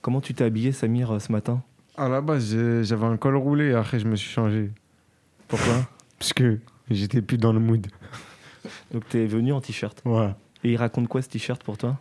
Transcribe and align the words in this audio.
Comment 0.00 0.20
tu 0.20 0.34
t'es 0.34 0.44
habillé, 0.44 0.72
Samir, 0.72 1.10
euh, 1.12 1.18
ce 1.18 1.32
matin? 1.32 1.62
À 1.96 2.08
la 2.08 2.20
base, 2.20 2.56
j'avais 2.82 3.06
un 3.06 3.16
col 3.16 3.36
roulé 3.36 3.70
et 3.70 3.74
après, 3.74 3.98
je 3.98 4.06
me 4.06 4.16
suis 4.16 4.30
changé. 4.30 4.70
Pourquoi? 5.48 5.88
Parce 6.18 6.32
que 6.32 6.58
j'étais 6.90 7.22
plus 7.22 7.38
dans 7.38 7.52
le 7.52 7.58
mood. 7.58 7.86
Donc 8.92 9.08
t'es 9.08 9.26
venu 9.26 9.52
en 9.52 9.60
t-shirt? 9.60 10.00
Ouais. 10.04 10.30
Et 10.62 10.72
il 10.72 10.76
raconte 10.76 11.08
quoi 11.08 11.22
ce 11.22 11.28
t-shirt 11.28 11.62
pour 11.62 11.78
toi? 11.78 11.98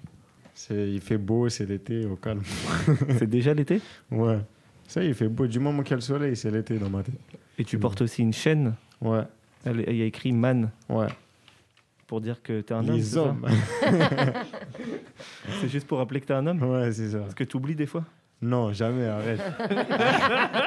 Il 0.70 1.00
fait 1.02 1.18
beau, 1.18 1.50
c'est 1.50 1.66
l'été, 1.66 2.06
au 2.06 2.16
calme. 2.16 2.42
C'est 3.20 3.30
déjà 3.30 3.54
l'été? 3.54 3.80
Ouais. 4.12 4.40
Ça, 4.88 5.04
il 5.04 5.14
fait 5.14 5.28
beau. 5.28 5.46
Du 5.48 5.60
moment 5.60 5.84
qu'il 5.84 5.92
y 5.92 5.94
a 5.94 5.98
le 5.98 6.02
soleil, 6.02 6.36
c'est 6.36 6.50
l'été 6.50 6.78
dans 6.80 6.90
ma 6.90 7.04
tête. 7.04 7.16
Et 7.60 7.64
tu 7.64 7.78
portes 7.78 8.02
aussi 8.02 8.22
une 8.24 8.34
chaîne? 8.34 8.74
Ouais. 9.00 9.24
Il 9.66 9.96
y 9.96 10.02
a 10.02 10.06
écrit 10.06 10.32
Man 10.32 10.72
Ouais. 10.90 11.08
Pour 12.08 12.22
dire 12.22 12.42
que 12.42 12.62
t'es 12.62 12.74
un 12.74 12.80
homme. 12.80 12.88
c'est 12.88 12.94
Les 12.96 13.18
hommes. 13.18 13.46
C'est 15.62 15.70
juste 15.70 15.88
pour 15.88 15.98
rappeler 15.98 16.22
que 16.22 16.26
t'es 16.26 16.34
un 16.34 16.48
homme? 16.48 16.64
Ouais, 16.64 16.92
c'est 16.92 17.10
ça. 17.10 17.20
Parce 17.20 17.34
que 17.36 17.44
tu 17.44 17.58
oublies 17.58 17.76
des 17.76 17.86
fois? 17.86 18.04
Non, 18.42 18.72
jamais, 18.72 19.06
arrête. 19.08 19.42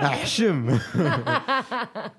ah, 0.01 0.15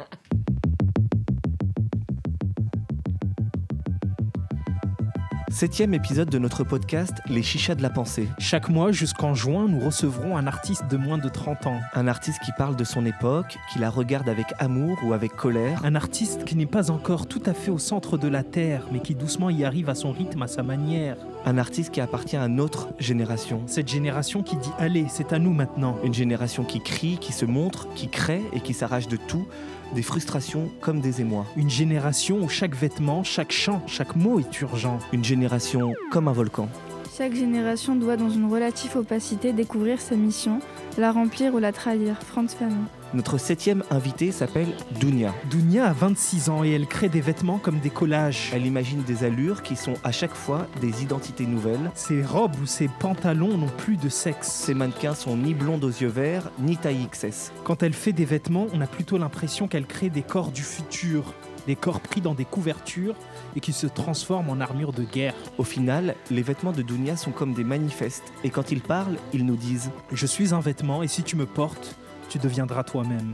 Septième 5.51 5.93
épisode 5.93 6.29
de 6.29 6.39
notre 6.39 6.63
podcast 6.63 7.13
Les 7.27 7.43
Chichas 7.43 7.75
de 7.75 7.81
la 7.81 7.89
Pensée. 7.89 8.29
Chaque 8.39 8.69
mois 8.69 8.93
jusqu'en 8.93 9.33
juin, 9.33 9.67
nous 9.67 9.81
recevrons 9.81 10.37
un 10.37 10.47
artiste 10.47 10.87
de 10.89 10.95
moins 10.95 11.17
de 11.17 11.27
30 11.27 11.67
ans. 11.67 11.81
Un 11.93 12.07
artiste 12.07 12.39
qui 12.45 12.51
parle 12.57 12.77
de 12.77 12.85
son 12.85 13.05
époque, 13.05 13.57
qui 13.71 13.77
la 13.77 13.89
regarde 13.89 14.29
avec 14.29 14.47
amour 14.59 14.97
ou 15.03 15.11
avec 15.11 15.35
colère. 15.35 15.81
Un 15.83 15.95
artiste 15.95 16.45
qui 16.45 16.55
n'est 16.55 16.65
pas 16.65 16.89
encore 16.89 17.27
tout 17.27 17.43
à 17.45 17.53
fait 17.53 17.69
au 17.69 17.77
centre 17.79 18.17
de 18.17 18.29
la 18.29 18.43
Terre, 18.43 18.87
mais 18.93 19.01
qui 19.01 19.13
doucement 19.13 19.49
y 19.49 19.65
arrive 19.65 19.89
à 19.89 19.95
son 19.95 20.11
rythme, 20.11 20.41
à 20.41 20.47
sa 20.47 20.63
manière. 20.63 21.17
Un 21.45 21.57
artiste 21.57 21.91
qui 21.91 21.99
appartient 21.99 22.37
à 22.37 22.47
notre 22.47 22.87
génération. 22.97 23.63
Cette 23.67 23.89
génération 23.89 24.43
qui 24.43 24.55
dit 24.55 24.71
Allez, 24.79 25.07
c'est 25.09 25.33
à 25.33 25.39
nous 25.39 25.51
maintenant. 25.51 25.97
Une 26.05 26.13
génération 26.13 26.63
qui 26.63 26.79
crie, 26.79 27.17
qui 27.19 27.33
se 27.33 27.45
montre, 27.45 27.89
qui 27.93 28.07
crée 28.07 28.43
et 28.53 28.61
qui 28.61 28.73
s'arrache 28.73 29.09
de 29.09 29.17
tout, 29.17 29.47
des 29.93 30.01
frustrations 30.01 30.69
comme 30.79 31.01
des 31.01 31.21
émois. 31.21 31.45
Une 31.55 31.69
génération 31.69 32.39
où 32.41 32.49
chaque 32.49 32.75
vêtement, 32.75 33.23
chaque 33.23 33.51
chant, 33.51 33.81
chaque 33.87 34.15
mot 34.15 34.39
est 34.39 34.61
urgent. 34.61 34.99
Une 35.11 35.23
génération 35.23 35.93
comme 36.11 36.27
un 36.27 36.33
volcan. 36.33 36.69
Chaque 37.17 37.35
génération 37.35 37.95
doit, 37.95 38.17
dans 38.17 38.29
une 38.29 38.51
relative 38.51 38.95
opacité, 38.97 39.53
découvrir 39.53 39.99
sa 39.99 40.15
mission, 40.15 40.59
la 40.97 41.11
remplir 41.11 41.53
ou 41.53 41.59
la 41.59 41.71
trahir. 41.71 42.15
Franz 42.23 42.55
Fanon. 42.57 42.85
Notre 43.13 43.37
septième 43.37 43.83
invité 43.89 44.31
s'appelle 44.31 44.69
Dounia. 45.01 45.33
Dounia 45.49 45.87
a 45.87 45.91
26 45.91 46.49
ans 46.49 46.63
et 46.63 46.71
elle 46.71 46.87
crée 46.87 47.09
des 47.09 47.19
vêtements 47.19 47.57
comme 47.57 47.79
des 47.79 47.89
collages. 47.89 48.51
Elle 48.53 48.65
imagine 48.65 49.03
des 49.03 49.25
allures 49.25 49.63
qui 49.63 49.75
sont 49.75 49.95
à 50.05 50.13
chaque 50.13 50.33
fois 50.33 50.65
des 50.79 51.03
identités 51.03 51.45
nouvelles. 51.45 51.91
Ses 51.93 52.23
robes 52.23 52.55
ou 52.61 52.65
ses 52.65 52.87
pantalons 52.87 53.57
n'ont 53.57 53.67
plus 53.67 53.97
de 53.97 54.07
sexe. 54.07 54.49
Ces 54.49 54.73
mannequins 54.73 55.13
sont 55.13 55.35
ni 55.35 55.53
blondes 55.53 55.83
aux 55.83 55.89
yeux 55.89 56.07
verts, 56.07 56.49
ni 56.57 56.77
taille 56.77 57.05
XS. 57.11 57.51
Quand 57.65 57.83
elle 57.83 57.91
fait 57.91 58.13
des 58.13 58.23
vêtements, 58.23 58.67
on 58.73 58.79
a 58.79 58.87
plutôt 58.87 59.17
l'impression 59.17 59.67
qu'elle 59.67 59.87
crée 59.87 60.09
des 60.09 60.21
corps 60.21 60.51
du 60.51 60.61
futur, 60.61 61.33
des 61.67 61.75
corps 61.75 61.99
pris 61.99 62.21
dans 62.21 62.33
des 62.33 62.45
couvertures 62.45 63.15
et 63.57 63.59
qui 63.59 63.73
se 63.73 63.87
transforment 63.87 64.51
en 64.51 64.61
armure 64.61 64.93
de 64.93 65.03
guerre. 65.03 65.35
Au 65.57 65.65
final, 65.65 66.15
les 66.29 66.43
vêtements 66.43 66.71
de 66.71 66.81
Dounia 66.81 67.17
sont 67.17 67.31
comme 67.31 67.53
des 67.53 67.65
manifestes, 67.65 68.31
et 68.45 68.49
quand 68.49 68.71
ils 68.71 68.81
parlent, 68.81 69.17
ils 69.33 69.45
nous 69.45 69.57
disent 69.57 69.91
Je 70.13 70.25
suis 70.25 70.53
un 70.53 70.61
vêtement 70.61 71.03
et 71.03 71.09
si 71.09 71.23
tu 71.23 71.35
me 71.35 71.45
portes, 71.45 71.97
tu 72.31 72.39
deviendras 72.39 72.85
toi-même. 72.85 73.33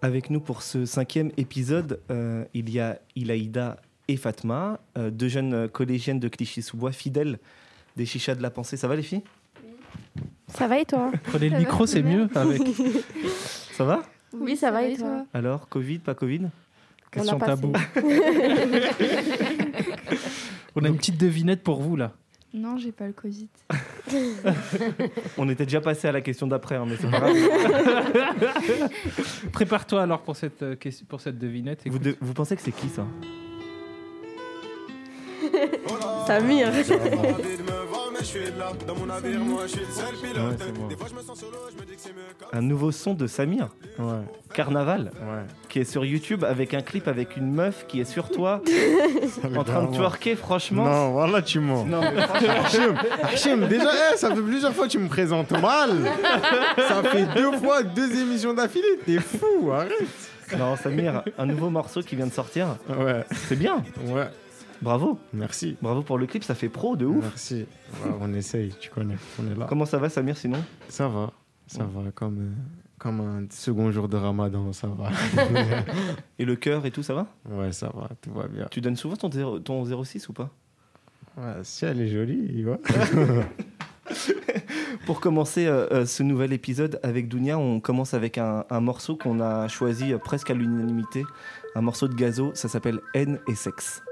Avec 0.00 0.30
nous 0.30 0.40
pour 0.40 0.62
ce 0.62 0.86
cinquième 0.86 1.30
épisode, 1.36 2.00
euh, 2.10 2.46
il 2.54 2.70
y 2.70 2.80
a 2.80 2.98
Ilaïda 3.16 3.76
et 4.08 4.16
Fatma, 4.16 4.80
euh, 4.96 5.10
deux 5.10 5.28
jeunes 5.28 5.68
collégiennes 5.68 6.20
de 6.20 6.28
Clichy-sous-Bois, 6.28 6.92
fidèles 6.92 7.38
des 7.96 8.06
chichas 8.06 8.34
de 8.34 8.40
la 8.42 8.50
pensée. 8.50 8.78
Ça 8.78 8.88
va 8.88 8.96
les 8.96 9.02
filles? 9.02 9.22
Ça 10.48 10.66
va 10.68 10.78
et 10.78 10.86
toi? 10.86 11.12
Prenez 11.24 11.50
le 11.50 11.58
micro, 11.58 11.84
c'est 11.84 12.02
mieux 12.02 12.28
avec. 12.34 12.62
Ça 13.72 13.84
va? 13.84 14.02
Oui, 14.34 14.56
ça 14.56 14.70
va 14.70 14.82
et 14.84 14.96
toi? 14.96 15.26
Alors, 15.34 15.68
Covid, 15.68 15.98
pas 15.98 16.14
Covid? 16.14 16.48
Question 17.12 17.38
l'a 17.38 17.46
passé. 17.46 17.60
tabou. 17.62 17.72
On 20.74 20.84
a 20.84 20.88
une 20.88 20.96
petite 20.96 21.18
devinette 21.18 21.62
pour 21.62 21.80
vous 21.82 21.94
là. 21.96 22.12
Non, 22.54 22.76
j'ai 22.76 22.92
pas 22.92 23.06
le 23.06 23.12
Covid. 23.14 23.48
On 25.38 25.48
était 25.48 25.64
déjà 25.64 25.80
passé 25.80 26.08
à 26.08 26.12
la 26.12 26.20
question 26.20 26.46
d'après, 26.46 26.74
hein, 26.76 26.84
mais 26.86 26.96
c'est 27.00 27.10
pas 27.10 27.18
grave. 27.30 27.34
Prépare-toi 29.52 30.02
alors 30.02 30.20
pour 30.22 30.36
cette, 30.36 30.62
euh, 30.62 30.74
question- 30.76 31.06
pour 31.08 31.20
cette 31.20 31.38
devinette. 31.38 31.82
vous, 31.86 31.98
de- 31.98 32.16
vous 32.20 32.34
pensez 32.34 32.54
que 32.56 32.62
c'est 32.62 32.72
qui 32.72 32.88
ça? 32.88 33.06
Samir 36.26 36.70
Ouais, 39.22 40.56
c'est 40.58 40.72
bon. 40.72 40.88
Un 42.52 42.60
nouveau 42.60 42.92
son 42.92 43.14
de 43.14 43.26
Samir, 43.26 43.68
Ouais. 43.98 44.20
Carnaval, 44.54 45.10
Ouais. 45.20 45.42
qui 45.68 45.80
est 45.80 45.84
sur 45.84 46.04
YouTube 46.04 46.44
avec 46.44 46.74
un 46.74 46.80
clip 46.82 47.08
avec 47.08 47.36
une 47.36 47.52
meuf 47.52 47.86
qui 47.88 48.00
est 48.00 48.04
sur 48.04 48.30
toi 48.30 48.60
en 49.56 49.64
train 49.64 49.84
de 49.84 49.94
twerker, 49.96 50.36
franchement. 50.36 50.84
Non, 50.84 51.12
voilà, 51.12 51.42
tu 51.42 51.58
mens. 51.60 51.84
Non, 51.84 52.00
Hachim, 53.24 53.66
déjà, 53.68 53.90
eh, 54.12 54.16
ça 54.16 54.34
fait 54.34 54.40
plusieurs 54.42 54.72
fois 54.74 54.86
que 54.86 54.92
tu 54.92 54.98
me 54.98 55.08
présentes 55.08 55.50
mal. 55.52 55.90
ça 56.76 57.02
fait 57.02 57.26
deux 57.34 57.52
fois, 57.58 57.82
deux 57.82 58.20
émissions 58.20 58.54
d'affilée. 58.54 58.98
T'es 59.06 59.18
fou, 59.18 59.70
arrête. 59.72 59.92
non, 60.58 60.76
Samir, 60.76 61.22
un 61.38 61.46
nouveau 61.46 61.70
morceau 61.70 62.02
qui 62.02 62.14
vient 62.16 62.26
de 62.26 62.32
sortir. 62.32 62.76
Ouais, 62.88 63.24
C'est 63.48 63.56
bien, 63.58 63.82
ouais. 64.06 64.28
Bravo. 64.82 65.18
Merci. 65.32 65.76
Bravo 65.80 66.02
pour 66.02 66.18
le 66.18 66.26
clip, 66.26 66.44
ça 66.44 66.54
fait 66.54 66.68
pro 66.68 66.96
de 66.96 67.06
ouf. 67.06 67.22
Merci. 67.22 67.66
On 68.20 68.32
essaye, 68.34 68.74
tu 68.80 68.90
connais. 68.90 69.16
On 69.40 69.50
est 69.50 69.54
là. 69.54 69.66
Comment 69.68 69.86
ça 69.86 69.98
va, 69.98 70.08
Samir, 70.08 70.36
sinon? 70.36 70.62
Ça 70.88 71.08
va. 71.08 71.32
Ça 71.66 71.84
va, 71.84 72.10
comme, 72.14 72.38
euh, 72.38 72.50
comme 72.98 73.20
un 73.20 73.46
second 73.50 73.90
jour 73.90 74.08
de 74.08 74.16
ramadan, 74.16 74.72
ça 74.72 74.88
va. 74.88 75.10
Et 76.38 76.44
le 76.44 76.56
cœur 76.56 76.84
et 76.84 76.90
tout, 76.90 77.02
ça 77.02 77.14
va? 77.14 77.26
Ouais, 77.48 77.72
ça 77.72 77.90
va, 77.94 78.10
tout 78.20 78.32
va 78.32 78.46
bien. 78.46 78.66
Tu 78.70 78.82
donnes 78.82 78.96
souvent 78.96 79.16
ton, 79.16 79.30
ton 79.60 80.04
06 80.04 80.28
ou 80.28 80.32
pas? 80.34 80.50
Ouais, 81.38 81.54
si 81.62 81.86
elle 81.86 82.00
est 82.02 82.08
jolie, 82.08 82.64
ouais. 82.66 82.78
Pour 85.06 85.20
commencer 85.20 85.66
euh, 85.66 85.86
euh, 85.92 86.06
ce 86.06 86.22
nouvel 86.22 86.52
épisode 86.52 87.00
avec 87.02 87.28
Dounia, 87.28 87.58
on 87.58 87.80
commence 87.80 88.12
avec 88.12 88.36
un, 88.36 88.66
un 88.68 88.80
morceau 88.80 89.16
qu'on 89.16 89.40
a 89.40 89.66
choisi 89.68 90.12
presque 90.22 90.50
à 90.50 90.54
l'unanimité. 90.54 91.24
Un 91.74 91.80
morceau 91.80 92.08
de 92.08 92.14
gazo, 92.14 92.50
ça 92.54 92.68
s'appelle 92.68 93.00
Haine 93.14 93.38
et 93.48 93.54
sexe. 93.54 94.02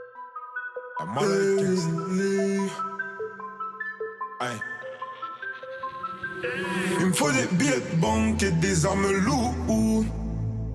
Il 7.00 7.06
me 7.06 7.12
faut 7.12 7.30
des 7.32 7.46
billets 7.52 7.80
de 7.80 7.96
banque 7.96 8.42
et 8.42 8.50
des 8.50 8.84
armes 8.84 9.10
lourdes. 9.24 10.04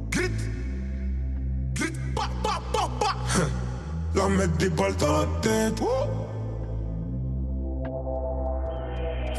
Grit, 0.09 0.31
grit, 1.73 1.93
pa, 2.15 2.23
pa, 2.43 2.59
pa, 2.73 2.89
pa. 2.99 3.15
Leur 4.15 4.29
mettre 4.31 4.57
des 4.57 4.69
balles 4.69 4.95
dans 4.95 5.19
la 5.19 5.25
tête. 5.41 5.79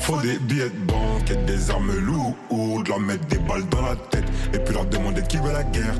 Faut 0.00 0.20
des 0.20 0.38
billets 0.38 0.70
de 0.70 0.86
banque 0.86 1.30
et 1.30 1.36
des 1.46 1.70
armes 1.70 1.98
lourdes. 1.98 2.86
Leur 2.86 3.00
mettre 3.00 3.26
des 3.26 3.38
balles 3.38 3.68
dans 3.70 3.82
la 3.82 3.96
tête. 3.96 4.26
Et 4.54 4.58
puis 4.60 4.72
leur 4.72 4.86
demander 4.86 5.22
qui 5.22 5.38
veut 5.38 5.52
la 5.52 5.64
guerre. 5.64 5.96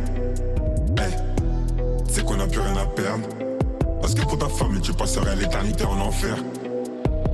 Eh, 0.99 1.13
c'est 2.09 2.25
qu'on 2.25 2.39
a 2.39 2.47
plus 2.47 2.61
rien 2.61 2.77
à 2.77 2.87
perdre. 2.87 3.46
Parce 4.07 4.15
que 4.15 4.25
pour 4.25 4.39
ta 4.39 4.49
famille, 4.49 4.81
tu 4.81 4.93
passerais 4.93 5.35
l'éternité 5.35 5.85
en 5.85 5.99
enfer. 5.99 6.37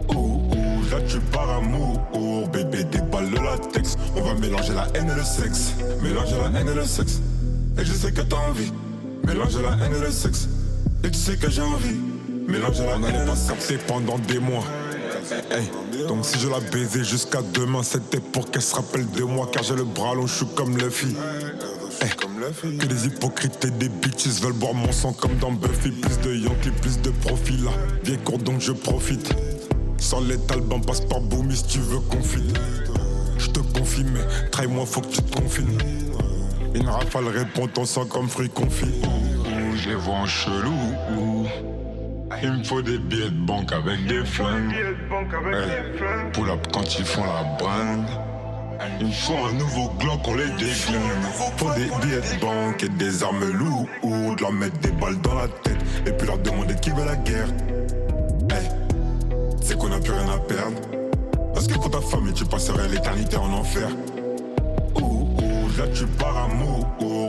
Ouh, 0.08 0.16
ouh, 0.16 0.90
là 0.90 1.02
tu 1.06 1.20
par 1.20 1.50
amour, 1.50 2.00
oh, 2.14 2.44
bébé 2.50 2.84
des 2.84 3.02
balles 3.02 3.30
de 3.30 3.36
latex. 3.36 3.98
On 4.16 4.22
va 4.22 4.32
mélanger 4.32 4.72
la 4.72 4.86
haine 4.94 5.10
et 5.10 5.14
le 5.14 5.22
sexe, 5.22 5.74
mélanger 6.02 6.34
la 6.38 6.58
haine 6.58 6.68
et 6.68 6.74
le 6.74 6.84
sexe. 6.86 7.20
Et 7.78 7.84
je 7.84 7.92
sais 7.92 8.10
que 8.10 8.22
t'as 8.22 8.38
envie, 8.48 8.72
mélanger 9.22 9.60
la 9.60 9.84
haine 9.84 9.94
et 9.94 10.00
le 10.00 10.10
sexe. 10.10 10.48
Et 11.04 11.10
tu 11.10 11.18
sais 11.18 11.36
que 11.36 11.50
j'ai 11.50 11.60
envie, 11.60 12.00
mélanger 12.48 12.86
la 12.86 12.94
haine 12.94 13.16
et 13.16 13.26
le 13.26 13.36
sexe. 13.36 13.74
pendant 13.86 14.18
des 14.20 14.38
mois. 14.38 14.64
Donc 16.08 16.24
si 16.24 16.38
je 16.38 16.48
la 16.48 16.60
baisais 16.60 17.04
jusqu'à 17.04 17.42
demain, 17.52 17.82
c'était 17.82 18.20
pour 18.20 18.50
qu'elle 18.50 18.62
se 18.62 18.74
rappelle 18.74 19.10
de 19.10 19.24
moi, 19.24 19.46
car 19.52 19.62
j'ai 19.62 19.76
le 19.76 19.84
bras 19.84 20.14
long, 20.14 20.26
je 20.26 20.36
suis 20.36 20.46
comme 20.54 20.78
Luffy. 20.78 21.08
Hey, 21.08 21.81
que 22.50 22.86
des 22.86 23.06
hypocrites 23.06 23.64
et 23.64 23.70
des 23.70 23.88
bitches 23.88 24.40
veulent 24.40 24.52
boire 24.52 24.74
mon 24.74 24.90
sang 24.90 25.12
comme 25.12 25.36
dans 25.38 25.52
Buffy. 25.52 25.90
Plus 25.90 26.20
de 26.20 26.34
Yankee, 26.34 26.70
plus 26.80 27.00
de 27.00 27.10
profil 27.10 27.64
là. 27.64 27.70
Bien 28.04 28.16
court 28.16 28.38
donc 28.38 28.60
je 28.60 28.72
profite. 28.72 29.32
Sans 29.98 30.20
les 30.20 30.38
talbans, 30.38 30.80
passe 30.80 31.00
par 31.02 31.20
Boomy 31.20 31.54
si 31.54 31.66
tu 31.66 31.78
veux 31.78 32.00
confiner. 32.00 32.52
Je 33.38 33.46
te 33.48 33.60
confie, 33.60 34.04
mais 34.04 34.20
trahis-moi, 34.50 34.84
faut 34.84 35.00
que 35.00 35.08
tu 35.08 35.22
te 35.22 35.40
confines. 35.40 35.78
Une 36.74 36.88
rafale 36.88 37.28
répond 37.28 37.68
ton 37.68 37.84
sang 37.84 38.06
comme 38.06 38.28
fruit 38.28 38.48
confit. 38.48 38.86
Ouh, 39.04 39.76
je 39.76 39.90
les 39.90 39.94
vois 39.94 40.14
en 40.14 40.26
chelou. 40.26 40.72
ouh. 41.16 41.46
Il 42.42 42.52
me 42.52 42.64
faut 42.64 42.82
des 42.82 42.98
billets 42.98 43.30
de 43.30 43.46
banque 43.46 43.72
avec 43.72 44.04
des 44.06 44.24
flingues. 44.24 44.74
Ouais. 45.10 46.30
Pull 46.32 46.50
up 46.50 46.66
quand 46.72 46.98
ils 46.98 47.04
font 47.04 47.24
la 47.24 47.44
brinde. 47.58 48.06
Il 49.00 49.12
faut 49.12 49.36
un 49.36 49.52
nouveau 49.52 49.90
Glock, 49.98 50.20
on 50.26 50.34
les 50.34 50.46
déglingue. 50.46 51.02
faut 51.56 51.70
des 51.74 51.84
billets 51.84 52.20
de 52.20 52.40
banque 52.40 52.82
et 52.82 52.88
des 52.88 53.22
armes 53.22 53.44
lourdes. 53.52 54.40
Leur 54.40 54.52
mettre 54.52 54.78
des 54.78 54.90
balles 54.90 55.20
dans 55.20 55.34
la 55.34 55.48
tête 55.48 55.78
et 56.06 56.12
puis 56.12 56.26
leur 56.26 56.38
demander 56.38 56.74
qui 56.76 56.90
veut 56.90 57.04
la 57.04 57.16
guerre. 57.16 57.48
Hey, 58.50 58.68
c'est 59.60 59.76
qu'on 59.78 59.92
a 59.92 60.00
plus 60.00 60.12
rien 60.12 60.28
à 60.28 60.38
perdre. 60.38 60.80
Parce 61.54 61.66
que 61.66 61.74
pour 61.74 61.90
ta 61.90 62.00
famille, 62.00 62.32
tu 62.32 62.44
passerais 62.44 62.88
l'éternité 62.88 63.36
en 63.36 63.52
enfer. 63.52 63.88
Ouh, 64.96 65.00
ouh, 65.00 65.78
là 65.78 65.86
tu 65.94 66.06
pars 66.06 66.36
amour. 66.36 66.86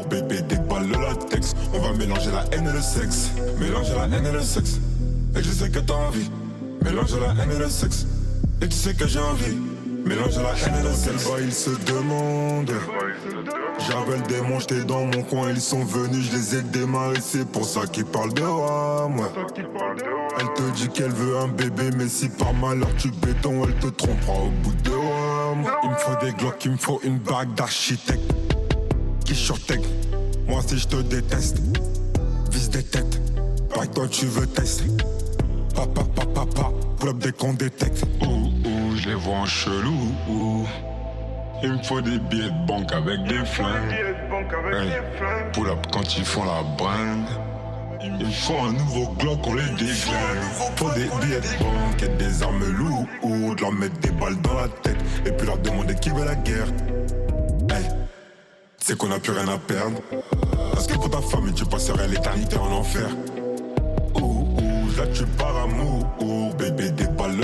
Bébé, 0.10 0.42
des 0.42 0.58
balles 0.58 0.88
de 0.88 0.94
latex. 0.94 1.54
On 1.74 1.80
va 1.80 1.94
mélanger 1.94 2.32
la 2.32 2.44
haine 2.52 2.68
et 2.68 2.74
le 2.74 2.82
sexe. 2.82 3.32
Mélanger 3.60 3.94
la 3.96 4.16
haine 4.16 4.26
et 4.26 4.32
le 4.32 4.42
sexe. 4.42 4.80
Et 5.36 5.42
je 5.42 5.50
sais 5.50 5.70
que 5.70 5.80
t'as 5.80 5.94
envie. 5.94 6.30
Mélanger 6.84 7.20
la 7.20 7.42
haine 7.42 7.52
et 7.52 7.60
le 7.60 7.70
sexe. 7.70 8.06
Et 8.62 8.68
tu 8.68 8.76
sais 8.76 8.94
que 8.94 9.08
j'ai 9.08 9.20
envie. 9.20 9.58
Mélanger 10.06 10.42
la 10.42 10.52
haine 10.52 10.80
et 10.80 10.88
le 10.88 10.94
sexe. 10.94 11.26
Bah, 11.26 11.38
ils 11.42 11.54
se 11.54 11.70
demandent. 11.86 12.74
J'avais 13.88 14.18
le 14.18 14.24
démon, 14.24 14.60
j'étais 14.60 14.84
dans 14.84 15.06
mon 15.06 15.24
coin, 15.24 15.50
ils 15.50 15.62
sont 15.62 15.84
venus, 15.84 16.30
je 16.32 16.38
les 16.38 16.56
ai 16.58 16.62
démarrés, 16.62 17.20
c'est 17.22 17.46
pour 17.48 17.66
ça 17.66 17.82
qu'ils 17.86 18.06
parlent 18.06 18.34
de 18.34 18.44
moi. 18.44 19.10
Elle 20.40 20.54
te 20.54 20.72
dit 20.76 20.90
qu'elle 20.90 21.12
veut 21.12 21.38
un 21.38 21.48
bébé, 21.48 21.90
mais 21.98 22.08
si 22.08 22.30
par 22.30 22.54
malheur 22.54 22.90
tu 22.98 23.10
béton, 23.10 23.64
elle 23.66 23.76
te 23.76 23.88
trompera 23.88 24.34
au 24.34 24.50
bout 24.64 24.76
de 24.84 24.92
moi. 24.92 25.56
Il 25.84 25.90
me 25.90 25.96
faut 25.96 26.26
des 26.26 26.32
glocks, 26.34 26.64
il 26.66 26.72
me 26.72 26.78
faut 26.78 27.02
une 27.04 27.20
bague 27.20 27.54
d'architecte. 27.56 28.34
Qui 29.26 29.36
surtech, 29.36 29.82
moi 30.48 30.62
si 30.66 30.78
je 30.78 30.88
te 30.88 30.98
déteste, 30.98 31.62
vise 32.52 32.70
des 32.70 32.84
têtes, 32.84 33.22
pas 33.74 33.88
toi 33.88 34.08
tu 34.08 34.26
veux 34.28 34.48
tester. 34.48 34.86
Papa, 35.76 36.04
papa, 36.16 36.46
papa, 36.46 36.72
up 37.08 37.18
dès 37.18 37.32
qu'on 37.32 37.54
détecte. 37.54 38.06
Je 39.04 39.10
les 39.10 39.16
vois 39.16 39.36
en 39.36 39.46
chelou, 39.46 40.14
ouh. 40.30 40.66
Il 41.62 41.74
me 41.74 41.84
faut 41.84 42.02
des 42.02 42.20
billets 42.20 42.50
de 42.50 42.66
banque 42.66 42.92
avec 42.94 43.24
des 43.24 43.44
flingues. 43.46 43.92
Hey, 44.72 44.92
pull 45.52 45.70
up 45.70 45.86
quand 45.92 46.18
ils 46.18 46.26
font 46.26 46.46
la 46.46 46.62
bringue. 46.78 47.28
Il 48.02 48.14
me 48.14 48.32
faut 48.32 48.58
un 48.60 48.74
nouveau 48.74 49.08
Glock, 49.18 49.40
on 49.46 49.56
les 49.56 49.64
déglingue. 49.78 50.44
Faut 50.76 50.90
des 50.92 51.10
billets 51.22 51.42
de 51.42 51.64
banque 51.64 52.04
et 52.04 52.08
des 52.18 52.44
armes 52.44 52.66
lourdes. 52.66 53.60
Leur 53.60 53.72
mettre 53.72 53.98
des 54.00 54.12
balles 54.12 54.42
dans 54.42 54.56
la 54.56 54.68
tête 54.68 54.98
et 55.26 55.32
puis 55.32 55.48
leur 55.48 55.58
demander 55.58 55.96
qui 55.96 56.10
veut 56.10 56.26
la 56.26 56.36
guerre. 56.36 56.68
Hey, 57.70 57.86
c'est 58.78 58.98
qu'on 58.98 59.12
a 59.12 59.20
plus 59.20 59.34
rien 59.34 59.48
à 59.48 59.58
perdre. 59.58 60.00
Parce 60.74 60.88
que 60.88 60.94
pour 60.94 61.10
ta 61.10 61.22
famille, 61.22 61.54
tu 61.54 61.66
passerais 61.66 62.08
l'éternité 62.08 62.58
en 62.58 62.72
enfer. 62.72 63.08
Ouh, 64.16 64.22
ouh, 64.22 64.98
là 64.98 65.08
tu 65.14 65.26
pars 65.26 65.58
amour. 65.58 66.08
Bébé, 66.58 66.92
des 66.92 67.08
balles 67.08 67.36
de 67.36 67.44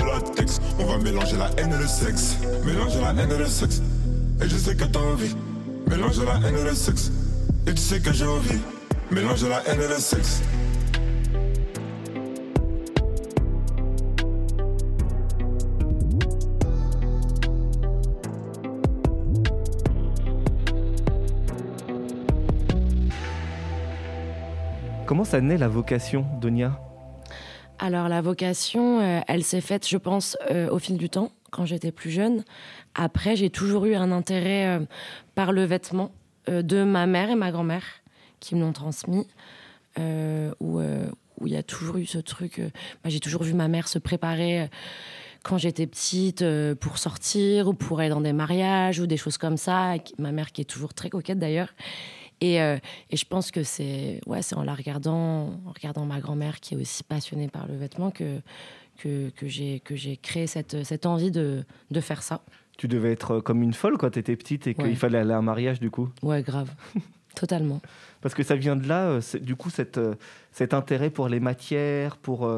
On 0.78 0.86
va 0.86 0.98
mélanger 0.98 1.36
la 1.36 1.50
haine 1.56 1.72
et 1.72 1.78
le 1.78 1.86
sexe. 1.86 2.36
Mélanger 2.64 3.00
la 3.00 3.10
haine 3.10 3.30
et 3.30 3.38
le 3.38 3.46
sexe. 3.46 3.82
Et 4.42 4.48
je 4.48 4.56
sais 4.56 4.74
que 4.74 4.84
t'as 4.84 5.00
envie. 5.00 5.36
Mélanger 5.86 6.24
la 6.24 6.36
haine 6.46 6.56
et 6.56 6.64
le 6.64 6.74
sexe. 6.74 7.12
Et 7.66 7.74
tu 7.74 7.80
sais 7.80 8.00
que 8.00 8.12
j'ai 8.12 8.26
envie. 8.26 8.60
Mélanger 9.10 9.48
la 9.48 9.62
haine 9.66 9.80
et 9.80 9.88
le 9.88 9.98
sexe. 9.98 10.42
Comment 25.06 25.24
ça 25.24 25.40
naît 25.40 25.58
la 25.58 25.68
vocation, 25.68 26.24
Donia? 26.40 26.78
Alors 27.82 28.10
la 28.10 28.20
vocation, 28.20 29.00
euh, 29.00 29.20
elle 29.26 29.42
s'est 29.42 29.62
faite, 29.62 29.88
je 29.88 29.96
pense, 29.96 30.36
euh, 30.50 30.68
au 30.68 30.78
fil 30.78 30.98
du 30.98 31.08
temps, 31.08 31.32
quand 31.50 31.64
j'étais 31.64 31.92
plus 31.92 32.10
jeune. 32.10 32.44
Après, 32.94 33.36
j'ai 33.36 33.48
toujours 33.48 33.86
eu 33.86 33.94
un 33.94 34.12
intérêt 34.12 34.66
euh, 34.66 34.80
par 35.34 35.52
le 35.52 35.64
vêtement 35.64 36.12
de 36.46 36.84
ma 36.84 37.06
mère 37.06 37.30
et 37.30 37.36
ma 37.36 37.50
grand-mère 37.52 37.84
qui 38.38 38.54
me 38.54 38.60
l'ont 38.60 38.72
transmis, 38.72 39.26
où 39.98 40.80
il 40.80 41.52
y 41.52 41.56
a 41.56 41.62
toujours 41.62 41.96
eu 41.96 42.06
ce 42.06 42.18
truc. 42.18 42.60
bah, 43.04 43.10
j'ai 43.10 43.20
toujours 43.20 43.44
vu 43.44 43.54
ma 43.54 43.68
mère 43.68 43.88
se 43.88 43.98
préparer. 43.98 44.68
quand 45.42 45.58
j'étais 45.58 45.86
petite, 45.86 46.44
pour 46.80 46.98
sortir 46.98 47.68
ou 47.68 47.74
pour 47.74 48.00
aller 48.00 48.08
dans 48.08 48.22
des 48.22 48.32
mariages 48.32 48.98
ou 49.00 49.06
des 49.06 49.18
choses 49.18 49.38
comme 49.38 49.58
ça, 49.58 49.94
ma 50.18 50.32
mère 50.32 50.50
qui 50.50 50.62
est 50.62 50.64
toujours 50.64 50.92
très 50.92 51.08
coquette 51.08 51.38
d'ailleurs. 51.38 51.68
Et, 52.40 52.60
euh, 52.62 52.78
et 53.10 53.16
je 53.16 53.24
pense 53.26 53.50
que 53.50 53.62
c'est 53.62 54.20
ouais, 54.26 54.40
en 54.54 54.62
la 54.62 54.74
regardant, 54.74 55.60
en 55.66 55.72
regardant 55.74 56.04
ma 56.06 56.20
grand-mère 56.20 56.60
qui 56.60 56.74
est 56.74 56.76
aussi 56.80 57.02
passionnée 57.02 57.48
par 57.48 57.66
le 57.66 57.76
vêtement 57.76 58.10
que, 58.10 58.40
que, 58.98 59.30
que 59.30 59.46
j'ai 59.48 60.16
créé 60.16 60.46
cette, 60.46 60.84
cette 60.84 61.06
envie 61.06 61.30
de, 61.30 61.64
de 61.90 62.00
faire 62.00 62.22
ça. 62.22 62.42
Tu 62.78 62.88
devais 62.88 63.12
être 63.12 63.32
euh, 63.36 63.40
comme 63.42 63.62
une 63.62 63.74
folle 63.74 63.98
quand 63.98 64.10
t'étais 64.10 64.36
petite 64.36 64.66
et 64.66 64.74
qu'il 64.74 64.84
Ouais. 64.84 64.94
fallait 64.94 65.18
aller 65.18 65.32
à 65.32 65.36
un 65.38 65.42
mariage 65.42 65.80
du 65.80 65.90
coup. 65.90 66.08
Ouais, 66.22 66.42
grave. 66.42 66.70
Totalement. 67.36 67.80
Parce 68.22 68.34
que 68.34 68.42
ça 68.42 68.56
vient 68.56 68.74
de 68.74 68.88
là, 68.88 69.04
euh, 69.08 69.20
du 69.40 69.54
coup, 69.54 69.70
cette, 69.70 69.98
euh, 69.98 70.14
cet 70.50 70.72
intérêt 70.74 71.10
pour 71.10 71.28
les 71.28 71.40
matières, 71.40 72.16
pour, 72.16 72.50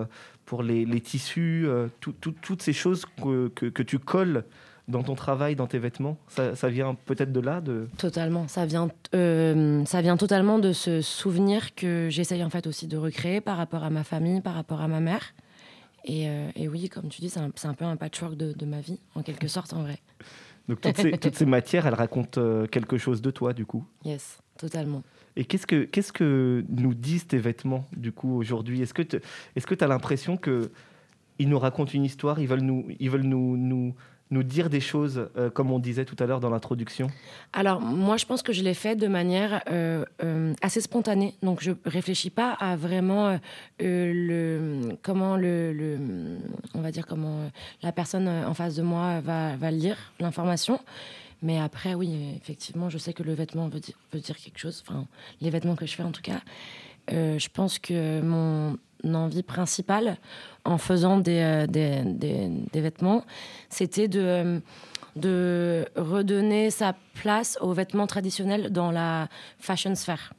pour 0.46 0.62
les, 0.62 0.85
les 0.85 1.00
tissus, 1.00 1.67
tout- 2.00 2.12
tout- 2.20 2.35
toutes 2.40 2.62
ces 2.62 2.73
choses 2.73 3.05
que, 3.23 3.49
que, 3.49 3.67
que 3.67 3.82
tu 3.82 3.99
colles 3.99 4.44
dans 4.88 5.02
ton 5.02 5.14
travail, 5.14 5.55
dans 5.55 5.67
tes 5.67 5.79
vêtements, 5.79 6.19
ça, 6.29 6.56
ça 6.56 6.69
vient 6.69 6.94
peut-être 7.06 7.32
de 7.32 7.40
là 7.40 7.61
de... 7.61 7.88
Totalement. 7.99 8.49
Ça 8.49 8.67
vient, 8.67 8.88
euh, 9.14 9.84
ça 9.84 10.02
vient 10.02 10.17
totalement 10.17 10.58
de 10.58 10.73
ce 10.73 11.00
souvenir 11.00 11.75
que 11.75 12.08
j'essaye 12.11 12.43
en 12.43 12.50
fait 12.50 12.67
aussi 12.67 12.88
de 12.88 12.96
recréer 12.96 13.40
par 13.40 13.56
rapport 13.56 13.84
à 13.84 13.90
ma 13.90 14.05
famille, 14.05 14.40
par 14.40 14.55
rapport 14.55 14.81
à 14.81 14.88
ma 14.88 15.00
mère. 15.00 15.34
Et, 16.05 16.29
euh, 16.29 16.50
et 16.56 16.69
oui, 16.69 16.88
comme 16.88 17.08
tu 17.08 17.20
dis, 17.20 17.31
c'est 17.31 17.38
un, 17.40 17.75
peu 17.75 17.84
un 17.84 17.96
patchwork 17.96 18.37
de, 18.37 18.52
de 18.52 18.67
ma 18.67 18.81
vie, 18.81 18.99
en 19.14 19.23
quelque 19.23 19.46
sorte, 19.46 19.73
en 19.73 19.82
vrai. 19.82 19.99
Donc 20.69 20.81
toutes 20.81 20.96
ces, 20.96 21.12
toutes 21.12 21.37
ces 21.37 21.46
matières, 21.46 21.87
elles 21.87 21.94
racontent 21.94 22.40
euh, 22.40 22.67
quelque 22.67 22.99
chose 22.99 23.23
de 23.23 23.31
toi, 23.31 23.52
du 23.52 23.67
coup. 23.67 23.85
Yes, 24.05 24.38
totalement. 24.58 25.02
Et 25.37 25.44
qu'est-ce 25.44 25.67
que, 25.67 25.85
qu'est-ce 25.85 26.12
que 26.12 26.64
nous 26.69 26.94
disent 26.94 27.26
tes 27.26 27.38
vêtements, 27.38 27.87
du 27.96 28.12
coup, 28.12 28.37
aujourd'hui? 28.37 28.82
Est-ce 28.82 28.94
que 28.94 29.02
tu 29.02 29.17
est 29.56 29.82
as 29.82 29.87
l'impression 29.87 30.37
que 30.37 30.70
ils 31.38 31.49
nous 31.49 31.58
racontent 31.58 31.93
une 31.93 32.05
histoire, 32.05 32.38
ils 32.38 32.46
veulent 32.46 32.61
nous, 32.61 32.87
ils 33.00 33.11
veulent 33.11 33.23
nous, 33.23 33.56
nous, 33.56 33.94
nous 34.32 34.43
dire 34.43 34.69
des 34.70 34.81
choses, 34.81 35.29
euh, 35.37 35.50
comme 35.50 35.70
on 35.70 35.79
disait 35.79 36.05
tout 36.05 36.17
à 36.19 36.26
l'heure 36.26 36.40
dans 36.40 36.50
l'introduction 36.50 37.06
Alors, 37.52 37.81
moi, 37.81 38.17
je 38.17 38.26
pense 38.26 38.43
que 38.43 38.52
je 38.52 38.62
l'ai 38.62 38.75
fait 38.75 38.96
de 38.96 39.06
manière 39.06 39.62
euh, 39.70 40.05
euh, 40.25 40.55
assez 40.62 40.81
spontanée. 40.81 41.34
Donc, 41.43 41.62
je 41.62 41.70
réfléchis 41.84 42.31
pas 42.31 42.52
à 42.55 42.75
vraiment 42.75 43.38
le, 43.79 44.96
comment 45.02 45.37
le, 45.37 45.73
le- 45.73 45.99
on 46.75 46.81
va 46.81 46.90
dire 46.90 47.06
comment 47.06 47.50
la 47.82 47.93
personne 47.93 48.26
en 48.29 48.55
face 48.55 48.75
de 48.75 48.82
moi 48.82 49.20
va, 49.20 49.56
va 49.56 49.70
lire 49.70 49.96
l'information. 50.19 50.81
Mais 51.43 51.58
après, 51.61 51.94
oui, 51.94 52.17
effectivement, 52.37 52.88
je 52.88 52.99
sais 52.99 53.12
que 53.12 53.23
le 53.23 53.35
vêtement 53.35 53.69
veut 53.69 53.81
dire, 53.81 53.96
veut 54.12 54.20
dire 54.20 54.37
quelque 54.38 54.58
chose. 54.58 54.82
Enfin, 54.87 55.06
les 55.40 55.50
vêtements 55.50 55.76
que 55.76 55.87
je 55.87 55.94
fais, 55.94 56.02
en 56.05 56.12
tout 56.12 56.23
cas. 56.23 56.40
Je 57.11 57.49
pense 57.52 57.78
que 57.80 58.21
mon 58.23 58.78
envie 59.04 59.42
principale 59.42 60.16
en 60.64 60.78
faisant 60.78 61.18
des, 61.18 61.40
euh, 61.40 61.66
des, 61.66 62.02
des- 62.04 62.49
des 62.73 62.80
vêtements, 62.80 63.25
c'était 63.68 64.09
de, 64.09 64.21
euh, 64.21 64.61
de 65.16 65.85
redonner 65.97 66.71
sa 66.71 66.94
place 67.14 67.59
aux 67.61 67.73
vêtements 67.73 68.06
traditionnels 68.06 68.71
dans 68.71 68.90
la 68.90 69.28
fashion 69.59 69.94
sphère. 69.94 70.32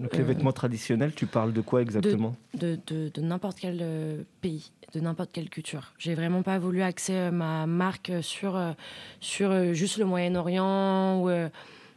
Donc 0.00 0.12
les 0.16 0.20
Euh, 0.22 0.26
vêtements 0.26 0.52
traditionnels, 0.52 1.12
tu 1.12 1.26
parles 1.26 1.52
de 1.52 1.60
quoi 1.60 1.82
exactement? 1.82 2.36
De, 2.54 2.78
de, 2.86 3.10
de 3.12 3.20
n'importe 3.20 3.58
quel 3.58 3.78
euh, 3.82 4.22
pays, 4.40 4.70
de 4.94 5.00
n'importe 5.00 5.32
quelle 5.32 5.50
culture. 5.50 5.92
J'ai 5.98 6.14
vraiment 6.14 6.42
pas 6.42 6.60
voulu 6.60 6.82
axer 6.82 7.14
euh, 7.14 7.30
ma 7.32 7.66
marque 7.66 8.12
sur, 8.22 8.54
euh, 8.54 8.70
sur 9.18 9.74
juste 9.74 9.98
le 9.98 10.04
Moyen-Orient 10.04 11.20
ou, 11.20 11.30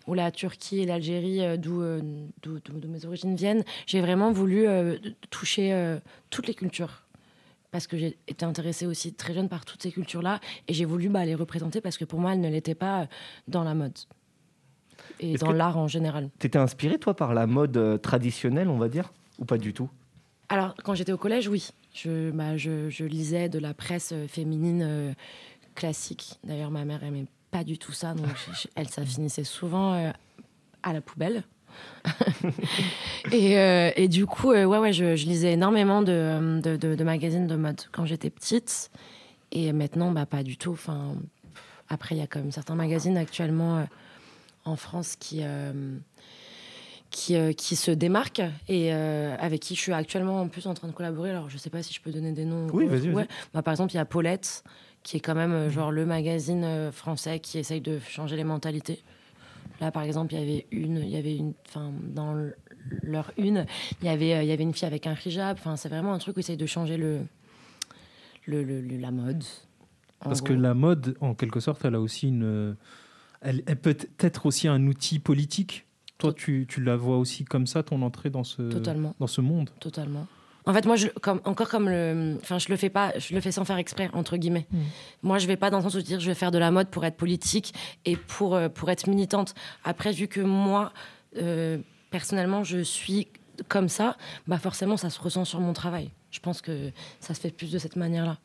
ou 0.08 0.14
la 0.14 0.32
Turquie 0.32 0.80
et 0.80 0.86
l'Algérie, 0.86 1.42
euh, 1.42 1.58
d'où 1.58 1.82
euh, 1.82 2.02
d'où- 2.42 2.60
mes 2.88 3.06
origines 3.06 3.36
viennent. 3.36 3.64
J'ai 3.86 4.02
vraiment 4.02 4.32
voulu 4.32 4.68
euh, 4.68 4.98
toucher 5.30 5.98
toutes 6.30 6.48
les 6.48 6.54
cultures. 6.56 7.04
Parce 7.72 7.88
que 7.88 7.98
j'ai 7.98 8.18
été 8.28 8.44
intéressée 8.44 8.86
aussi 8.86 9.14
très 9.14 9.34
jeune 9.34 9.48
par 9.48 9.64
toutes 9.64 9.82
ces 9.82 9.92
cultures-là 9.94 10.42
et 10.68 10.74
j'ai 10.74 10.84
voulu 10.84 11.08
bah, 11.08 11.24
les 11.24 11.36
représenter 11.36 11.80
parce 11.80 11.98
que 11.98 12.04
pour 12.04 12.20
moi, 12.20 12.34
elles 12.34 12.42
ne 12.42 12.50
l'étaient 12.50 12.76
pas 12.76 13.08
dans 13.48 13.64
la 13.64 13.74
mode 13.74 13.98
et 15.22 15.36
dans 15.38 15.52
l'art 15.54 15.78
en 15.78 15.88
général. 15.88 16.30
T'étais 16.38 16.60
inspiré, 16.60 16.98
toi, 17.00 17.16
par 17.16 17.34
la 17.34 17.48
mode 17.48 18.02
traditionnelle, 18.02 18.68
on 18.68 18.78
va 18.78 18.90
dire 18.90 19.14
Ou 19.40 19.46
pas 19.46 19.58
du 19.58 19.74
tout? 19.74 19.90
Alors, 20.50 20.76
quand 20.84 20.96
j'étais 20.96 21.14
au 21.14 21.18
collège, 21.18 21.48
oui. 21.48 21.70
Je, 21.94 22.32
bah, 22.32 22.58
je, 22.58 22.90
je 22.90 23.06
lisais 23.06 23.48
de 23.48 23.58
la 23.60 23.74
presse 23.74 24.14
féminine 24.28 24.82
euh, 24.84 25.14
classique. 25.76 26.40
D'ailleurs, 26.44 26.72
ma 26.72 26.84
mère 26.84 27.04
aimait 27.06 27.26
pas 27.52 27.64
du 27.64 27.78
tout 27.78 27.92
ça, 27.92 28.14
donc 28.14 28.28
elle, 28.76 28.90
ça 28.90 29.06
finissait 29.06 29.44
souvent 29.44 29.94
euh, 29.94 30.12
à 30.84 30.94
la 30.94 31.02
poubelle. 31.02 31.44
et, 33.32 33.58
euh, 33.58 33.92
et 33.96 34.08
du 34.08 34.26
coup, 34.26 34.52
euh, 34.52 34.66
ouais, 34.66 34.78
ouais, 34.78 34.94
je, 34.94 35.16
je 35.16 35.26
lisais 35.26 35.54
énormément 35.54 36.02
de, 36.02 36.60
de, 36.62 36.76
de- 36.76 36.96
de 36.96 37.04
magazines 37.04 37.48
de 37.48 37.56
mode 37.56 37.82
quand 37.92 38.06
j'étais 38.06 38.30
petite. 38.30 38.92
Et 39.52 39.72
maintenant, 39.74 40.12
bah, 40.12 40.26
pas 40.26 40.44
du 40.44 40.58
tout. 40.58 40.72
Enfin, 40.72 41.16
après, 41.90 42.16
il 42.16 42.18
y 42.18 42.22
a 42.22 42.28
quand 42.28 42.40
même 42.40 42.52
certains 42.52 42.76
magazines 42.76 43.18
actuellement 43.18 43.86
en 44.66 44.76
France 44.76 45.16
qui, 45.18 45.42
qui, 47.10 47.36
qui 47.56 47.76
se 47.76 47.92
démarquent 47.92 48.44
et 48.70 48.92
avec 48.94 49.60
qui 49.62 49.76
je 49.76 49.82
suis 49.82 49.92
actuellement 49.94 50.42
en 50.42 50.48
plus 50.48 50.68
en 50.68 50.74
train 50.74 50.88
de 50.88 50.94
collaborer. 50.94 51.32
Alors, 51.32 51.50
je 51.50 51.58
sais 51.58 51.70
pas 51.70 51.84
si 51.84 51.94
je 51.94 52.02
peux 52.02 52.12
donner 52.12 52.32
des 52.32 52.46
noms. 52.46 52.68
ou 52.68 52.78
Oui, 52.78 52.86
vas-y. 52.88 53.10
Ouais. 53.12 53.28
Bah, 53.54 53.62
par 53.62 53.74
exemple, 53.74 53.92
il 53.94 53.98
y 53.98 54.00
a 54.00 54.06
Paulette, 54.06 54.64
qui 55.04 55.18
est 55.18 55.20
quand 55.20 55.36
même 55.36 55.52
euh, 55.54 55.70
genre 55.70 55.92
le 55.92 56.06
magazine 56.06 56.64
euh, 56.64 56.92
français 56.92 57.40
qui 57.40 57.58
essaye 57.60 57.82
de 57.82 58.00
changer 58.00 58.36
les 58.36 58.44
mentalités. 58.44 59.02
Là, 59.80 59.92
par 59.92 60.04
exemple, 60.04 60.34
il 60.34 60.40
y 60.40 60.44
avait 60.44 60.68
une, 60.72 60.98
il 60.98 61.10
y 61.10 61.16
avait 61.18 61.36
une, 61.36 61.54
enfin, 61.68 61.92
dans 62.14 62.36
leur 63.02 63.32
une, 63.38 63.66
il 64.02 64.06
y 64.06 64.10
avait, 64.10 64.34
euh, 64.36 64.44
il 64.44 64.50
y 64.50 64.52
avait 64.52 64.64
une 64.64 64.74
fille 64.74 64.86
avec 64.88 65.08
un 65.08 65.16
hijab. 65.16 65.58
Enfin, 65.60 65.76
c'est 65.76 65.90
vraiment 65.90 66.14
un 66.14 66.20
truc 66.20 66.38
où 66.38 66.40
ils 66.40 66.44
essayent 66.44 66.58
de 66.58 66.66
changer 66.68 66.98
le, 66.98 67.22
le, 68.46 68.64
le- 68.64 68.82
le- 68.82 68.98
la 68.98 69.12
mode. 69.12 69.44
Parce 70.20 70.42
que 70.42 70.54
la 70.54 70.76
mode, 70.76 71.16
en 71.20 71.34
quelque 71.34 71.60
sorte, 71.60 71.84
elle 71.84 71.96
a 71.96 72.00
aussi 72.00 72.28
une. 72.28 72.76
Elle, 73.42 73.64
elle 73.66 73.78
peut 73.78 73.98
être 74.20 74.46
aussi 74.46 74.68
un 74.68 74.86
outil 74.86 75.18
politique. 75.18 75.88
Toi, 76.20 76.32
tu, 76.32 76.68
tu 76.70 76.84
la 76.84 76.96
vois 76.96 77.18
aussi 77.18 77.44
comme 77.44 77.66
ça, 77.66 77.82
ton 77.82 78.04
entrée 78.04 78.30
dans 78.30 78.44
ce, 78.44 78.62
Totalement. 78.62 79.16
dans 79.20 79.26
ce 79.26 79.42
monde. 79.42 79.72
Totalement. 79.80 80.28
En 80.66 80.74
fait, 80.74 80.86
moi, 80.86 80.96
je, 80.96 81.08
comme, 81.08 81.42
encore 81.46 81.70
comme 81.70 81.90
le. 81.90 82.38
Enfin, 82.42 82.60
je 82.60 82.70
le 82.70 82.76
fais 82.78 82.90
pas, 82.90 83.18
je 83.18 83.34
le 83.34 83.42
fais 83.42 83.52
sans 83.52 83.66
faire 83.66 83.78
exprès, 83.78 84.10
entre 84.14 84.38
guillemets. 84.38 84.68
Mm. 84.72 84.78
Moi, 85.24 85.38
je 85.40 85.48
vais 85.48 85.58
pas 85.58 85.70
dans 85.70 85.78
le 85.78 85.84
sens 85.84 85.96
où 85.96 86.02
dire 86.02 86.20
je 86.20 86.28
vais 86.28 86.36
faire 86.36 86.52
de 86.52 86.58
la 86.60 86.70
mode 86.72 86.88
pour 86.90 87.04
être 87.06 87.18
politique 87.18 87.74
et 88.06 88.16
pour, 88.16 88.56
euh, 88.56 88.70
pour 88.70 88.90
être 88.90 89.08
militante. 89.08 89.56
Après, 89.84 90.12
vu 90.12 90.28
que 90.28 90.42
moi, 90.42 90.94
euh, 91.38 91.78
personnellement, 92.12 92.64
je 92.64 92.80
suis 92.84 93.28
comme 93.68 93.90
ça, 93.90 94.18
bah 94.48 94.58
forcément, 94.58 94.98
ça 94.98 95.10
se 95.10 95.20
ressent 95.20 95.46
sur 95.46 95.60
mon 95.60 95.74
travail. 95.74 96.12
Je 96.32 96.40
pense 96.40 96.62
que 96.62 96.92
ça 97.20 97.34
se 97.34 97.40
fait 97.42 97.52
plus 97.52 97.72
de 97.72 97.78
cette 97.78 97.96
manière-là. 97.96 98.38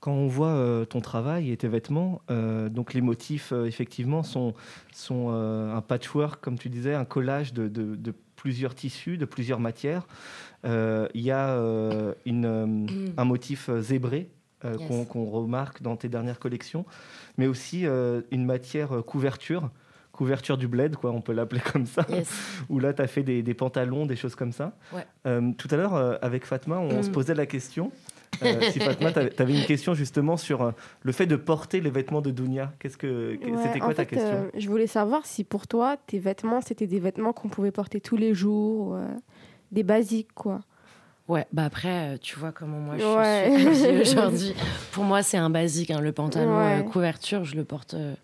Quand 0.00 0.12
on 0.12 0.26
voit 0.26 0.48
euh, 0.48 0.84
ton 0.84 1.00
travail 1.00 1.52
et 1.52 1.56
tes 1.56 1.68
vêtements, 1.68 2.22
euh, 2.30 2.68
donc 2.68 2.92
les 2.92 3.00
motifs, 3.00 3.52
euh, 3.52 3.66
effectivement, 3.66 4.22
sont, 4.24 4.52
sont 4.92 5.28
euh, 5.30 5.74
un 5.74 5.80
patchwork, 5.80 6.40
comme 6.42 6.58
tu 6.58 6.68
disais, 6.68 6.94
un 6.94 7.04
collage 7.04 7.52
de, 7.52 7.68
de- 7.68 7.94
de 7.96 8.12
plusieurs 8.42 8.74
tissus, 8.74 9.18
de 9.18 9.24
plusieurs 9.24 9.60
matières. 9.60 10.04
Euh, 10.64 11.06
Il 11.14 11.20
y 11.22 11.30
a 11.30 11.50
euh, 11.50 12.12
une, 12.26 12.44
euh, 12.44 12.86
un 13.16 13.24
motif 13.24 13.70
zébré 13.78 14.28
euh, 14.64 14.76
Yes. 14.78 15.06
qu'on 15.08 15.24
remarque 15.24 15.80
dans 15.80 15.96
tes 15.96 16.08
dernières 16.08 16.40
collections, 16.40 16.84
mais 17.38 17.46
aussi 17.46 17.86
euh, 17.86 18.22
une 18.32 18.44
matière 18.44 18.96
euh, 18.96 19.02
couverture, 19.02 19.70
couverture 20.10 20.58
du 20.58 20.66
bled, 20.66 20.96
quoi, 20.96 21.12
on 21.12 21.20
peut 21.20 21.32
l'appeler 21.32 21.60
comme 21.72 21.86
ça 21.86 22.04
Yes. 22.08 22.28
où 22.68 22.80
là, 22.80 22.92
tu 22.92 23.00
as 23.02 23.06
fait 23.06 23.22
des, 23.22 23.44
des 23.44 23.54
pantalons, 23.54 24.06
des 24.06 24.16
choses 24.16 24.34
comme 24.34 24.52
ça. 24.52 24.76
Ouais. 24.92 25.06
Tout 25.56 25.68
à 25.70 25.76
l'heure, 25.76 26.18
avec 26.20 26.44
Fatma, 26.44 26.78
on, 26.78 26.98
Mm. 26.98 27.02
se 27.04 27.10
posait 27.10 27.34
la 27.36 27.46
question. 27.46 27.92
Euh, 28.44 28.70
si 28.70 28.80
Fatma, 28.80 29.12
tu 29.12 29.18
avais 29.42 29.54
une 29.58 29.64
question 29.64 29.94
justement 29.94 30.36
sur 30.36 30.62
euh, 30.62 30.70
le 31.02 31.12
fait 31.12 31.26
de 31.26 31.36
porter 31.36 31.80
les 31.80 31.90
vêtements 31.90 32.20
de 32.20 32.30
Dounia. 32.30 32.72
Qu'est-ce 32.78 32.96
que 32.96 33.36
Ouais, 33.42 33.56
c'était 33.62 33.78
quoi 33.78 33.88
en 33.88 33.94
ta 33.94 34.04
fait, 34.04 34.06
question? 34.16 34.28
euh, 34.34 34.50
Je 34.56 34.68
voulais 34.68 34.86
savoir 34.86 35.24
si 35.26 35.44
pour 35.44 35.66
toi, 35.66 35.96
tes 36.06 36.18
vêtements, 36.18 36.60
c'était 36.60 36.86
des 36.86 37.00
vêtements 37.00 37.32
qu'on 37.32 37.48
pouvait 37.48 37.70
porter 37.72 38.00
tous 38.00 38.16
les 38.16 38.34
jours, 38.34 38.94
euh, 38.96 39.06
des 39.70 39.82
basiques, 39.82 40.32
quoi. 40.34 40.60
Ouais, 41.28 41.46
bah 41.52 41.64
après, 41.64 42.14
euh, 42.14 42.16
tu 42.20 42.38
vois 42.38 42.50
comment 42.52 42.78
moi 42.80 42.96
je 42.98 43.04
Ouais. 43.04 43.74
suis 43.74 44.00
aujourd'hui. 44.12 44.54
Pour 44.90 45.04
moi, 45.04 45.22
c'est 45.22 45.36
un 45.38 45.50
basique. 45.50 45.90
hein, 45.90 46.00
le 46.00 46.12
pantalon 46.12 46.58
Ouais. 46.58 46.80
euh, 46.80 46.82
couverture, 46.82 47.44
je 47.44 47.54
le 47.54 47.64
porte 47.64 47.94
euh, 47.94 48.14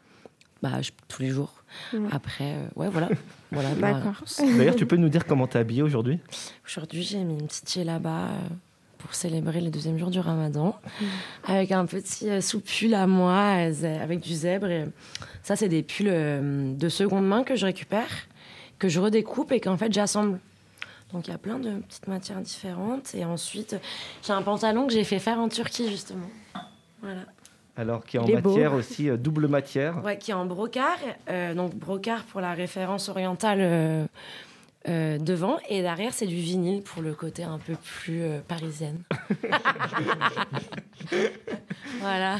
bah, 0.63 0.83
je- 0.83 0.91
tous 1.07 1.23
les 1.23 1.29
jours. 1.31 1.63
Mm. 1.93 2.07
Après, 2.11 2.55
euh, 2.55 2.67
ouais, 2.75 2.89
voilà. 2.89 3.09
voilà 3.53 3.69
ma 3.77 3.93
D'accord. 3.93 4.25
D'ailleurs, 4.57 4.75
tu 4.75 4.85
peux 4.85 4.97
nous 4.97 5.09
dire 5.09 5.27
comment 5.27 5.47
tu 5.47 5.57
es 5.57 5.61
habillée 5.61 5.83
aujourd'hui? 5.83 6.19
Aujourd'hui, 6.67 7.03
j'ai 7.05 7.23
mis 7.23 7.35
une 7.39 7.47
petite 7.47 7.77
là-bas 7.77 8.31
pour 8.99 9.15
célébrer 9.15 9.61
le 9.61 9.71
deuxième 9.71 9.99
jour 9.99 10.11
du 10.11 10.21
ramadan, 10.21 10.79
avec 11.45 11.73
un 11.73 11.87
petit 11.87 12.29
euh, 12.29 12.41
sous-pull 12.41 12.95
à 12.95 13.07
moi, 13.07 13.57
euh, 13.59 14.03
avec 14.03 14.21
du 14.21 14.35
zèbre. 14.35 14.67
Et 14.67 14.87
ça, 15.43 15.57
c'est 15.57 15.69
des 15.69 15.83
pulls 15.83 16.09
euh, 16.11 16.75
de 16.75 16.89
seconde 16.89 17.27
main 17.27 17.45
que 17.45 17.57
je 17.57 17.65
récupère, 17.65 18.11
que 18.79 18.89
je 18.89 19.01
redécoupe 19.01 19.53
et 19.53 19.61
qu'en 19.61 19.77
fait, 19.77 19.93
j'assemble. 19.93 20.39
Donc, 21.13 21.27
il 21.27 21.31
y 21.31 21.35
a 21.35 21.39
plein 21.39 21.59
de 21.59 21.71
petites 21.79 22.09
matières 22.09 22.41
différentes. 22.41 23.15
Et 23.15 23.25
ensuite, 23.25 23.77
j'ai 24.27 24.33
un 24.33 24.43
pantalon 24.43 24.87
que 24.87 24.93
j'ai 24.93 25.05
fait 25.05 25.19
faire 25.19 25.39
en 25.39 25.49
Turquie, 25.49 25.89
justement. 25.89 26.29
Voilà. 27.01 27.23
Alors, 27.79 28.05
qui 28.05 28.17
est 28.17 28.21
en 28.21 28.25
beau. 28.25 28.51
matière 28.51 28.75
aussi, 28.75 29.09
euh, 29.09 29.17
double 29.17 29.47
matière. 29.47 30.05
Ouais, 30.05 30.19
qui 30.19 30.33
est 30.33 30.35
en 30.35 30.45
brocart. 30.45 30.99
euh, 31.31 31.55
donc, 31.55 31.77
brocart 31.77 32.25
pour 32.25 32.41
la 32.41 32.53
référence 32.53 33.09
orientale 33.09 33.59
euh, 33.63 34.05
euh, 34.89 35.19
devant. 35.19 35.59
Et 35.69 35.83
derrière, 35.83 36.13
c'est 36.15 36.27
du 36.27 36.37
vinyle 36.37 36.83
pour 36.83 37.03
le 37.03 37.15
côté 37.15 37.43
un 37.45 37.59
peu 37.59 37.75
plus 38.01 38.23
euh, 38.23 38.41
parisienne. 38.47 39.03
voilà. 42.01 42.39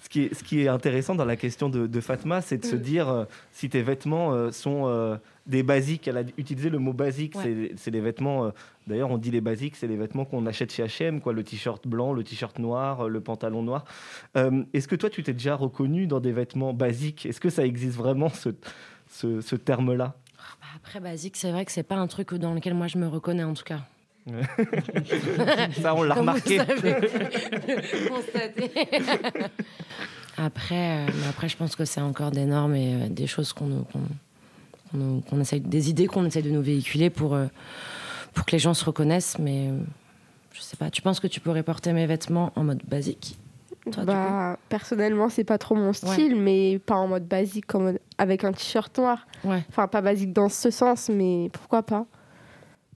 Ce 0.00 0.08
qui, 0.08 0.22
est, 0.24 0.34
ce 0.34 0.44
qui 0.44 0.62
est 0.62 0.68
intéressant 0.68 1.14
dans 1.14 1.24
la 1.24 1.36
question 1.36 1.68
de, 1.68 1.86
de 1.86 2.00
Fatma, 2.00 2.40
c'est 2.40 2.58
de 2.58 2.64
se 2.64 2.76
Mm. 2.76 2.80
dire 2.80 3.08
euh, 3.08 3.24
si 3.52 3.68
tes 3.68 3.82
vêtements 3.82 4.32
euh, 4.32 4.50
sont 4.52 4.84
euh, 4.86 5.16
des 5.46 5.62
basiques. 5.62 6.06
Elle 6.08 6.18
a 6.18 6.22
utilisé 6.38 6.70
le 6.70 6.78
mot 6.78 6.92
basique. 6.92 7.34
Ouais. 7.36 7.70
C'est- 7.76 7.90
des 7.90 8.00
vêtements. 8.00 8.46
euh, 8.46 8.50
D'ailleurs, 8.86 9.10
on 9.10 9.18
dit 9.18 9.30
les 9.30 9.40
basiques, 9.42 9.76
c'est 9.76 9.86
les 9.86 9.96
vêtements 9.96 10.24
qu'on 10.24 10.46
achète 10.46 10.72
chez 10.72 10.82
H&M, 10.84 11.20
quoi. 11.20 11.32
Le 11.34 11.42
t-shirt 11.44 11.86
blanc, 11.86 12.12
le 12.14 12.24
t-shirt 12.24 12.58
noir, 12.58 13.02
euh, 13.06 13.08
le 13.08 13.20
pantalon 13.20 13.62
noir. 13.62 13.84
Euh, 14.36 14.62
Est-ce 14.72 14.88
que 14.88 14.96
toi, 14.96 15.10
tu 15.10 15.22
t'es 15.22 15.32
déjà 15.34 15.56
reconnu 15.56 16.06
dans 16.06 16.20
des 16.20 16.32
vêtements 16.32 16.72
basiques? 16.72 17.26
Est-ce 17.26 17.40
que 17.40 17.50
ça 17.50 17.66
existe 17.66 17.96
vraiment 17.96 18.28
ce, 18.30 18.50
ce, 19.10 19.40
ce 19.40 19.56
terme-là? 19.56 20.14
Après, 20.76 21.00
basique, 21.00 21.36
c'est 21.36 21.50
vrai 21.50 21.64
que 21.64 21.72
c'est 21.72 21.82
pas 21.82 21.96
un 21.96 22.06
truc 22.06 22.34
dans 22.34 22.54
lequel 22.54 22.74
moi 22.74 22.86
je 22.86 22.98
me 22.98 23.08
reconnais 23.08 23.44
en 23.44 23.54
tout 23.54 23.64
cas. 23.64 23.80
Ça, 25.80 25.94
on 25.94 26.02
l'a 26.02 26.14
remarqué. 26.14 26.60
après, 30.36 30.98
euh, 30.98 31.06
mais 31.06 31.26
après, 31.28 31.48
je 31.48 31.56
pense 31.56 31.76
que 31.76 31.86
c'est 31.86 32.02
encore 32.02 32.30
des 32.30 32.44
normes 32.44 32.74
et 32.74 32.94
euh, 32.94 33.08
des 33.08 33.26
choses 33.26 33.54
qu'on 33.54 33.86
essaye, 35.40 35.60
des 35.60 35.88
idées 35.88 36.06
qu'on 36.06 36.26
essaye 36.26 36.42
de 36.42 36.50
nous 36.50 36.62
véhiculer 36.62 37.10
pour, 37.10 37.34
euh, 37.34 37.46
pour 38.34 38.44
que 38.44 38.52
les 38.52 38.58
gens 38.58 38.74
se 38.74 38.84
reconnaissent. 38.84 39.38
Mais 39.38 39.68
euh, 39.68 39.78
je 40.52 40.60
sais 40.60 40.76
pas, 40.76 40.90
tu 40.90 41.00
penses 41.00 41.20
que 41.20 41.26
tu 41.26 41.40
pourrais 41.40 41.62
porter 41.62 41.92
mes 41.92 42.06
vêtements 42.06 42.52
en 42.54 42.64
mode 42.64 42.82
basique? 42.86 43.38
Toi, 43.90 44.02
du 44.04 44.06
bah, 44.06 44.58
personnellement, 44.68 45.28
c'est 45.28 45.44
pas 45.44 45.58
trop 45.58 45.74
mon 45.74 45.92
style, 45.92 46.36
mais 46.36 46.78
pas 46.78 46.94
en 46.96 47.08
mode 47.08 47.26
basique, 47.26 47.66
comme 47.66 47.98
avec 48.18 48.44
un 48.44 48.52
t-shirt 48.52 48.96
noir. 48.98 49.26
Ouais. 49.44 49.62
Enfin, 49.68 49.86
pas 49.88 50.00
basique 50.00 50.32
dans 50.32 50.48
ce 50.48 50.70
sens, 50.70 51.08
mais 51.08 51.50
pourquoi 51.52 51.82
pas 51.82 52.06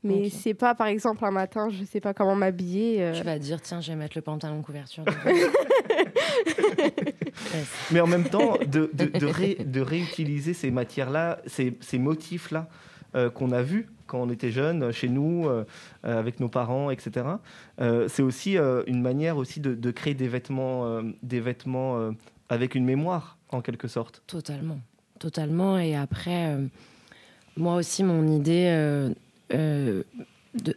Mais 0.05 0.29
c'est 0.31 0.55
pas, 0.55 0.75
par 0.75 0.89
exemple, 0.89 1.25
un 1.25 1.31
matin, 1.31 1.69
je 1.71 1.85
sais 1.85 2.01
pas 2.01 2.13
comment 2.15 2.35
m'habiller. 2.35 3.03
euh, 3.03 3.13
Tu 3.15 3.23
vas 3.23 3.39
dire, 3.39 3.61
tiens, 3.63 3.81
je 3.81 3.91
vais 3.93 3.97
mettre 3.97 4.17
le 4.17 4.23
pantalon 4.23 4.61
couverture. 4.63 5.05
Mais 7.91 8.01
en 8.01 8.07
même 8.07 8.25
temps, 8.29 8.57
de, 8.67 8.91
de, 8.93 9.07
de 9.19 9.27
ré- 9.31 9.57
de 9.65 9.81
réutiliser 9.81 10.55
ces 10.55 10.71
matières-là, 10.71 11.41
ces, 11.47 11.77
ces 11.81 11.99
motifs-là 11.99 12.69
euh, 13.15 13.29
qu'on 13.29 13.53
a 13.53 13.63
vus 13.63 13.91
quand 14.07 14.23
on 14.23 14.31
était 14.31 14.51
jeune, 14.51 14.91
chez 14.91 15.11
nous, 15.11 15.47
euh, 15.47 15.67
euh, 16.07 16.19
avec 16.19 16.41
nos 16.41 16.49
parents, 16.49 16.91
etc. 16.91 17.27
c'est 18.09 18.23
aussi 18.23 18.57
une 18.87 19.03
manière 19.03 19.37
aussi 19.37 19.61
de, 19.61 19.91
créer 19.91 20.15
des 20.15 20.29
vêtements, 20.29 21.03
des 21.23 21.41
vêtements 21.41 22.11
avec 22.49 22.75
une 22.75 22.85
mémoire, 22.85 23.39
en 23.51 23.61
quelque 23.63 23.89
sorte. 23.89 24.23
Totalement. 24.27 24.81
Totalement. 25.19 25.79
Et 25.79 25.95
après, 25.95 26.57
moi 27.57 27.77
aussi, 27.77 28.05
mon 28.05 28.27
idée 28.29 29.11
de, 29.51 30.05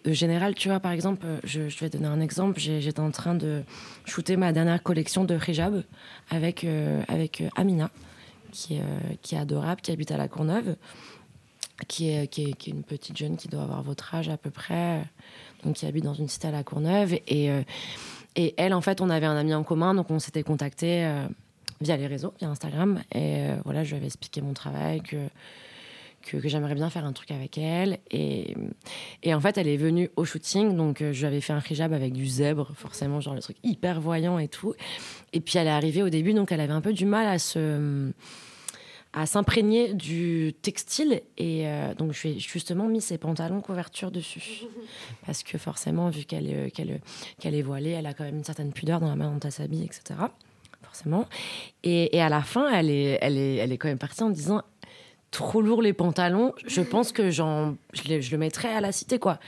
générale, 0.06 0.56
tu 0.56 0.70
vois, 0.70 0.80
par 0.80 0.94
exemple, 0.94 1.26
je, 1.44 1.62
vais 1.80 1.90
donner 1.90 2.08
un 2.08 2.22
exemple. 2.22 2.58
J'étais 2.60 3.02
en 3.02 3.12
train 3.12 3.36
de 3.36 3.64
shooter 4.06 4.38
ma 4.38 4.54
dernière 4.54 4.82
collection 4.82 5.26
de 5.26 5.38
hijab 5.38 5.84
avec, 6.30 6.66
avec 7.10 7.44
Amina, 7.58 7.90
qui, 8.54 8.80
qui 9.22 9.36
est 9.36 9.40
adorable, 9.40 9.82
qui 9.82 9.92
habite 9.92 10.12
à 10.12 10.18
La 10.18 10.30
Courneuve, 10.30 10.78
qui 11.88 12.10
est, 12.10 12.28
qui, 12.28 12.44
est, 12.44 12.68
une 12.68 12.84
petite 12.84 13.18
jeune 13.18 13.38
qui 13.38 13.48
doit 13.48 13.64
avoir 13.64 13.84
votre 13.84 14.16
âge 14.16 14.30
à 14.30 14.38
peu 14.38 14.50
près, 14.50 15.04
donc 15.64 15.76
qui 15.76 15.86
habite 15.86 16.04
dans 16.04 16.14
une 16.14 16.28
cité 16.28 16.48
à 16.48 16.52
La 16.52 16.64
Courneuve. 16.64 17.14
Et, 17.28 17.52
euh, 17.52 17.62
et 18.36 18.54
elle, 18.58 18.74
en 18.74 18.82
fait, 18.82 19.02
on 19.02 19.10
avait 19.10 19.26
un 19.26 19.38
ami 19.38 19.54
en 19.54 19.64
commun, 19.64 19.94
donc 19.94 20.12
on 20.12 20.20
s'était 20.20 20.44
contacté 20.44 21.06
euh, 21.06 21.28
via 21.82 21.98
les 21.98 22.08
réseaux, 22.08 22.34
via 22.40 22.50
Instagram. 22.50 23.02
Et 23.14 23.40
euh, 23.40 23.56
voilà, 23.64 23.84
je 23.84 23.92
lui 23.92 23.98
avais 23.98 24.08
expliqué 24.08 24.42
mon 24.42 24.54
travail, 24.54 25.02
que, 25.02 25.18
que, 26.22 26.48
j'aimerais 26.48 26.76
bien 26.76 26.90
faire 26.90 27.06
un 27.06 27.14
truc 27.14 27.32
avec 27.32 27.58
elle. 27.58 28.00
Et, 28.12 28.56
et 29.24 29.34
en 29.34 29.40
fait, 29.40 29.58
elle 29.58 29.70
est 29.70 29.78
venue 29.78 30.10
au 30.18 30.26
shooting, 30.26 30.76
donc 30.76 31.02
euh, 31.02 31.14
je 31.14 31.20
lui 31.20 31.28
avais 31.28 31.42
fait 31.42 31.54
un 31.54 31.62
hijab 31.62 31.94
avec 31.94 32.12
du 32.12 32.28
zèbre, 32.28 32.72
forcément, 32.76 33.22
genre 33.22 33.36
le 33.36 33.42
truc 33.42 33.58
hyper 33.64 34.02
voyant 34.02 34.38
et 34.38 34.50
tout. 34.50 34.76
Et 35.32 35.40
puis 35.40 35.58
elle 35.58 35.68
est 35.68 35.72
arrivée 35.72 36.04
au 36.04 36.10
début, 36.10 36.34
donc 36.34 36.52
elle 36.52 36.62
avait 36.62 36.74
un 36.74 36.82
peu 36.82 36.94
du 36.94 37.06
mal 37.06 37.28
à 37.28 37.40
se 37.40 38.12
à 39.18 39.26
s'imprégner 39.26 39.94
du 39.94 40.54
textile 40.62 41.22
et 41.38 41.68
euh, 41.68 41.94
donc 41.96 42.12
je 42.12 42.28
lui 42.28 42.36
ai 42.36 42.40
justement 42.40 42.86
mis 42.88 43.00
ses 43.00 43.18
pantalons 43.18 43.62
couverture 43.62 44.12
dessus 44.12 44.64
parce 45.26 45.42
que 45.42 45.58
forcément 45.58 46.10
vu 46.10 46.26
qu'elle 46.26 46.48
est, 46.50 46.72
qu'elle, 46.72 47.00
qu'elle 47.40 47.56
est 47.56 47.62
voilée 47.62 47.92
elle 47.92 48.06
a 48.08 48.14
quand 48.14 48.26
même 48.26 48.36
une 48.38 48.44
certaine 48.44 48.74
pudeur 48.74 49.00
dans 49.00 49.08
la 49.08 49.16
manière 49.16 49.34
dont 49.34 49.40
elle 49.40 49.54
s'habille 49.54 49.86
etc 49.86 50.20
forcément 50.84 51.26
et, 51.84 52.16
et 52.16 52.22
à 52.22 52.28
la 52.28 52.42
fin 52.42 52.70
elle 52.70 52.90
est, 52.90 53.18
elle, 53.22 53.38
est, 53.38 53.56
elle 53.56 53.72
est 53.72 53.78
quand 53.78 53.88
même 53.88 53.98
partie 53.98 54.22
en 54.22 54.30
disant 54.30 54.62
trop 55.32 55.62
lourd 55.62 55.82
les 55.82 55.94
pantalons 55.94 56.54
je 56.68 56.82
pense 56.94 57.14
que 57.14 57.32
j'en, 57.32 57.78
je, 57.94 58.16
le, 58.16 58.22
je 58.22 58.32
le 58.32 58.38
mettrais 58.38 58.74
à 58.74 58.82
la 58.82 58.92
cité 58.92 59.18
quoi 59.18 59.40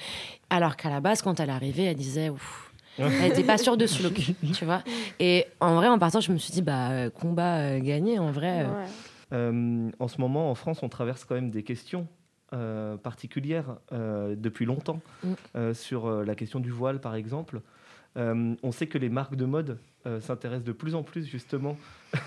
alors 0.49 0.77
qu'à 0.77 0.89
la 0.89 1.01
base 1.01 1.21
quand 1.21 1.41
elle 1.41 1.49
arrivait 1.49 1.83
elle 1.83 1.97
disait 1.97 2.29
ouf 2.29 2.63
elle 2.99 3.21
n'était 3.21 3.43
pas 3.43 3.59
sûre 3.59 3.77
de 3.77 3.85
ce 3.85 4.01
look, 4.01 4.15
tu 4.55 4.65
vois. 4.65 4.81
Et 5.19 5.45
en 5.59 5.75
vrai, 5.75 5.87
en 5.87 5.99
partant, 5.99 6.19
je 6.19 6.31
me 6.31 6.39
suis 6.39 6.51
dit, 6.51 6.63
bah, 6.63 6.89
euh, 6.89 7.09
combat 7.11 7.57
euh, 7.57 7.79
gagné, 7.79 8.17
en 8.17 8.31
vrai. 8.31 8.63
euh, 8.63 8.69
ouais. 8.69 8.87
Euh, 9.33 9.89
en 9.99 10.07
ce 10.07 10.19
moment, 10.21 10.49
en 10.51 10.55
France, 10.55 10.83
on 10.83 10.89
traverse 10.89 11.25
quand 11.25 11.35
même 11.35 11.49
des 11.51 11.63
questions 11.63 12.07
euh, 12.53 12.95
particulières 12.97 13.77
euh, 13.91 14.35
depuis 14.37 14.65
longtemps 14.65 15.01
Mm. 15.23 15.73
sur 15.73 16.09
la 16.23 16.35
question 16.35 16.59
du 16.59 16.71
voile, 16.71 16.99
par 17.01 17.15
exemple. 17.15 17.61
On 18.15 18.71
sait 18.71 18.87
que 18.87 18.97
les 18.97 19.09
marques 19.09 19.35
de 19.35 19.45
mode 19.45 19.77
euh, 20.07 20.19
s'intéresse 20.21 20.63
de 20.63 20.71
plus 20.71 20.95
en 20.95 21.03
plus 21.03 21.25
justement 21.27 21.77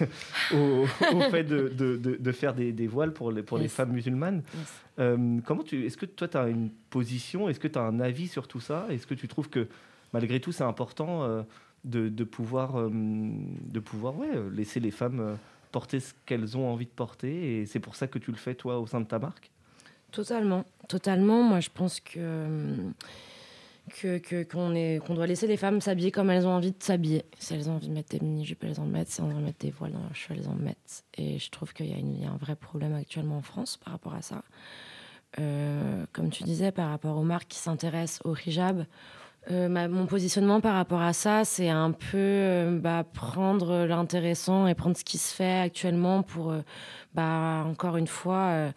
au, 0.55 0.85
au 1.15 1.21
fait 1.31 1.43
de, 1.43 1.69
de- 1.69 1.97
de- 1.97 2.17
de 2.17 2.33
faire 2.33 2.55
des, 2.55 2.73
des 2.73 2.87
voiles 2.87 3.13
pour 3.13 3.33
les, 3.33 3.43
pour 3.43 3.57
les 3.59 3.65
Yes. 3.65 3.73
femmes 3.73 3.91
musulmanes. 3.93 4.43
Yes. 4.55 5.43
Comment 5.45 5.63
tu, 5.65 5.85
est-ce 5.87 5.97
que 5.97 6.07
toi, 6.07 6.29
tu 6.29 6.37
as 6.37 6.49
une 6.49 6.71
position 6.91 7.49
Est-ce 7.49 7.59
que 7.59 7.67
tu 7.69 7.79
as 7.79 7.83
un 7.83 7.99
avis 7.99 8.29
sur 8.29 8.47
tout 8.47 8.61
ça? 8.61 8.87
Est-ce 8.91 9.07
que 9.07 9.15
tu 9.15 9.27
trouves 9.27 9.49
que 9.49 9.67
malgré 10.13 10.39
tout, 10.41 10.53
c'est 10.53 10.63
important 10.65 11.45
de, 11.85 12.25
pouvoir, 12.25 12.89
de 12.91 13.81
pouvoir 13.81 14.17
ouais, 14.19 14.29
laisser 14.53 14.79
les 14.79 14.91
femmes 14.93 15.39
porter 15.71 16.01
ce 16.01 16.13
qu'elles 16.27 16.57
ont 16.57 16.69
envie 16.71 16.87
de 16.87 16.91
porter 16.91 17.61
Et 17.61 17.67
c'est 17.67 17.81
pour 17.81 17.97
ça 17.97 18.07
que 18.07 18.19
tu 18.19 18.31
le 18.31 18.37
fais, 18.37 18.55
toi, 18.55 18.79
au 18.79 18.87
sein 18.87 19.01
de 19.01 19.07
ta 19.07 19.19
marque? 19.19 19.51
Totalement, 20.13 20.65
totalement. 20.89 21.43
Moi, 21.43 21.61
je 21.61 21.71
pense 21.73 22.01
que 22.01 22.77
que- 24.01 24.19
que- 24.19 24.45
qu'on 24.45 24.73
qu'on 25.05 25.15
doit 25.15 25.27
laisser 25.27 25.47
les 25.49 25.57
femmes 25.57 25.81
s'habiller 25.81 26.13
comme 26.13 26.31
elles 26.31 26.47
ont 26.47 26.51
envie 26.55 26.71
de 26.71 26.81
s'habiller. 26.83 27.25
Si 27.39 27.55
elles 27.55 27.69
ont 27.69 27.75
envie 27.75 27.89
de 27.89 27.95
mettre 27.95 28.11
des 28.11 28.21
mini-jupes, 28.25 28.63
elles 28.65 28.79
en 28.81 28.87
mettent. 28.87 29.09
Si 29.09 29.21
elles 29.21 29.27
ont 29.27 29.31
envie 29.31 29.41
de 29.41 29.45
mettre 29.47 29.59
des 29.59 29.71
voiles 29.73 29.93
dans 29.93 30.03
leurs 30.03 30.15
cheveux, 30.15 30.39
elles 30.39 30.49
en 30.49 30.55
mettent. 30.55 31.05
Et 31.17 31.39
je 31.39 31.51
trouve 31.51 31.73
qu'il 31.73 31.87
y, 31.87 32.21
y 32.21 32.25
a 32.25 32.31
un 32.31 32.37
vrai 32.37 32.55
problème 32.57 32.95
actuellement 32.95 33.39
en 33.39 33.43
France 33.43 33.77
par 33.77 33.93
rapport 33.93 34.15
à 34.15 34.23
ça. 34.23 34.43
Euh, 35.39 36.05
comme 36.13 36.31
tu 36.31 36.43
disais, 36.45 36.73
par 36.73 36.91
rapport 36.91 37.17
aux 37.17 37.23
marques 37.25 37.49
qui 37.49 37.59
s'intéressent 37.59 38.21
au 38.25 38.35
hijab, 38.37 38.85
euh, 39.51 39.69
ma- 39.69 39.89
mon 39.89 40.07
positionnement 40.07 40.61
par 40.61 40.75
rapport 40.75 41.01
à 41.01 41.13
ça, 41.13 41.45
c'est 41.45 41.69
un 41.69 41.93
peu 41.93 42.17
euh, 42.17 42.79
bah, 42.79 43.05
prendre 43.05 43.85
l'intéressant 43.87 44.67
et 44.67 44.75
prendre 44.75 44.97
ce 44.97 45.05
qui 45.05 45.19
se 45.19 45.35
fait 45.35 45.61
actuellement 45.61 46.23
pour, 46.23 46.51
euh, 46.53 46.61
bah, 47.15 47.65
encore 47.67 47.97
une 47.97 48.07
fois, 48.07 48.71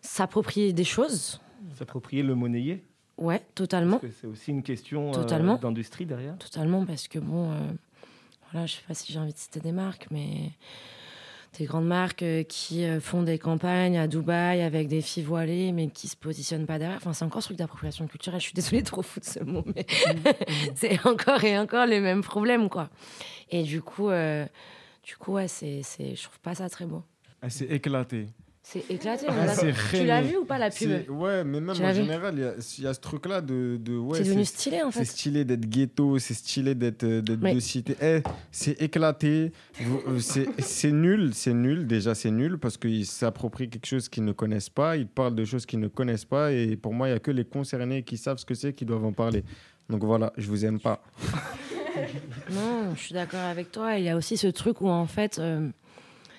s'approprier 0.00 0.72
des 0.72 0.84
choses. 0.84 1.40
S'approprier 1.74 2.22
le 2.22 2.34
monnayer 2.34 2.84
Ouais, 3.16 3.42
totalement. 3.56 3.98
Parce 3.98 4.12
que 4.12 4.18
c'est 4.20 4.26
aussi 4.28 4.50
une 4.52 4.62
question 4.62 5.10
d'industrie 5.60 6.06
derrière. 6.06 6.38
Totalement, 6.38 6.84
parce 6.86 7.08
que 7.08 7.18
bon, 7.18 7.50
voilà, 8.52 8.66
je 8.66 8.74
sais 8.74 8.82
pas 8.86 8.94
si 8.94 9.12
j'ai 9.12 9.18
envie 9.18 9.32
de 9.32 9.38
citer 9.38 9.58
des 9.58 9.72
marques, 9.72 10.06
mais 10.12 10.52
des 11.56 11.64
grandes 11.64 11.86
marques 11.86 12.22
euh, 12.22 12.42
qui 12.42 12.84
euh, 12.84 13.00
font 13.00 13.22
des 13.22 13.38
campagnes 13.38 13.98
à 13.98 14.06
Dubaï 14.06 14.62
avec 14.62 14.88
des 14.88 15.00
filles 15.00 15.22
voilées, 15.22 15.72
mais 15.72 15.88
qui 15.88 16.08
se 16.08 16.16
positionnent 16.16 16.66
pas 16.66 16.78
derrière. 16.78 16.98
Enfin, 16.98 17.12
c'est 17.12 17.24
encore 17.24 17.42
ce 17.42 17.48
truc 17.48 17.58
d'appropriation 17.58 18.06
culturelle. 18.06 18.40
Je 18.40 18.46
suis 18.46 18.54
désolée 18.54 18.82
de 18.82 18.86
trop 18.86 19.02
foutre 19.02 19.26
ce 19.26 19.40
mot, 19.40 19.64
mais 19.74 19.86
c'est 20.74 21.04
encore 21.06 21.42
et 21.44 21.58
encore 21.58 21.86
les 21.86 22.00
mêmes 22.00 22.22
problèmes, 22.22 22.68
quoi. 22.68 22.90
Et 23.50 23.62
du 23.62 23.82
coup, 23.82 24.10
euh, 24.10 24.46
du 25.02 25.16
coup, 25.16 25.32
ouais, 25.32 25.48
c'est, 25.48 25.80
c'est, 25.82 26.14
je 26.14 26.22
trouve 26.22 26.38
pas 26.40 26.54
ça 26.54 26.68
très 26.68 26.86
beau. 26.86 27.02
Elle 27.40 27.50
s'est 27.50 27.66
éclatée. 27.66 28.26
C'est 28.70 28.84
éclaté. 28.90 29.24
Ah, 29.30 29.48
c'est 29.48 29.72
tu 29.96 30.04
l'as 30.04 30.20
vu 30.20 30.36
ou 30.36 30.44
pas 30.44 30.58
la 30.58 30.68
pub 30.68 30.88
C'est- 30.90 31.08
Ouais, 31.08 31.42
mais 31.42 31.58
même 31.58 31.74
Tu 31.74 31.82
en 31.82 31.90
général, 31.94 32.34
il 32.36 32.40
y 32.40 32.44
a- 32.44 32.52
il 32.78 32.84
y, 32.84 32.86
a 32.86 32.92
ce 32.92 33.00
truc-là 33.00 33.40
de, 33.40 33.78
de 33.80 33.96
ouais, 33.96 34.18
C'est 34.18 34.24
devenu 34.24 34.44
c'est- 34.44 34.54
stylé 34.58 34.82
en 34.82 34.90
C'est 34.90 34.98
fait. 34.98 35.04
stylé 35.06 35.44
d'être 35.46 35.66
ghetto, 35.66 36.18
c'est 36.18 36.34
stylé 36.34 36.74
d'être 36.74 37.02
euh, 37.04 37.22
de 37.22 37.60
cité. 37.60 37.96
Eh, 38.02 38.20
c'est 38.52 38.82
éclaté. 38.82 39.52
Euh, 39.80 40.18
C'est 40.18 40.48
c'est 40.60 40.92
nul, 40.92 41.30
c'est 41.32 41.54
nul. 41.54 41.86
Déjà, 41.86 42.14
c'est 42.14 42.30
nul 42.30 42.58
parce 42.58 42.76
qu'ils 42.76 43.06
s'approprient 43.06 43.70
quelque 43.70 43.86
chose 43.86 44.10
qu'ils 44.10 44.26
ne 44.26 44.32
connaissent 44.32 44.68
pas. 44.68 44.98
Ils 44.98 45.06
parlent 45.08 45.34
de 45.34 45.46
choses 45.46 45.64
qu'ils 45.64 45.80
ne 45.80 45.88
connaissent 45.88 46.26
pas. 46.26 46.52
Et 46.52 46.76
pour 46.76 46.92
moi, 46.92 47.08
il 47.08 47.12
n'y 47.12 47.16
a 47.16 47.20
que 47.20 47.30
les 47.30 47.46
concernés 47.46 48.02
qui 48.02 48.18
savent 48.18 48.36
ce 48.36 48.44
que 48.44 48.52
c'est 48.54 48.74
qui 48.74 48.84
doivent 48.84 49.06
en 49.06 49.12
parler. 49.14 49.44
Donc 49.88 50.04
voilà, 50.04 50.30
je 50.36 50.46
vous 50.46 50.66
aime 50.66 50.78
pas. 50.78 51.02
Non, 52.50 52.94
je 52.94 53.00
suis 53.00 53.14
d'accord 53.14 53.40
avec 53.40 53.72
toi. 53.72 53.96
Il 53.98 54.04
y 54.04 54.08
a 54.08 54.16
aussi 54.16 54.36
ce 54.36 54.46
truc 54.46 54.80
où, 54.82 54.88
en 54.88 55.06
fait, 55.06 55.38
euh, 55.40 55.68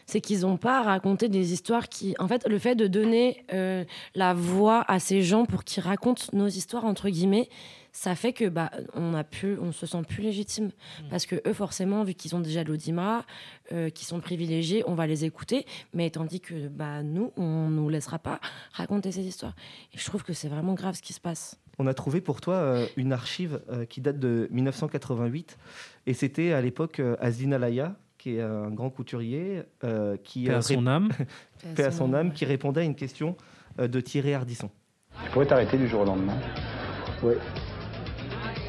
c'est 0.09 0.21
qu'ils 0.21 0.41
n'ont 0.41 0.57
pas 0.57 0.81
raconté 0.81 1.29
des 1.29 1.53
histoires 1.53 1.87
qui. 1.87 2.15
En 2.19 2.27
fait, 2.27 2.47
le 2.47 2.59
fait 2.59 2.75
de 2.75 2.87
donner 2.87 3.45
euh, 3.53 3.83
la 4.15 4.33
voix 4.33 4.83
à 4.87 4.99
ces 4.99 5.21
gens 5.21 5.45
pour 5.45 5.63
qu'ils 5.63 5.83
racontent 5.83 6.23
nos 6.33 6.47
histoires, 6.47 6.85
entre 6.85 7.09
guillemets, 7.09 7.47
ça 7.91 8.15
fait 8.15 8.33
que 8.33 8.45
bah, 8.45 8.71
on 8.93 9.13
a 9.13 9.23
pu, 9.23 9.57
on 9.61 9.71
se 9.71 9.85
sent 9.85 10.01
plus 10.07 10.23
légitime. 10.23 10.71
Parce 11.09 11.25
que 11.25 11.35
eux, 11.47 11.53
forcément, 11.53 12.03
vu 12.03 12.13
qu'ils 12.13 12.35
ont 12.35 12.39
déjà 12.39 12.63
l'audimat, 12.63 13.25
euh, 13.71 13.89
qui 13.89 14.05
sont 14.05 14.19
privilégiés, 14.19 14.83
on 14.87 14.95
va 14.95 15.07
les 15.07 15.25
écouter. 15.25 15.65
Mais 15.93 16.09
tandis 16.09 16.41
que 16.41 16.67
bah, 16.67 17.03
nous, 17.03 17.31
on 17.37 17.69
ne 17.69 17.75
nous 17.75 17.89
laissera 17.89 18.19
pas 18.19 18.39
raconter 18.73 19.11
ces 19.11 19.25
histoires. 19.25 19.55
Et 19.93 19.97
je 19.97 20.05
trouve 20.05 20.23
que 20.23 20.33
c'est 20.33 20.49
vraiment 20.49 20.73
grave 20.73 20.95
ce 20.95 21.01
qui 21.01 21.13
se 21.13 21.21
passe. 21.21 21.57
On 21.81 21.87
a 21.87 21.93
trouvé 21.93 22.19
pour 22.19 22.41
toi 22.41 22.55
euh, 22.55 22.87
une 22.97 23.13
archive 23.13 23.61
euh, 23.71 23.85
qui 23.85 24.01
date 24.01 24.19
de 24.19 24.49
1988 24.51 25.57
et 26.07 26.13
c'était 26.13 26.51
à 26.51 26.61
l'époque 26.61 26.99
euh, 26.99 27.15
Azdin 27.21 27.53
Alaya, 27.53 27.95
qui 28.19 28.35
est 28.35 28.41
un 28.41 28.69
grand 28.69 28.89
couturier, 28.89 29.63
euh, 29.83 30.17
qui, 30.23 30.45
Paix 30.45 30.53
à 30.53 30.61
son 30.61 30.85
âme. 30.85 31.09
paix 31.75 31.85
à 31.85 31.91
son 31.91 32.13
âme, 32.13 32.33
qui 32.33 32.45
répondait 32.45 32.81
à 32.81 32.83
une 32.83 32.95
question 32.95 33.35
euh, 33.79 33.87
de 33.87 34.01
Thierry 34.01 34.33
Ardisson. 34.33 34.69
Tu 35.23 35.31
pourrais 35.31 35.45
t'arrêter 35.47 35.77
du 35.77 35.87
jour 35.87 36.01
au 36.01 36.05
lendemain. 36.05 36.37
Oui, 37.23 37.33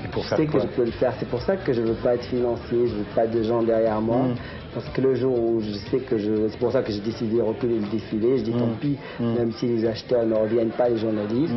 Et 0.04 0.08
pour 0.08 0.22
je 0.22 0.28
faire 0.28 0.38
sais 0.38 0.46
que 0.46 0.60
je 0.60 0.66
peux 0.68 0.84
le 0.84 0.92
faire. 0.92 1.12
C'est 1.18 1.28
pour 1.28 1.42
ça 1.42 1.56
que 1.56 1.72
je 1.72 1.82
veux 1.82 1.94
pas 1.94 2.14
être 2.14 2.24
financier, 2.24 2.86
je 2.86 2.94
veux 2.94 3.14
pas 3.14 3.26
de 3.26 3.42
gens 3.42 3.62
derrière 3.62 4.00
moi. 4.00 4.28
Mm. 4.28 4.34
Parce 4.72 4.88
que 4.90 5.00
le 5.00 5.16
jour 5.16 5.36
où 5.36 5.60
je 5.60 5.72
sais 5.72 5.98
que 5.98 6.16
je. 6.16 6.48
C'est 6.48 6.58
pour 6.58 6.70
ça 6.70 6.82
que 6.82 6.92
j'ai 6.92 7.00
décidé 7.00 7.36
de 7.38 7.42
reculer 7.42 7.80
le 7.80 7.88
défilé. 7.88 8.38
Je 8.38 8.44
dis 8.44 8.52
tant 8.52 8.70
pis, 8.80 8.96
Mm. 9.18 9.34
même 9.34 9.52
si 9.52 9.66
les 9.66 9.84
acheteurs 9.84 10.24
ne 10.24 10.34
reviennent 10.34 10.70
pas, 10.70 10.88
les 10.88 10.98
journalistes. 10.98 11.54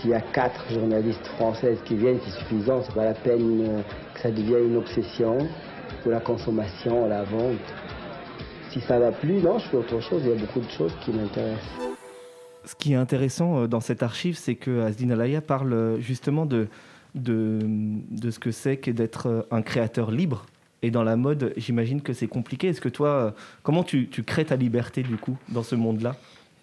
S'il 0.00 0.10
y 0.10 0.14
a 0.14 0.20
quatre 0.20 0.68
journalistes 0.72 1.26
françaises 1.36 1.78
qui 1.84 1.94
viennent, 1.94 2.18
c'est 2.24 2.32
suffisant. 2.32 2.82
C'est 2.82 2.94
pas 2.94 3.04
la 3.04 3.14
peine 3.14 3.60
euh, 3.62 3.80
que 4.14 4.20
ça 4.20 4.30
devienne 4.30 4.70
une 4.72 4.76
obsession 4.76 5.38
pour 6.02 6.12
la 6.12 6.20
consommation, 6.20 7.08
la 7.08 7.24
vente. 7.24 7.58
Si 8.70 8.80
ça 8.80 8.98
va 8.98 9.12
plus, 9.12 9.42
non, 9.42 9.58
je 9.58 9.68
fais 9.68 9.76
autre 9.76 10.00
chose. 10.00 10.22
Il 10.24 10.30
y 10.30 10.32
a 10.32 10.36
beaucoup 10.36 10.60
de 10.60 10.70
choses 10.70 10.92
qui 11.04 11.10
m'intéressent. 11.10 11.68
Ce 12.64 12.74
qui 12.74 12.92
est 12.92 12.96
intéressant 12.96 13.60
euh, 13.60 13.66
dans 13.68 13.80
cette 13.80 14.02
archive, 14.02 14.36
c'est 14.36 14.56
que 14.56 14.80
Azdin 14.80 15.10
Alaya 15.10 15.40
parle 15.40 15.72
euh, 15.72 16.00
justement 16.00 16.46
de, 16.46 16.68
de, 17.14 17.60
de 17.62 18.30
ce 18.30 18.38
que 18.38 18.50
c'est 18.50 18.76
que 18.76 18.90
d'être 18.90 19.28
euh, 19.28 19.42
un 19.50 19.62
créateur 19.62 20.10
libre. 20.10 20.46
Et 20.82 20.90
dans 20.90 21.04
la 21.04 21.16
mode, 21.16 21.52
j'imagine 21.56 22.02
que 22.02 22.12
c'est 22.12 22.26
compliqué. 22.26 22.68
Est-ce 22.68 22.80
que 22.80 22.88
toi, 22.90 23.34
comment 23.62 23.82
tu, 23.82 24.08
tu 24.08 24.22
crées 24.22 24.44
ta 24.44 24.56
liberté 24.56 25.02
du 25.02 25.16
coup 25.16 25.36
dans 25.48 25.62
ce 25.62 25.74
monde-là? 25.74 26.16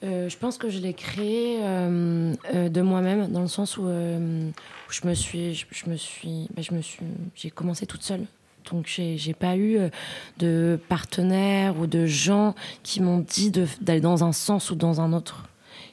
Euh, 0.04 0.30
je 0.30 0.38
pense 0.38 0.58
que 0.58 0.70
je 0.70 0.80
l'ai 0.80 0.94
créé 0.94 1.60
euh, 1.62 2.34
euh, 2.54 2.70
de 2.70 2.82
moi-même, 2.82 3.32
dans 3.32 3.42
le 3.42 3.48
sens 3.48 3.78
où, 3.78 3.88
euh, 3.88 4.50
où 4.50 4.92
je 4.92 5.08
me 5.08 5.14
suis, 5.14 5.56
je, 5.56 5.66
je 5.72 5.90
me 5.90 5.96
suis, 5.96 6.48
bah, 6.56 6.62
je 6.62 6.76
me 6.76 6.82
suis, 6.82 7.00
j'ai 7.36 7.50
commencé 7.50 7.86
toute 7.86 8.04
seule. 8.04 8.26
Donc 8.71 8.88
j'ai, 8.88 9.17
j'ai 9.17 9.34
pas 9.34 9.56
eu 9.56 9.78
euh, 9.78 9.89
de 10.39 10.80
partenaires 10.89 11.78
ou 11.80 11.88
de 11.88 12.06
gens 12.06 12.56
qui 12.84 13.02
m'ont 13.02 13.19
dit 13.19 13.52
de- 13.52 13.67
d'aller 13.82 14.02
dans 14.02 14.23
un 14.23 14.32
sens 14.32 14.71
ou 14.71 14.76
dans 14.76 15.02
un 15.02 15.13
autre. 15.13 15.47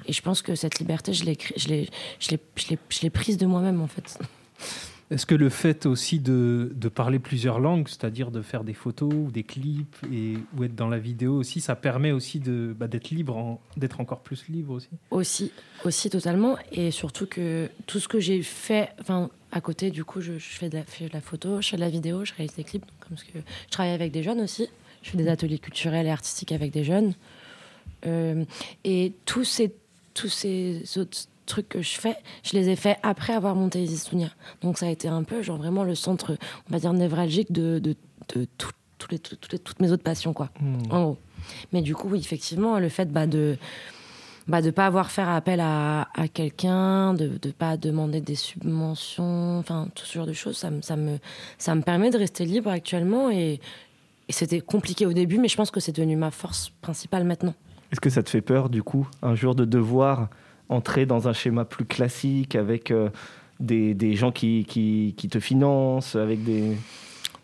Et 0.07 0.13
je 0.13 0.23
pense 0.23 0.41
que 0.43 0.55
cette 0.55 0.79
liberté, 0.79 1.13
je 1.13 1.25
l'ai, 1.25 1.37
cré- 1.37 1.55
je 1.57 1.69
l'ai, 1.69 1.89
je 2.21 2.31
l'ai, 2.31 2.41
je 2.57 2.69
l'ai, 2.71 2.79
je 2.89 3.01
l'ai 3.03 3.11
prise 3.11 3.37
de 3.39 3.47
moi-même 3.47 3.81
en 3.81 3.87
fait. 3.87 4.19
Est-ce 5.11 5.27
que 5.27 5.35
le 5.35 5.49
fait 5.49 5.87
aussi 5.87 6.21
de, 6.21 6.71
de 6.73 6.89
parler 6.89 7.19
plusieurs 7.19 7.59
langues, 7.59 7.89
c'est-à-dire 7.89 8.31
de 8.31 8.43
faire 8.43 8.63
des 8.63 8.75
photos 8.75 9.13
ou 9.13 9.29
des 9.33 9.43
clips 9.43 9.97
et, 10.13 10.35
ou 10.57 10.63
être 10.63 10.77
dans 10.77 10.87
la 10.87 10.99
vidéo 11.01 11.35
aussi, 11.35 11.61
ça 11.61 11.75
permet 11.75 12.13
aussi 12.13 12.39
de, 12.39 12.77
bah, 12.79 12.87
d'être 12.87 13.11
libre, 13.11 13.37
en- 13.37 13.61
d'être 13.77 14.01
encore 14.01 14.21
plus 14.21 14.47
libre 14.49 14.73
aussi? 14.75 14.89
Aussi, 15.11 15.51
aussi 15.85 16.11
totalement. 16.11 16.57
Et 16.71 16.93
surtout 16.93 17.27
que 17.27 17.69
tout 17.87 17.99
ce 17.99 18.07
que 18.07 18.21
j'ai 18.21 18.41
fait, 18.45 18.91
enfin, 19.01 19.31
à 19.53 19.61
côté, 19.61 19.91
du 19.91 20.05
coup, 20.05 20.21
je, 20.21 20.35
je 20.35 20.49
fais, 20.49 20.69
de 20.69 20.77
la, 20.79 20.85
fais 20.85 21.09
de 21.09 21.13
la 21.13 21.21
photo, 21.21 21.61
je 21.61 21.69
fais 21.71 21.77
de 21.77 21.81
la 21.81 21.89
vidéo, 21.91 22.25
je 22.25 22.33
réalise 22.35 22.55
des 22.57 22.65
clips. 22.65 22.83
donc, 22.87 23.09
Comme 23.09 23.17
ce 23.19 23.25
que 23.25 23.31
je 23.39 23.71
travaille 23.71 23.93
avec 23.93 24.13
des 24.13 24.23
jeunes 24.23 24.41
aussi. 24.41 24.69
Je 25.03 25.11
fais 25.11 25.17
des 25.17 25.29
ateliers 25.29 25.59
culturels 25.59 26.07
et 26.07 26.11
artistiques 26.11 26.53
avec 26.53 26.73
des 26.73 26.85
jeunes. 26.85 27.15
Euh, 28.07 28.45
et 28.85 29.13
tous 29.27 29.45
ces, 29.45 29.75
tous 30.15 30.29
ces 30.29 30.83
autres 30.99 31.19
trucs 31.47 31.69
que 31.69 31.83
je 31.83 31.99
fais, 31.99 32.17
je 32.45 32.53
les 32.57 32.69
ai 32.69 32.77
faits 32.77 32.99
après 33.03 33.33
avoir 33.33 33.55
monté 33.57 33.83
Isis 33.83 34.05
Sounia. 34.05 34.29
Donc 34.63 34.79
ça 34.79 34.87
a 34.87 34.91
été 34.91 35.09
un 35.09 35.23
peu, 35.25 35.43
genre, 35.43 35.57
vraiment 35.59 35.85
le 35.85 35.95
centre, 35.95 36.37
on 36.69 36.73
va 36.73 36.79
dire, 36.79 36.93
névralgique 36.93 37.51
de, 37.51 37.79
de, 37.79 37.97
de 38.35 38.47
tout- 38.59 38.71
les- 39.11 39.19
toutes 39.19 39.51
les- 39.53 39.59
toutes 39.59 39.81
mes 39.81 39.91
autres 39.91 40.03
passions, 40.05 40.33
quoi 40.33 40.51
en 40.91 41.03
gros. 41.05 41.19
Mais 41.73 41.81
du 41.83 41.95
coup, 41.95 42.09
oui, 42.11 42.21
effectivement, 42.21 42.79
le 42.79 42.89
fait 42.91 43.11
bah, 43.11 43.27
de 43.27 43.57
bah, 44.49 44.63
de 44.63 44.71
pas 44.71 44.87
avoir 44.87 45.11
faire 45.11 45.29
appel 45.29 45.61
à, 45.61 46.09
à 46.15 46.29
quelqu'un, 46.29 47.15
de 47.15 47.29
ne 47.45 47.51
pas 47.53 47.77
demander 47.77 48.21
des 48.21 48.35
subventions, 48.35 49.59
enfin 49.59 49.89
tout 49.95 50.05
ce 50.05 50.15
genre 50.15 50.27
de 50.27 50.33
choses, 50.33 50.57
ça, 50.57 50.71
me- 50.71 50.83
ça, 50.83 50.97
me, 50.97 51.19
ça 51.59 51.75
me 51.75 51.83
permet 51.83 52.11
de 52.11 52.19
rester 52.19 52.45
libre 52.45 52.71
actuellement. 52.71 53.31
Et, 53.31 53.61
et 54.29 54.33
c'était 54.33 54.61
compliqué 54.61 55.07
au 55.07 55.13
début, 55.13 55.39
mais 55.39 55.49
je 55.49 55.57
pense 55.57 55.71
que 55.71 55.81
c'est 55.81 55.93
devenu 55.93 56.17
ma 56.17 56.31
force 56.31 56.71
principale 56.81 57.25
maintenant. 57.25 57.55
Est-ce 57.93 58.01
que 58.01 58.11
ça 58.11 58.23
te 58.23 58.31
fait 58.31 58.41
peur 58.41 58.69
du 58.71 58.83
coup 58.83 59.09
un 59.23 59.35
jour 59.35 59.55
de 59.55 59.65
devoir 59.65 60.29
entrer 60.69 61.07
dans 61.07 61.27
un 61.29 61.33
schéma 61.33 61.65
plus 61.65 61.85
classique 61.85 62.55
avec 62.55 62.91
euh, 62.93 63.09
des, 63.59 63.93
des 63.95 64.15
gens 64.15 64.31
qui, 64.31 64.65
qui, 64.69 65.15
qui 65.17 65.29
te 65.29 65.41
financent, 65.41 66.15
avec 66.15 66.45
des... 66.45 66.77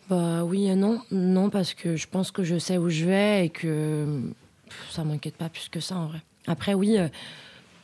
Bah 0.08 0.44
oui 0.44 0.66
et 0.68 0.76
non. 0.76 1.00
Non, 1.10 1.50
parce 1.50 1.74
que 1.74 1.96
je 1.96 2.06
pense 2.06 2.30
que 2.30 2.44
je 2.44 2.58
sais 2.58 2.78
où 2.78 2.88
je 2.88 3.04
vais 3.04 3.46
et 3.46 3.48
que 3.50 4.06
ça 4.90 5.02
m'inquiète 5.02 5.34
pas 5.36 5.48
plus 5.48 5.68
que 5.68 5.80
ça 5.80 5.96
en 5.96 6.06
vrai. 6.06 6.20
Après, 6.46 6.74
oui, 6.74 6.98
euh, 6.98 7.08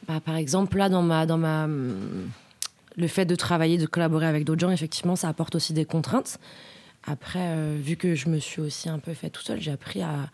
bah, 0.07 0.21
par 0.25 0.37
exemple, 0.37 0.77
là, 0.79 0.89
dans 0.89 1.03
ma, 1.03 1.27
dans 1.27 1.39
ma. 1.39 1.65
hum, 1.65 2.31
Le 2.97 3.09
fait 3.09 3.25
de 3.25 3.35
travailler, 3.37 3.79
de 3.79 3.87
collaborer 3.87 4.27
avec 4.27 4.45
d'autres 4.45 4.61
gens, 4.61 4.71
effectivement, 4.71 5.17
ça 5.17 5.29
apporte 5.29 5.55
aussi 5.55 5.73
des 5.73 5.85
contraintes. 5.85 6.39
Après, 7.05 7.41
euh, 7.41 7.77
vu 7.81 7.97
que 7.97 8.15
je 8.15 8.29
me 8.29 8.39
suis 8.39 8.61
aussi 8.61 8.89
un 8.89 8.99
peu 8.99 9.15
fait 9.15 9.31
tout 9.31 9.43
seul, 9.43 9.61
j'ai 9.61 9.73
appris 9.73 10.03
à, 10.03 10.31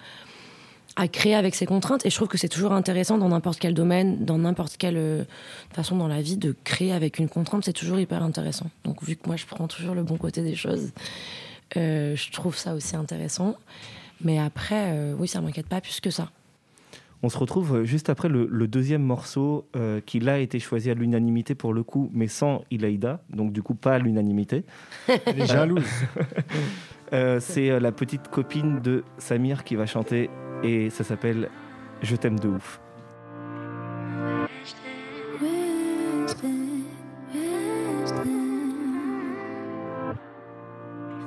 à 0.96 1.08
créer 1.08 1.34
avec 1.34 1.54
ces 1.54 1.64
contraintes. 1.66 2.04
Et 2.04 2.10
je 2.10 2.16
trouve 2.16 2.28
que 2.28 2.36
c'est 2.36 2.48
toujours 2.48 2.72
intéressant 2.72 3.16
dans 3.16 3.28
n'importe 3.28 3.58
quel 3.58 3.74
domaine, 3.74 4.24
dans 4.24 4.38
n'importe 4.38 4.76
quelle 4.76 4.96
euh, 4.98 5.24
façon 5.72 5.96
dans 5.96 6.08
la 6.08 6.20
vie, 6.20 6.36
de 6.36 6.54
créer 6.64 6.92
avec 6.92 7.18
une 7.18 7.28
contrainte. 7.28 7.64
C'est 7.64 7.72
toujours 7.72 7.98
hyper 8.00 8.22
intéressant. 8.22 8.70
Donc, 8.84 9.02
vu 9.02 9.16
que 9.16 9.26
moi, 9.26 9.36
je 9.36 9.46
prends 9.46 9.68
toujours 9.68 9.94
le 9.94 10.02
bon 10.02 10.18
côté 10.18 10.42
des 10.42 10.56
choses, 10.56 10.90
je 11.74 12.30
trouve 12.32 12.56
ça 12.56 12.74
aussi 12.74 12.96
intéressant. 12.96 13.54
Mais 14.20 14.38
après, 14.38 15.12
oui, 15.16 15.28
ça 15.28 15.40
m'inquiète 15.40 15.68
pas 15.68 15.80
plus 15.80 16.00
que 16.00 16.10
ça. 16.10 16.30
On 17.22 17.28
se 17.28 17.38
retrouve 17.38 17.76
euh, 17.76 17.84
juste 17.84 18.10
après 18.10 18.28
le, 18.28 18.46
le 18.50 18.68
deuxième 18.68 19.02
morceau 19.02 19.68
euh, 19.76 20.00
qui 20.00 20.20
là 20.20 20.34
a 20.34 20.38
été 20.38 20.60
choisi 20.60 20.90
à 20.90 20.94
l'unanimité 20.94 21.54
pour 21.54 21.72
le 21.72 21.82
coup, 21.82 22.10
mais 22.12 22.28
sans 22.28 22.64
Ilaïda, 22.70 23.22
donc 23.30 23.52
du 23.52 23.62
coup 23.62 23.74
pas 23.74 23.94
à 23.94 23.98
l'unanimité. 23.98 24.64
Elle 25.26 25.40
est 25.40 25.46
jalouse. 25.46 25.84
Euh, 27.14 27.40
c'est 27.40 27.70
euh, 27.70 27.80
la 27.80 27.90
petite 27.90 28.28
copine 28.28 28.80
de 28.80 29.02
Samir 29.16 29.64
qui 29.64 29.76
va 29.76 29.86
chanter 29.86 30.28
et 30.62 30.90
ça 30.90 31.04
s'appelle 31.04 31.48
Je 32.02 32.16
t'aime 32.16 32.38
de 32.38 32.48
ouf. 32.48 32.80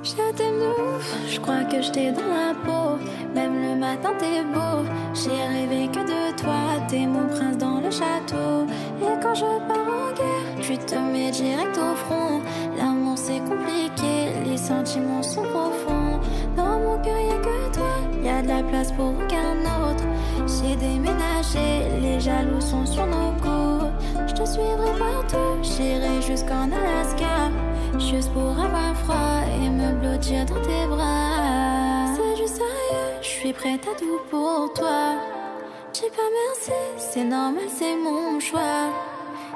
Je 0.04 0.14
t'aime 0.14 0.58
de 0.58 1.30
je 1.30 1.38
crois 1.38 1.62
que 1.62 1.80
je 1.80 1.92
t'ai 1.92 2.10
dans 2.10 2.22
la 2.22 2.52
peau. 2.64 2.98
Même 3.36 3.54
le 3.62 3.76
matin, 3.76 4.10
t'es 4.18 4.42
beau. 4.42 4.82
J'ai 5.14 5.30
rêvé 5.30 5.86
que 5.86 6.00
de 6.00 6.36
toi, 6.36 6.80
t'es 6.88 7.06
mon 7.06 7.28
prince 7.28 7.56
dans 7.56 7.78
le 7.78 7.88
château. 7.88 8.66
Et 9.00 9.22
quand 9.22 9.34
je 9.34 9.44
pars 9.68 9.86
en 10.00 10.12
guerre, 10.12 10.60
tu 10.60 10.76
te 10.76 10.96
mets 10.96 11.30
direct 11.30 11.78
au 11.78 11.94
front. 11.94 12.40
L'amour 12.76 13.16
c'est 13.16 13.38
compliqué, 13.48 14.32
les 14.44 14.56
sentiments 14.56 15.22
sont 15.22 15.44
profonds. 15.44 16.18
Dans 16.56 16.80
mon 16.80 16.98
cœur, 17.00 17.20
y'a 17.20 17.38
que 17.38 17.72
toi, 17.72 17.94
y 18.24 18.28
a 18.28 18.42
de 18.42 18.48
la 18.48 18.62
place 18.64 18.90
pour 18.90 19.10
aucun 19.10 19.54
autre. 19.78 20.04
J'ai 20.48 20.74
déménagé, 20.74 22.00
les 22.00 22.18
jaloux 22.18 22.60
sont 22.60 22.84
sur 22.86 23.06
nos 23.06 23.32
côtes. 23.40 23.92
Je 24.26 24.34
te 24.34 24.44
suivrai 24.44 24.98
partout, 24.98 25.62
j'irai 25.62 26.20
jusqu'en 26.20 26.68
Alaska. 26.72 27.52
Juste 27.98 28.32
pour 28.32 28.50
avoir 28.50 28.94
froid 29.04 29.42
et 29.62 29.68
me 29.68 29.92
blottir 30.00 30.44
dans 30.46 30.60
tes 30.60 30.86
bras. 30.88 32.06
C'est 32.14 32.42
du 32.42 32.48
sérieux, 32.48 33.20
je 33.20 33.26
suis 33.28 33.52
prête 33.52 33.86
à 33.86 33.98
tout 33.98 34.20
pour 34.30 34.72
toi. 34.74 35.14
Dis 35.92 36.10
pas 36.16 36.30
merci, 36.40 36.72
c'est 36.96 37.24
normal, 37.24 37.64
c'est 37.68 37.96
mon 37.96 38.40
choix. 38.40 38.88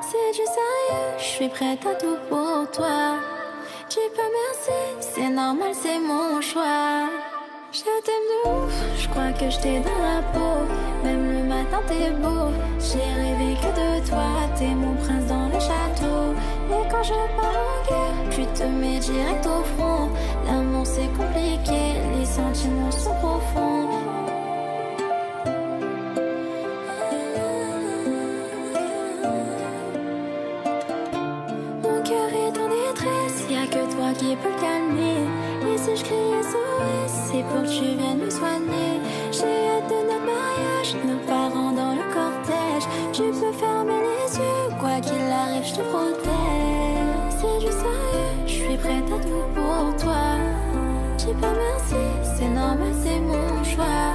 C'est 0.01 0.33
du 0.33 0.45
sérieux, 0.45 1.19
je 1.19 1.25
suis 1.25 1.49
prête 1.49 1.85
à 1.87 1.95
tout 1.95 2.19
pour 2.29 2.71
toi. 2.71 3.17
Dis 3.89 4.11
pas 4.15 4.29
merci, 4.43 4.79
c'est 5.01 5.31
normal, 5.31 5.73
c'est 5.73 5.99
mon 5.99 6.41
choix. 6.41 7.09
Je 7.73 7.83
t'aime 7.83 8.27
de 8.31 8.51
ouf, 8.51 8.75
je 8.99 9.09
crois 9.09 9.33
que 9.33 9.51
je 9.51 9.59
t'ai 9.59 9.81
dans 9.81 10.03
la 10.03 10.23
peau. 10.33 10.57
Même 11.05 11.33
le 11.33 11.43
matin, 11.45 11.81
t'es 11.87 12.11
beau. 12.11 12.51
J'ai 12.79 13.09
rêvé 13.21 13.55
que 13.61 13.71
de 13.81 14.09
toi, 14.09 14.29
t'es 14.57 14.75
mon 14.75 14.95
prince 14.95 15.27
dans 15.27 15.47
le 15.47 15.61
château. 15.61 16.35
Et 16.71 16.89
quand 16.91 17.03
je 17.03 17.19
pars 17.37 17.61
en 17.75 17.89
guerre, 17.89 18.16
tu 18.37 18.45
te 18.49 18.65
mets 18.65 18.99
direct 18.99 19.47
au 19.47 19.63
front. 19.77 20.11
L'amour 20.45 20.85
c'est 20.85 21.11
compliqué, 21.17 21.95
les 22.19 22.27
sentiments 22.27 22.91
sont 22.91 23.15
profonds. 23.15 23.89
Mon 31.83 32.03
cœur 32.03 32.29
est 32.45 32.59
en 32.63 32.69
détresse, 32.69 33.39
y 33.49 33.57
a 33.57 33.67
que 33.67 33.91
toi 33.95 34.13
qui 34.19 34.37
peux 34.37 34.51
le 34.51 34.61
calmer. 34.61 35.23
Et 35.73 35.79
si 35.79 35.97
je 35.97 36.05
crie 36.05 36.33
SOS, 36.43 37.13
c'est 37.29 37.45
pour 37.45 37.63
que 37.63 37.69
tu 37.69 37.97
viennes 37.97 38.19
me 38.19 38.29
soigner. 38.31 39.01
J'ai 39.33 39.69
hâte 39.73 39.89
de 39.89 39.99
notre 40.11 40.27
mariage, 40.35 40.95
nos 41.07 41.21
parents 41.27 41.73
dans 41.73 41.95
le 41.95 42.05
cortège. 42.13 42.87
Tu 43.15 43.23
peux 43.23 43.53
fermer 43.53 44.01
les 44.09 44.37
yeux, 44.37 44.77
quoi 44.79 45.01
qu'il 45.01 45.25
arrive, 45.43 45.65
je 45.65 45.75
te 45.77 45.81
protège. 45.81 46.87
C'est 47.31 47.41
sérieux, 47.41 47.71
je 47.71 48.16
suis 48.77 48.89
prête 48.89 49.13
à 49.13 49.23
tout 49.23 49.45
pour 49.55 49.97
toi. 49.97 50.23
Dis 51.19 51.35
pas 51.41 51.53
merci, 51.65 52.03
c'est 52.37 52.49
normal, 52.49 52.93
c'est 53.03 53.21
mon 53.21 53.65
choix. 53.65 54.13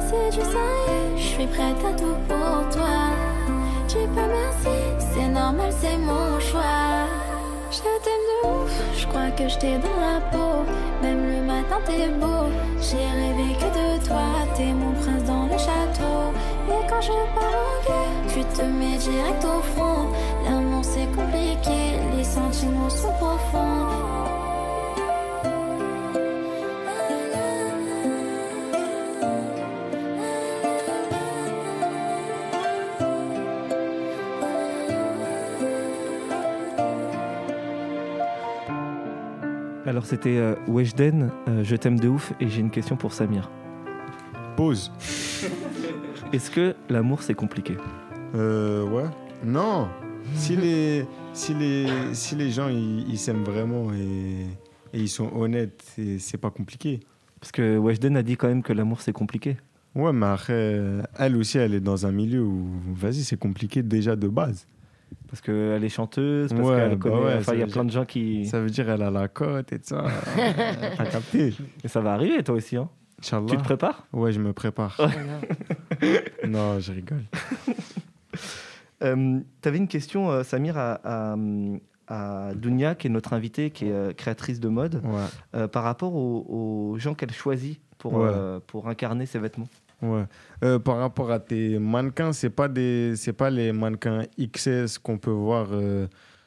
C'est 0.00 0.30
du 0.30 0.44
sérieux, 0.44 1.16
je 1.16 1.22
suis 1.22 1.46
prête 1.46 1.84
à 1.84 1.92
tout 1.96 2.16
pour 2.28 2.68
toi. 2.70 2.96
Dis 3.88 4.08
pas 4.14 4.26
merci, 4.26 4.76
c'est 4.98 5.28
normal, 5.28 5.72
c'est 5.80 5.98
mon 5.98 6.40
choix. 6.40 7.06
Je 7.70 7.78
t'aime 7.78 8.24
de 8.28 8.48
ouf, 8.48 8.72
je 8.96 9.06
crois 9.06 9.30
que 9.30 9.48
je 9.48 9.58
t'ai 9.58 9.78
dans 9.78 10.00
la 10.00 10.20
peau. 10.32 10.64
Même 11.02 11.26
le 11.28 11.42
matin, 11.42 11.78
t'es 11.86 12.08
beau. 12.20 12.46
J'ai 12.80 13.06
rêvé 13.20 13.54
que 13.60 13.68
de 13.78 14.06
toi, 14.06 14.26
t'es 14.56 14.72
mon 14.72 14.92
prince 14.92 15.24
dans 15.24 15.44
le 15.44 15.58
château. 15.58 16.18
Et 16.68 16.86
quand 16.88 17.00
je 17.00 17.12
guerre, 17.86 18.14
tu 18.32 18.40
te 18.56 18.62
mets 18.62 18.98
direct 18.98 19.44
au 19.44 19.60
front. 19.72 20.08
L'amour 20.44 20.84
c'est 20.84 21.10
compliqué, 21.16 21.98
les 22.16 22.24
sentiments 22.24 22.90
sont 22.90 23.12
profonds. 23.18 23.73
Alors 39.94 40.06
c'était 40.06 40.38
euh, 40.38 40.56
Weshden, 40.66 41.30
euh, 41.46 41.62
Je 41.62 41.76
t'aime 41.76 42.00
de 42.00 42.08
ouf 42.08 42.32
et 42.40 42.48
j'ai 42.48 42.58
une 42.60 42.72
question 42.72 42.96
pour 42.96 43.12
Samir. 43.12 43.48
Pause. 44.56 44.90
Est-ce 46.32 46.50
que 46.50 46.74
l'amour 46.88 47.22
c'est 47.22 47.34
compliqué? 47.34 47.76
Euh, 48.34 48.82
ouais. 48.88 49.04
Non. 49.44 49.86
Si 50.34 50.56
les, 50.56 51.06
si 51.32 51.54
les, 51.54 51.86
si 52.12 52.34
les 52.34 52.50
gens 52.50 52.66
ils 52.68 53.08
ils 53.08 53.18
s'aiment 53.18 53.44
vraiment 53.44 53.92
et, 53.92 54.46
et 54.92 54.98
ils 55.00 55.08
sont 55.08 55.30
honnêtes, 55.32 55.80
c'est- 55.94 56.18
c'est 56.18 56.38
pas 56.38 56.50
compliqué. 56.50 56.98
Parce 57.38 57.52
que 57.52 57.78
Weshden 57.78 58.16
a 58.16 58.24
dit 58.24 58.36
quand 58.36 58.48
même 58.48 58.64
que 58.64 58.72
l'amour 58.72 59.00
c'est 59.00 59.12
compliqué. 59.12 59.58
Ouais, 59.94 60.12
mais 60.12 60.26
après, 60.26 60.54
euh, 60.54 61.02
elle 61.20 61.36
aussi, 61.36 61.58
elle 61.58 61.72
est 61.72 61.78
dans 61.78 62.04
un 62.04 62.10
milieu 62.10 62.42
où, 62.42 62.66
vas-y, 62.96 63.22
c'est 63.22 63.36
compliqué 63.38 63.80
déjà 63.84 64.16
de 64.16 64.26
base. 64.26 64.66
Parce 65.28 65.40
qu'elle 65.40 65.82
est 65.82 65.88
chanteuse, 65.88 66.50
parce 66.52 66.68
Ouais, 66.68 66.76
qu'elle 66.76 66.90
bah 66.90 66.96
connaît. 67.10 67.24
ouais, 67.24 67.34
enfin, 67.38 67.54
il 67.54 67.60
y 67.60 67.62
a 67.62 67.66
plein 67.66 67.84
de 67.84 67.90
gens 67.90 68.04
qui. 68.04 68.46
Ça 68.46 68.60
veut 68.60 68.70
dire 68.70 68.88
elle 68.88 69.02
a 69.02 69.10
la 69.10 69.26
cote 69.28 69.72
et 69.72 69.78
tout 69.78 69.86
ça. 69.88 70.04
T'as 70.96 71.06
capté 71.06 71.52
Et 71.82 71.88
ça 71.88 72.00
va 72.00 72.12
arriver 72.14 72.42
toi 72.44 72.54
aussi. 72.56 72.76
Hein. 72.76 72.88
Inch'Allah. 73.20 73.46
Tu 73.48 73.56
te 73.56 73.62
prépares 73.62 74.06
Ouais, 74.12 74.32
je 74.32 74.40
me 74.40 74.52
prépare. 74.52 74.96
Non, 76.46 76.78
je 76.80 76.92
rigole. 76.92 77.24
Euh, 79.02 79.40
tu 79.60 79.68
avais 79.68 79.76
une 79.78 79.88
question, 79.88 80.30
euh, 80.30 80.42
Samir, 80.44 80.78
à, 80.78 80.98
à, 81.04 81.36
à 82.08 82.54
Dounia, 82.54 82.94
qui 82.94 83.08
est 83.08 83.10
notre 83.10 83.32
invitée, 83.34 83.70
qui 83.70 83.86
est 83.86 83.92
euh, 83.92 84.12
créatrice 84.12 84.60
de 84.60 84.68
mode, 84.68 85.02
Ouais. 85.04 85.20
euh, 85.56 85.68
par 85.68 85.82
rapport 85.82 86.14
aux, 86.14 86.46
aux 86.94 86.98
gens 86.98 87.12
qu'elle 87.14 87.32
choisit 87.32 87.80
pour, 87.98 88.14
Ouais. 88.14 88.30
euh, 88.32 88.60
pour 88.66 88.88
incarner 88.88 89.26
ses 89.26 89.38
vêtements. 89.40 89.68
Ouais. 90.04 90.24
Euh, 90.62 90.78
par 90.78 90.98
rapport 90.98 91.30
à 91.30 91.40
tes 91.40 91.78
mannequins, 91.78 92.32
c'est 92.32 92.50
pas 92.50 92.68
des, 92.68 93.14
c'est 93.16 93.32
pas 93.32 93.50
les 93.50 93.72
mannequins 93.72 94.22
XS 94.38 94.98
qu'on 94.98 95.18
peut 95.18 95.30
voir 95.30 95.68
euh, 95.72 96.06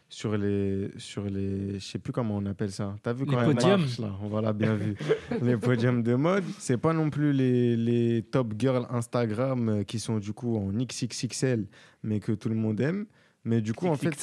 sur 0.09 0.37
les, 0.37 0.89
sur 0.97 1.23
les, 1.25 1.79
je 1.79 1.85
sais 1.85 1.99
plus 1.99 2.13
comment 2.13 2.37
on 2.37 2.45
appelle 2.45 2.71
ça. 2.71 2.95
T'as 3.03 3.13
vu 3.13 3.25
Les 3.25 3.31
quand 3.31 3.41
elle 3.41 3.55
podiums. 3.55 3.79
marche, 3.81 3.99
là? 3.99 4.11
On 4.21 4.39
l'a 4.41 4.53
bien 4.53 4.75
vu. 4.75 4.95
les 5.41 5.57
podiums 5.57 6.03
de 6.03 6.15
mode, 6.15 6.43
c'est 6.59 6.77
pas 6.77 6.93
non 6.93 7.09
plus 7.09 7.33
les, 7.33 7.75
les 7.75 8.21
top 8.23 8.53
girls 8.57 8.85
Instagram 8.89 9.69
euh, 9.69 9.83
qui 9.83 9.99
sont 9.99 10.17
du 10.19 10.33
coup 10.33 10.55
en 10.57 10.71
XXXL, 10.71 11.65
mais 12.03 12.19
que 12.19 12.31
tout 12.31 12.49
le 12.49 12.55
monde 12.55 12.79
aime. 12.79 13.05
Mais 13.43 13.61
du 13.61 13.73
coup, 13.73 13.87
en 13.87 13.95
fait, 13.95 14.13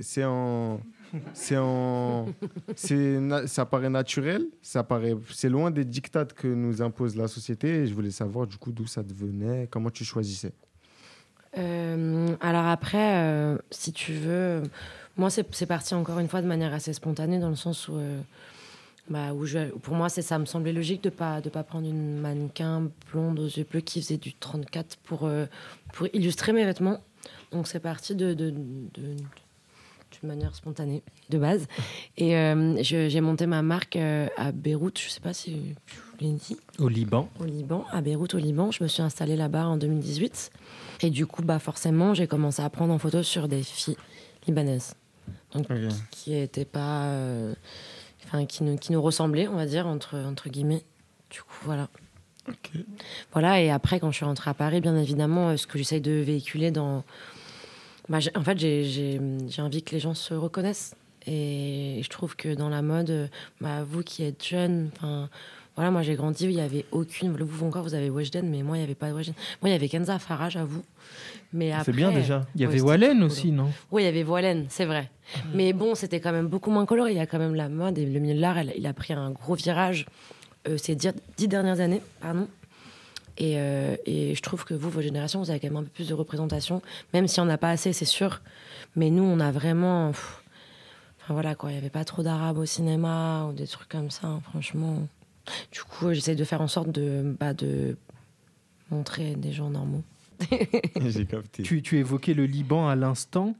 c'est 0.00 0.24
en, 0.24 0.80
c'est 1.32 1.56
en, 1.56 2.26
ça 3.46 3.64
paraît 3.66 3.90
naturel, 3.90 4.46
ça 4.62 4.82
paraît, 4.84 5.14
c'est 5.32 5.48
loin 5.48 5.70
des 5.70 5.84
dictates 5.84 6.32
que 6.34 6.48
nous 6.48 6.82
impose 6.82 7.16
la 7.16 7.28
société. 7.28 7.68
Et 7.82 7.86
je 7.86 7.94
voulais 7.94 8.10
savoir 8.10 8.46
du 8.46 8.56
coup 8.56 8.72
d'où 8.72 8.86
ça 8.86 9.02
devenait, 9.02 9.68
comment 9.70 9.90
tu 9.90 10.04
choisissais. 10.04 10.52
Euh, 11.56 12.34
alors 12.40 12.66
après, 12.66 13.22
euh, 13.24 13.56
si 13.70 13.92
tu 13.92 14.12
veux, 14.12 14.62
moi 15.16 15.30
c'est 15.30 15.66
parti 15.66 15.94
encore 15.94 16.18
une 16.18 16.28
fois 16.28 16.42
de 16.42 16.46
manière 16.46 16.74
assez 16.74 16.92
spontanée 16.92 17.38
dans 17.38 17.48
le 17.48 17.56
sens 17.56 17.88
où, 17.88 17.96
euh, 17.96 18.20
bah, 19.08 19.32
où 19.32 19.46
je, 19.46 19.70
pour 19.78 19.94
moi 19.94 20.10
ça 20.10 20.38
me 20.38 20.44
semblait 20.44 20.74
logique 20.74 21.02
de 21.02 21.08
pas 21.08 21.40
de 21.40 21.48
pas 21.48 21.62
prendre 21.62 21.88
une 21.88 22.18
mannequin 22.20 22.90
blonde 23.10 23.38
aux 23.38 23.46
yeux 23.46 23.64
bleus 23.68 23.80
qui 23.80 24.02
faisait 24.02 24.18
du 24.18 24.34
34 24.34 24.98
pour 25.04 25.28
pour 25.94 26.06
illustrer 26.12 26.52
mes 26.52 26.64
vêtements. 26.66 27.00
Donc 27.50 27.66
c'est 27.66 27.80
parti 27.80 28.14
de- 28.14 28.34
d'une 30.10 30.28
manière 30.28 30.54
spontanée 30.54 31.02
de 31.30 31.38
base. 31.38 31.66
Et 32.16 32.36
euh, 32.36 32.76
j'ai 32.82 33.20
monté 33.20 33.46
ma 33.46 33.62
marque 33.62 33.96
euh, 33.96 34.28
à 34.36 34.52
Beyrouth, 34.52 34.98
je 34.98 35.08
sais 35.08 35.20
pas 35.20 35.32
si 35.32 35.74
je 35.86 35.94
vous 35.96 36.16
l'ai 36.20 36.32
dit 36.32 36.56
Au 36.78 36.88
Liban. 36.88 37.28
au 37.40 37.44
Liban, 37.44 37.84
à 37.90 38.00
Beyrouth 38.00 38.34
au 38.34 38.38
Liban. 38.38 38.70
Je 38.70 38.82
me 38.82 38.88
suis 38.88 39.02
installée 39.02 39.36
là-bas 39.36 39.66
en 39.66 39.76
2018. 39.76 40.50
Et 41.02 41.10
du 41.10 41.26
coup, 41.26 41.42
bah 41.42 41.58
forcément, 41.58 42.14
j'ai 42.14 42.26
commencé 42.26 42.62
à 42.62 42.70
prendre 42.70 42.92
en 42.92 42.98
photo 42.98 43.22
sur 43.22 43.48
des 43.48 43.62
filles 43.62 43.96
libanaises. 44.46 44.94
Donc, 45.54 45.66
qui 46.10 46.34
étaient 46.34 46.64
pas. 46.64 47.04
euh, 47.06 47.54
Enfin, 48.24 48.44
qui 48.44 48.62
nous, 48.62 48.76
qui 48.76 48.92
nous 48.92 49.00
ressemblaient, 49.00 49.48
on 49.48 49.54
va 49.56 49.64
dire, 49.64 49.86
entre, 49.86 50.18
entre 50.18 50.50
guillemets. 50.50 50.84
Du 51.30 51.40
coup, 51.40 51.56
voilà. 51.64 51.88
Voilà, 53.32 53.60
et 53.62 53.70
après, 53.70 54.00
quand 54.00 54.10
je 54.10 54.16
suis 54.16 54.24
rentrée 54.24 54.50
à 54.50 54.54
Paris, 54.54 54.80
bien 54.82 54.96
évidemment, 54.96 55.56
ce 55.56 55.66
que 55.66 55.78
j'essaye 55.78 56.00
de 56.02 56.12
véhiculer 56.12 56.70
dans. 56.70 57.04
Bah, 58.08 58.18
en 58.34 58.42
fait, 58.44 58.58
j'ai- 58.58 58.84
j'ai 59.48 59.62
envie 59.62 59.82
que 59.82 59.92
les 59.92 60.00
gens 60.00 60.14
se 60.14 60.34
reconnaissent. 60.34 60.94
Et 61.26 62.00
je 62.02 62.08
trouve 62.08 62.36
que 62.36 62.54
dans 62.54 62.68
la 62.70 62.80
mode, 62.80 63.10
euh, 63.10 63.26
bah, 63.60 63.82
vous 63.84 64.02
qui 64.02 64.22
êtes 64.24 64.44
jeune, 64.46 64.90
enfin. 64.96 65.28
Voilà, 65.76 65.92
moi 65.92 66.02
j'ai 66.02 66.16
grandi, 66.16 66.42
il 66.46 66.56
n'y 66.56 66.60
avait 66.60 66.84
aucune. 66.90 67.30
Vous 67.36 67.64
encore, 67.64 67.84
vous 67.84 67.94
avez 67.94 68.10
Weshden, 68.10 68.48
mais 68.50 68.64
moi 68.64 68.76
il 68.76 68.80
n'y 68.80 68.84
avait 68.84 68.96
pas 68.96 69.10
de 69.10 69.14
Weshden. 69.14 69.34
Moi 69.62 69.68
il 69.68 69.72
y 69.72 69.76
avait 69.76 69.88
Kenza 69.88 70.18
Farah, 70.18 70.48
j'avoue. 70.48 70.82
Mais 71.52 71.70
C'est 71.84 71.92
bien 71.92 72.10
déjà. 72.10 72.44
Il 72.56 72.62
y 72.62 72.64
avait 72.64 72.80
Wallen 72.80 73.22
aussi, 73.22 73.52
non? 73.52 73.70
Oui, 73.92 74.02
il 74.02 74.04
y 74.06 74.08
avait 74.08 74.24
Voilen, 74.24 74.66
c'est 74.70 74.86
vrai. 74.86 75.08
Mais 75.54 75.72
bon, 75.72 75.94
c'était 75.94 76.18
quand 76.18 76.32
même 76.32 76.48
beaucoup 76.48 76.72
moins 76.72 76.84
coloré. 76.84 77.12
Il 77.12 77.16
y 77.16 77.20
a 77.20 77.26
quand 77.26 77.38
même 77.38 77.54
la 77.54 77.68
mode 77.68 77.96
et 77.96 78.06
le 78.06 78.18
milieu 78.18 78.34
de 78.34 78.40
l'art, 78.40 78.60
il 78.60 78.84
a 78.88 78.92
pris 78.92 79.12
un 79.12 79.30
gros 79.30 79.54
virage 79.54 80.06
euh, 80.66 80.76
ces 80.78 80.96
dix, 80.96 81.12
dix 81.36 81.46
dernières 81.46 81.78
années. 81.78 82.02
Pardon. 82.20 82.48
Et, 83.38 83.54
euh, 83.56 83.96
et 84.04 84.34
je 84.34 84.42
trouve 84.42 84.64
que 84.64 84.74
vous, 84.74 84.90
vos 84.90 85.00
générations, 85.00 85.40
vous 85.40 85.50
avez 85.50 85.60
quand 85.60 85.68
même 85.68 85.76
un 85.76 85.84
peu 85.84 85.90
plus 85.90 86.08
de 86.08 86.14
représentation, 86.14 86.82
même 87.14 87.28
si 87.28 87.40
on 87.40 87.44
n'a 87.44 87.56
pas 87.58 87.70
assez, 87.70 87.92
c'est 87.92 88.04
sûr. 88.04 88.40
Mais 88.96 89.10
nous, 89.10 89.22
on 89.22 89.40
a 89.40 89.50
vraiment. 89.52 90.10
pff, 90.10 90.42
Enfin 91.22 91.34
voilà, 91.34 91.54
quoi. 91.54 91.70
Il 91.70 91.74
n'y 91.74 91.78
avait 91.78 91.90
pas 91.90 92.04
trop 92.04 92.22
d'arabes 92.22 92.58
au 92.58 92.64
cinéma 92.66 93.46
ou 93.48 93.52
des 93.52 93.66
trucs 93.66 93.88
comme 93.88 94.10
ça, 94.10 94.26
hein, 94.26 94.40
franchement. 94.48 95.06
Du 95.72 95.82
coup, 95.82 96.12
j'essaie 96.12 96.34
de 96.34 96.44
faire 96.44 96.60
en 96.62 96.68
sorte 96.68 96.90
de, 96.90 97.36
bah, 97.38 97.54
de 97.54 97.96
montrer 98.90 99.34
des 99.34 99.52
gens 99.52 99.70
normaux. 99.70 100.02
J'ai 101.00 101.26
capté. 101.26 101.62
Tu, 101.62 101.82
tu 101.82 101.98
évoquais 101.98 102.34
le 102.34 102.46
Liban 102.46 102.88
à 102.88 102.96
l'instant. 102.96 103.54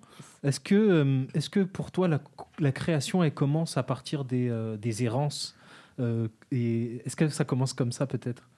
Est-ce 0.45 0.61
que, 0.61 0.75
euh, 0.75 1.23
est-ce 1.35 1.51
que 1.51 1.61
pour 1.61 1.91
toi, 1.91 2.09
la, 2.09 2.21
la 2.59 2.73
création, 2.73 3.23
elle 3.23 3.35
commence 3.35 3.77
à 3.77 3.83
partir 3.83 4.25
des, 4.25 4.49
euh, 4.49 4.77
des 4.77 5.05
errances 5.05 5.55
Euh, 6.01 6.29
Et 6.53 7.03
est-ce 7.05 7.17
que 7.17 7.29
ça 7.29 7.45
commence 7.45 7.73
comme 7.75 7.93
ça, 7.93 8.07
peut-être? 8.07 8.49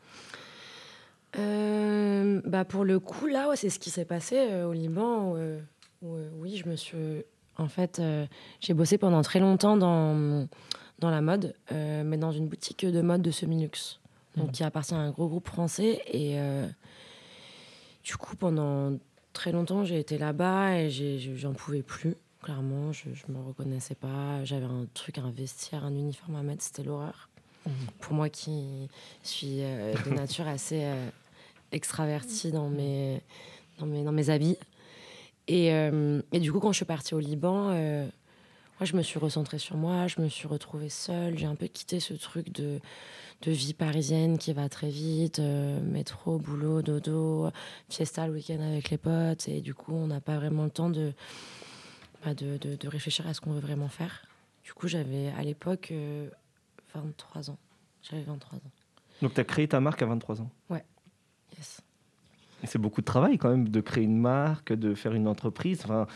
Euh, 1.39 2.41
bah 2.45 2.65
pour 2.65 2.85
le 2.85 2.99
coup, 2.99 3.27
là, 3.27 3.49
ouais, 3.49 3.57
c'est 3.57 3.71
ce 3.71 3.79
qui 3.79 3.91
s'est 3.91 4.05
passé 4.05 4.37
euh, 4.39 4.67
au 4.67 4.73
Liban. 4.73 5.33
où, 5.33 5.37
euh, 5.37 5.61
où, 6.03 6.17
oui, 6.41 6.57
je 6.57 6.69
me 6.69 6.77
suis. 6.77 6.97
En 7.59 7.69
fait, 7.69 7.99
euh, 7.99 8.27
j'ai 8.61 8.75
bossé 8.75 8.99
pendant 8.99 9.23
très 9.23 9.39
longtemps 9.39 9.77
dans, 9.77 10.47
dans 10.99 11.11
la 11.11 11.21
mode, 11.21 11.55
mais 11.71 12.17
dans 12.17 12.33
une 12.33 12.49
boutique 12.49 12.87
de 12.87 13.01
mode 13.03 13.23
de 13.23 13.31
semi-luxe, 13.31 14.01
donc 14.37 14.47
Mhm. 14.47 14.53
qui 14.53 14.65
appartient 14.65 14.95
à 14.95 14.99
un 14.99 15.11
gros 15.11 15.29
groupe 15.29 15.47
français. 15.49 16.01
Et 16.13 16.37
du 18.03 18.17
coup, 18.17 18.35
pendant 18.37 18.97
très 19.35 19.53
longtemps, 19.53 19.85
j'ai 19.85 19.99
été 19.99 20.17
là-bas 20.19 20.79
et 20.79 20.91
j'en 21.37 21.53
pouvais 21.53 21.83
plus. 21.83 22.17
Clairement, 22.43 22.93
je 22.93 23.11
ne 23.29 23.35
me 23.39 23.43
reconnaissais 23.47 23.95
pas. 23.95 24.43
J'avais 24.45 24.65
un 24.65 24.87
truc, 24.95 25.19
un 25.19 25.31
vestiaire, 25.31 25.85
un 25.85 25.95
uniforme 25.95 26.37
à 26.37 26.43
mettre, 26.43 26.63
c'était 26.63 26.83
l'horreur. 26.83 27.29
Pour 28.01 28.15
moi 28.15 28.29
qui 28.29 28.89
suis 29.23 29.59
euh, 29.61 29.95
de 30.07 30.11
nature 30.11 30.49
assez 30.49 30.85
euh, 30.85 31.09
extravertie 31.73 32.53
dans 32.53 32.69
mes, 32.69 33.21
dans, 33.79 33.87
mes, 33.87 34.03
dans 34.03 34.13
mes 34.13 34.31
habits. 34.31 34.59
Et, 35.47 35.73
euh, 35.73 36.23
et 36.33 36.41
du 36.41 36.53
coup, 36.53 36.61
quand 36.61 36.73
je 36.73 36.77
suis 36.77 36.85
partie 36.85 37.15
au 37.15 37.21
Liban, 37.21 37.73
moi, 37.73 38.87
je 38.87 38.97
me 38.97 39.03
suis 39.03 39.19
recentrée 39.19 39.59
sur 39.59 39.77
moi, 39.77 40.07
je 40.07 40.21
me 40.21 40.29
suis 40.29 40.49
retrouvée 40.49 40.89
seule. 40.89 41.37
J'ai 41.37 41.47
un 41.47 41.55
peu 41.55 41.67
quitté 41.67 42.01
ce 42.01 42.15
truc 42.15 42.53
de, 42.53 42.81
vie 43.47 43.75
parisienne 43.75 44.39
qui 44.39 44.53
va 44.53 44.69
très 44.69 44.89
vite, 44.89 45.41
métro, 45.41 46.39
boulot, 46.39 46.83
dodo, 46.83 47.51
fiesta 47.89 48.27
le 48.27 48.35
week-end 48.35 48.61
avec 48.61 48.91
les 48.91 48.99
potes. 48.99 49.49
Et 49.49 49.61
du 49.61 49.75
coup, 49.75 49.93
on 49.93 50.07
n'a 50.07 50.21
pas 50.21 50.37
vraiment 50.37 50.65
le 50.65 50.71
temps 50.71 50.91
de, 50.91 51.13
bah, 52.25 52.35
de, 52.35 52.57
de- 52.57 52.89
réfléchir 52.89 53.27
à 53.27 53.35
ce 53.35 53.41
qu'on 53.41 53.53
veut 53.53 53.61
vraiment 53.61 53.89
faire. 53.89 54.25
Du 54.65 54.73
coup, 54.73 54.89
j'avais 54.89 55.33
à 55.37 55.43
l'époque 55.43 55.93
23 56.95 57.51
ans. 57.51 57.59
J'avais 58.03 58.23
23 58.23 58.59
ans. 58.59 58.63
Donc 59.23 59.35
tu 59.35 59.41
as 59.41 59.45
créé 59.45 59.69
ta 59.69 59.81
marque 59.81 60.03
à 60.03 60.07
23 60.07 60.41
ans. 60.41 60.51
Ouais. 60.71 60.85
Yes. 61.57 61.81
C'est 62.65 62.79
beaucoup 62.79 63.01
de 63.01 63.07
travail 63.07 63.39
quand 63.39 63.49
même 63.51 63.69
de 63.69 63.81
créer 63.81 64.05
une 64.05 64.19
marque, 64.19 64.73
de 64.73 64.95
faire 64.95 65.15
une 65.15 65.27
entreprise, 65.29 65.81
enfin, 65.85 66.07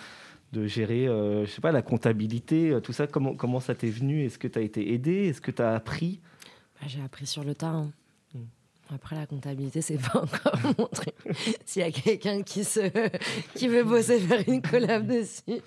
de 0.52 0.66
gérer, 0.66 1.08
euh, 1.08 1.44
je 1.46 1.50
sais 1.50 1.60
pas, 1.60 1.72
la 1.72 1.82
comptabilité, 1.82 2.70
euh, 2.70 2.80
tout 2.80 2.92
ça. 2.92 3.06
Comment, 3.06 3.34
comment 3.34 3.60
ça 3.60 3.74
t'est 3.74 3.88
venu? 3.90 4.24
Est-ce 4.24 4.38
que 4.38 4.48
tu 4.48 4.58
as 4.58 4.62
été 4.62 4.92
aidé? 4.92 5.26
Est-ce 5.28 5.40
que 5.40 5.50
tu 5.50 5.62
as 5.62 5.74
appris? 5.74 6.20
Bah, 6.80 6.86
j'ai 6.86 7.02
appris 7.02 7.26
sur 7.26 7.44
le 7.44 7.54
tas. 7.54 7.68
hein. 7.68 7.90
Mm. 8.34 8.38
Après, 8.92 9.16
la 9.16 9.26
comptabilité, 9.26 9.80
c'est 9.80 9.98
pas 9.98 10.20
encore 10.20 10.58
montré. 10.78 11.14
S'il 11.64 11.82
y 11.82 11.84
a 11.84 11.90
quelqu'un 11.90 12.42
qui, 12.42 12.64
se... 12.64 12.80
qui 13.54 13.68
veut 13.68 13.84
bosser 13.84 14.18
faire 14.20 14.42
une 14.46 14.60
collab 14.60 15.06
dessus, 15.06 15.62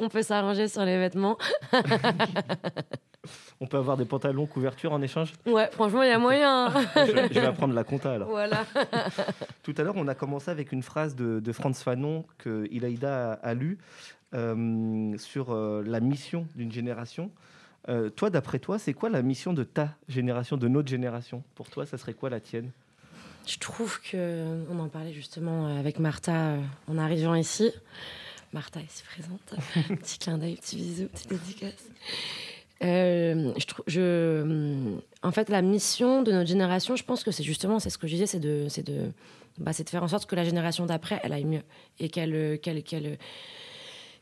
on 0.00 0.08
peut 0.08 0.22
s'arranger 0.22 0.68
sur 0.68 0.84
les 0.84 0.98
vêtements. 0.98 1.38
On 3.60 3.66
peut 3.66 3.78
avoir 3.78 3.96
des 3.96 4.04
pantalons 4.04 4.46
couverture 4.46 4.92
en 4.92 5.02
échange? 5.02 5.32
Ouais, 5.46 5.68
franchement, 5.72 6.02
il 6.02 6.08
y 6.08 6.12
a 6.12 6.18
moyen. 6.18 6.70
je, 6.94 7.06
je 7.06 7.40
vais 7.40 7.46
apprendre 7.46 7.74
la 7.74 7.84
compta 7.84 8.12
alors. 8.12 8.28
Voilà. 8.28 8.64
Tout 9.62 9.74
à 9.76 9.82
l'heure, 9.82 9.96
on 9.96 10.06
a 10.08 10.14
commencé 10.14 10.50
avec 10.50 10.72
une 10.72 10.82
phrase 10.82 11.16
de, 11.16 11.40
de 11.40 11.52
Franz 11.52 11.82
Fanon 11.82 12.24
que 12.38 12.68
Ilaïda 12.70 13.32
a, 13.32 13.48
a 13.48 13.54
lue 13.54 13.78
euh, 14.34 15.16
sur 15.18 15.52
euh, 15.52 15.82
la 15.86 16.00
mission 16.00 16.46
d'une 16.54 16.70
génération. 16.70 17.30
Euh, 17.88 18.10
toi, 18.10 18.30
d'après 18.30 18.58
toi, 18.58 18.78
c'est 18.78 18.94
quoi 18.94 19.08
la 19.08 19.22
mission 19.22 19.52
de 19.52 19.64
ta 19.64 19.94
génération, 20.08 20.56
de 20.56 20.68
notre 20.68 20.88
génération? 20.88 21.42
Pour 21.54 21.70
toi, 21.70 21.86
ça 21.86 21.98
serait 21.98 22.14
quoi 22.14 22.30
la 22.30 22.40
tienne? 22.40 22.70
Je 23.46 23.58
trouve 23.58 24.00
que, 24.00 24.64
on 24.70 24.78
en 24.80 24.88
parlait 24.88 25.12
justement 25.12 25.78
avec 25.78 26.00
Martha 26.00 26.34
euh, 26.34 26.60
en 26.88 26.98
arrivant 26.98 27.36
ici. 27.36 27.70
Martha 28.52 28.80
est 28.80 28.84
ici 28.84 29.04
présente. 29.04 29.98
petit 30.00 30.18
clin 30.18 30.36
d'œil, 30.38 30.56
petit 30.56 30.76
bisou, 30.76 31.06
petite 31.06 31.30
dédicace. 31.30 31.88
Euh, 32.82 33.52
je 33.56 33.66
trouve, 33.66 33.84
je, 33.86 34.96
en 35.22 35.30
fait, 35.30 35.48
la 35.48 35.62
mission 35.62 36.22
de 36.22 36.32
notre 36.32 36.48
génération, 36.48 36.96
je 36.96 37.04
pense 37.04 37.24
que 37.24 37.30
c'est 37.30 37.44
justement, 37.44 37.78
c'est 37.78 37.90
ce 37.90 37.98
que 37.98 38.06
je 38.06 38.14
disais, 38.14 38.26
c'est 38.26 38.40
de, 38.40 38.66
c'est 38.68 38.82
de, 38.82 39.12
bah, 39.58 39.72
c'est 39.72 39.84
de 39.84 39.90
faire 39.90 40.02
en 40.02 40.08
sorte 40.08 40.26
que 40.26 40.36
la 40.36 40.44
génération 40.44 40.84
d'après, 40.84 41.20
elle 41.22 41.32
aille 41.32 41.44
mieux 41.44 41.62
et 41.98 42.08
qu'elle, 42.08 42.34
euh, 42.34 42.56
qu'elle, 42.56 42.82
qu'elle, 42.82 43.18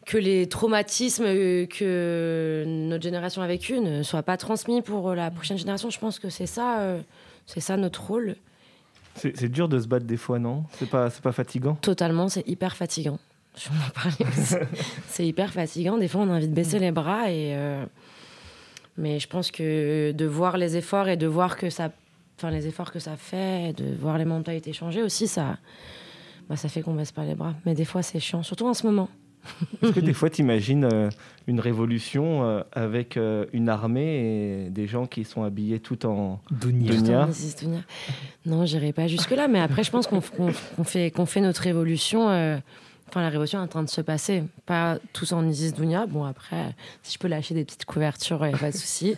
que 0.05 0.19
les 0.19 0.49
traumatismes 0.49 1.25
euh, 1.27 1.67
que 1.67 2.65
notre 2.67 3.03
génération 3.03 3.43
a 3.43 3.47
vécu 3.47 3.81
ne 3.81 4.03
soient 4.03 4.23
pas 4.23 4.37
transmis 4.37 4.83
pour 4.83 5.15
la 5.15 5.31
prochaine 5.31 5.59
génération. 5.59 5.91
Je 5.91 5.99
pense 5.99 6.19
que 6.19 6.31
c'est 6.31 6.47
ça, 6.47 6.81
euh, 6.81 7.01
c'est 7.47 7.61
ça 7.61 7.77
notre 7.77 8.05
rôle. 8.07 8.37
C'est 9.17 9.49
dur 9.49 9.69
de 9.69 9.79
se 9.79 9.87
battre 9.87 10.07
des 10.07 10.17
fois, 10.17 10.41
non? 10.41 10.65
C'est 10.73 10.91
pas, 10.91 11.09
c'est 11.09 11.23
pas 11.23 11.31
fatigant? 11.31 11.77
Totalement, 11.77 12.29
c'est 12.29 12.47
hyper 12.49 12.75
fatigant. 12.75 13.21
Je 13.57 13.69
vais 13.69 13.77
en 13.77 13.91
parler 13.91 14.27
aussi. 14.29 14.55
c'est 15.09 15.25
hyper 15.25 15.53
fatigant. 15.53 15.97
Des 15.99 16.09
fois, 16.09 16.23
on 16.23 16.31
a 16.31 16.37
envie 16.37 16.49
de 16.49 16.55
baisser 16.55 16.81
les 16.81 16.91
bras. 16.91 17.31
Et, 17.31 17.55
euh, 17.55 17.85
Mais 18.99 19.21
je 19.21 19.29
pense 19.29 19.53
que 19.53 20.11
de 20.11 20.25
voir 20.25 20.59
les 20.59 20.77
efforts 20.77 21.09
et 21.09 21.17
de 21.17 21.29
voir 21.29 21.57
que 21.57 21.71
ça. 21.71 21.93
Enfin, 22.37 22.51
les 22.51 22.67
efforts 22.67 22.91
que 22.91 22.99
ça 22.99 23.17
fait, 23.17 23.71
et 23.71 23.73
de 23.73 23.95
voir 23.95 24.19
les 24.19 24.25
mentalités 24.25 24.73
changer 24.73 25.05
aussi, 25.05 25.29
ça, 25.29 25.57
bah, 26.49 26.57
ça 26.57 26.69
fait 26.69 26.83
qu'on 26.83 26.95
baisse 26.95 27.13
pas 27.13 27.25
les 27.25 27.37
bras. 27.37 27.55
Mais 27.65 27.75
des 27.75 27.85
fois, 27.85 28.03
c'est 28.03 28.19
chiant, 28.19 28.43
surtout 28.43 28.67
en 28.67 28.75
ce 28.75 28.85
moment. 28.85 29.09
Est-ce 29.83 29.93
que 29.93 30.01
des 30.01 30.13
fois, 30.13 30.31
tu 30.31 30.43
imagines 30.43 31.11
une 31.47 31.61
révolution 31.61 32.45
euh, 32.45 32.63
avec 32.73 33.17
euh, 33.17 33.47
une 33.53 33.69
armée 33.69 34.65
et 34.67 34.71
des 34.71 34.87
gens 34.87 35.07
qui 35.07 35.25
sont 35.25 35.43
habillés 35.43 35.81
tout 35.81 36.07
en 36.07 36.41
Dounia. 36.51 37.29
Non, 38.47 38.65
j'irai 38.65 38.93
pas 38.93 39.07
jusque-là. 39.07 39.49
Mais 39.49 39.61
après, 39.61 39.85
je 39.85 39.91
pense 39.91 40.07
qu'on 40.07 40.21
fait, 40.85 41.11
qu'on 41.11 41.27
fait 41.27 41.41
notre 41.41 41.63
révolution. 41.63 42.29
euh, 42.31 42.59
Enfin, 43.11 43.21
la 43.21 43.29
révolution 43.29 43.61
est 43.61 43.63
en 43.63 43.69
train 43.69 43.83
de 43.83 43.89
se 43.91 44.01
passer. 44.01 44.43
Pas 44.67 44.99
tous 45.13 45.33
en 45.33 45.47
Isis 45.47 45.75
Dounia. 45.75 46.07
Bon, 46.07 46.25
après, 46.25 46.75
si 47.03 47.13
je 47.13 47.19
peux 47.19 47.29
lâcher 47.29 47.55
des 47.55 47.65
petites 47.65 47.85
couvertures, 47.85 48.45
il 48.47 48.49
n'y 48.49 48.55
a 48.55 48.59
pas 48.59 48.71
de 48.71 48.77
souci. 48.77 49.15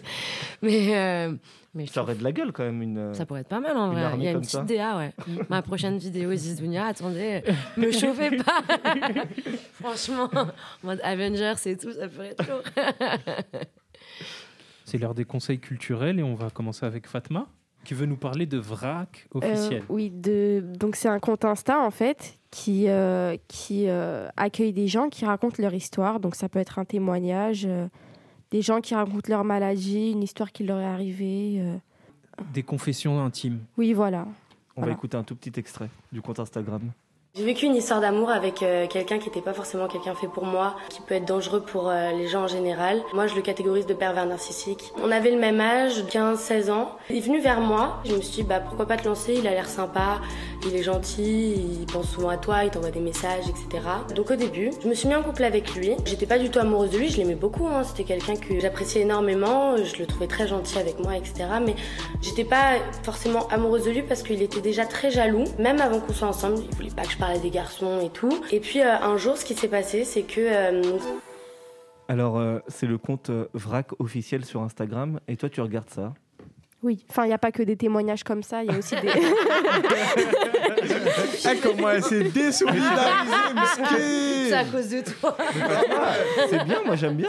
Mais, 0.61 0.97
euh, 0.97 1.33
mais 1.77 1.87
Ça 1.87 2.03
aurait 2.03 2.15
de 2.15 2.25
la 2.25 2.33
gueule 2.33 2.53
quand 2.53 2.65
même. 2.65 2.83
Une, 2.83 3.15
ça 3.15 3.27
pourrait 3.27 3.43
être 3.43 3.49
pas 3.49 3.61
mal 3.61 3.77
en 3.77 3.89
une 3.89 3.93
vrai. 3.93 4.03
armée 4.05 4.25
Il 4.25 4.25
y 4.25 4.29
a 4.29 4.33
une 4.33 4.41
petite 4.41 4.67
DA, 4.67 4.97
ouais. 4.97 5.13
Ma 5.51 5.63
prochaine 5.63 5.99
vidéo 5.99 6.33
Isis 6.33 6.57
Dounia, 6.57 6.87
attendez, 6.87 7.43
me 7.77 7.93
chauffez 7.93 8.37
pas. 8.37 8.63
Franchement, 9.73 10.31
en 10.35 10.47
mode 10.83 11.01
Avengers 11.05 11.55
et 11.67 11.77
tout, 11.77 11.93
ça 11.93 12.09
pourrait 12.09 12.35
être 12.39 12.49
lourd. 12.49 12.63
C'est 14.85 14.99
l'heure 14.99 15.15
des 15.15 15.25
conseils 15.25 15.59
culturels 15.59 16.19
et 16.19 16.23
on 16.23 16.35
va 16.35 16.51
commencer 16.51 16.87
avec 16.87 17.07
Fatma 17.07 17.47
qui 17.85 17.95
veut 17.95 18.07
nous 18.07 18.17
parler 18.17 18.47
de 18.47 18.59
vrac 18.59 19.29
officiel. 19.33 19.83
Euh, 19.83 19.87
oui, 19.89 20.11
de... 20.11 20.61
donc 20.77 20.97
c'est 20.97 21.09
un 21.09 21.21
compte 21.21 21.45
Insta 21.45 21.79
en 21.81 21.93
fait 21.93 22.37
qui, 22.51 22.89
euh, 22.89 23.37
qui 23.49 23.85
euh, 23.87 24.29
accueille 24.37 24.73
des 24.73 24.89
gens 24.89 25.09
qui 25.09 25.25
racontent 25.25 25.57
leur 25.63 25.75
histoire. 25.75 26.21
Donc 26.21 26.35
ça 26.35 26.49
peut 26.49 26.59
être 26.59 26.79
un 26.79 26.85
témoignage, 26.85 27.67
euh, 27.67 27.87
des 28.57 28.63
gens 28.63 28.81
qui 28.81 28.95
racontent 28.95 29.29
leur 29.29 29.45
maladie, 29.45 30.13
une 30.13 30.23
histoire 30.23 30.51
qui 30.51 30.65
leur 30.65 30.81
est 30.81 30.87
arrivée. 30.87 31.57
euh. 31.59 31.77
Des 32.55 32.63
confessions 32.63 33.23
intimes. 33.23 33.61
Oui, 33.77 33.93
voilà. 33.93 34.27
On 34.77 34.83
va 34.83 34.93
écouter 34.93 35.17
un 35.19 35.23
tout 35.23 35.37
petit 35.37 35.59
extrait 35.61 35.91
du 36.11 36.23
compte 36.23 36.41
Instagram. 36.41 36.81
J'ai 37.37 37.45
vécu 37.45 37.67
une 37.67 37.77
histoire 37.77 38.01
d'amour 38.01 38.31
avec 38.31 38.63
euh, 38.63 38.87
quelqu'un 38.87 39.19
qui 39.19 39.27
n'était 39.27 39.43
pas 39.43 39.53
forcément 39.53 39.89
quelqu'un 39.89 40.15
fait 40.15 40.27
pour 40.27 40.47
moi, 40.47 40.75
qui 40.89 41.03
peut 41.03 41.17
être 41.17 41.27
dangereux 41.27 41.61
pour 41.61 41.91
euh, 41.91 42.11
les 42.13 42.29
gens 42.29 42.45
en 42.45 42.49
général. 42.49 43.03
Moi, 43.13 43.27
je 43.27 43.35
le 43.35 43.43
catégorise 43.43 43.85
de 43.85 43.93
pervers 43.93 44.25
narcissique. 44.25 44.91
On 45.05 45.11
avait 45.11 45.33
le 45.33 45.39
même 45.39 45.61
âge, 45.61 46.03
15-16 46.05 46.71
ans. 46.71 46.93
Il 47.11 47.19
est 47.19 47.21
venu 47.21 47.39
vers 47.39 47.61
moi. 47.61 48.01
Je 48.07 48.15
me 48.15 48.23
suis 48.23 48.37
dit, 48.37 48.43
bah, 48.43 48.61
pourquoi 48.61 48.87
pas 48.87 48.97
te 48.97 49.07
lancer? 49.07 49.35
Il 49.35 49.47
a 49.47 49.51
l'air 49.51 49.69
sympa, 49.69 50.23
il 50.67 50.75
est 50.75 50.83
gentil, 50.83 51.57
il 51.81 51.85
pense 51.93 52.09
souvent 52.09 52.31
à 52.31 52.39
toi, 52.39 52.65
il 52.65 52.71
t'envoie 52.71 52.91
des 52.91 53.01
messages, 53.01 53.45
etc. 53.51 53.85
Donc 54.15 54.31
au 54.31 54.37
début, 54.37 54.71
je 54.83 54.89
me 54.89 54.95
suis 54.95 55.07
mis 55.07 55.15
en 55.15 55.23
couple 55.23 55.45
avec 55.45 55.75
lui. 55.75 55.91
J'étais 56.07 56.25
pas 56.25 56.39
du 56.39 56.49
tout 56.49 56.59
amoureuse 56.59 56.89
de 56.91 56.97
lui, 56.97 57.11
je 57.11 57.19
l'aimais 57.19 57.35
beaucoup. 57.35 57.67
hein. 57.67 57.85
C'était 57.85 58.05
quelqu'un 58.05 58.37
que 58.37 58.59
j'appréciais 58.61 59.03
énormément. 59.03 59.77
Je 59.77 59.99
le 59.99 60.07
trouvais 60.07 60.27
très 60.27 60.49
gentil 60.49 60.79
avec 60.79 60.99
moi, 61.01 61.15
etc. 61.15 61.45
Mais 61.63 61.75
j'étais 62.23 62.45
pas 62.45 62.77
forcément 63.03 63.47
amoureuse 63.49 63.85
de 63.85 63.91
lui 63.91 64.01
parce 64.01 64.23
qu'il 64.23 64.41
était 64.41 64.63
déjà 64.63 64.87
très 64.87 65.11
jaloux. 65.11 65.45
Même 65.59 65.83
avant 65.83 66.01
qu'on 66.01 66.15
soit 66.15 66.29
ensemble, 66.29 66.61
il 66.71 66.75
voulait 66.75 66.89
pas 66.89 67.03
que 67.03 67.11
je 67.11 67.19
parle 67.19 67.26
des 67.43 67.51
garçons 67.51 68.01
et 68.05 68.11
tout. 68.11 68.31
Et 68.53 68.61
puis 68.61 68.81
euh, 68.81 68.99
un 69.01 69.17
jour, 69.17 69.37
ce 69.37 69.45
qui 69.45 69.55
s'est 69.55 69.69
passé, 69.69 70.05
c'est 70.05 70.23
que 70.23 70.41
euh, 70.41 70.83
Alors, 72.09 72.39
euh, 72.39 72.59
c'est 72.69 72.87
le 72.87 72.99
compte 72.99 73.31
euh, 73.31 73.47
VRAC 73.55 73.89
officiel 74.01 74.45
sur 74.45 74.63
Instagram. 74.63 75.21
Et 75.29 75.37
toi, 75.37 75.49
tu 75.49 75.61
regardes 75.61 75.91
ça? 75.91 76.15
Oui, 76.83 77.05
enfin, 77.11 77.25
il 77.25 77.29
n'y 77.29 77.35
a 77.35 77.39
pas 77.39 77.53
que 77.53 77.63
des 77.63 77.77
témoignages 77.77 78.23
comme 78.23 78.43
ça, 78.43 78.63
il 78.63 78.71
y 78.71 78.75
a 78.75 78.79
aussi 78.79 78.95
des. 79.01 79.09
Ah, 81.45 81.53
comment 81.63 81.91
elle 81.91 82.03
s'est 82.03 82.25
désolidarisée. 82.25 84.49
C'est 84.49 84.53
à 84.53 84.65
cause 84.65 84.89
de 84.91 85.01
toi. 85.01 85.37
C'est 86.49 86.65
bien, 86.65 86.83
moi 86.85 86.97
j'aime 86.97 87.17
bien. 87.17 87.29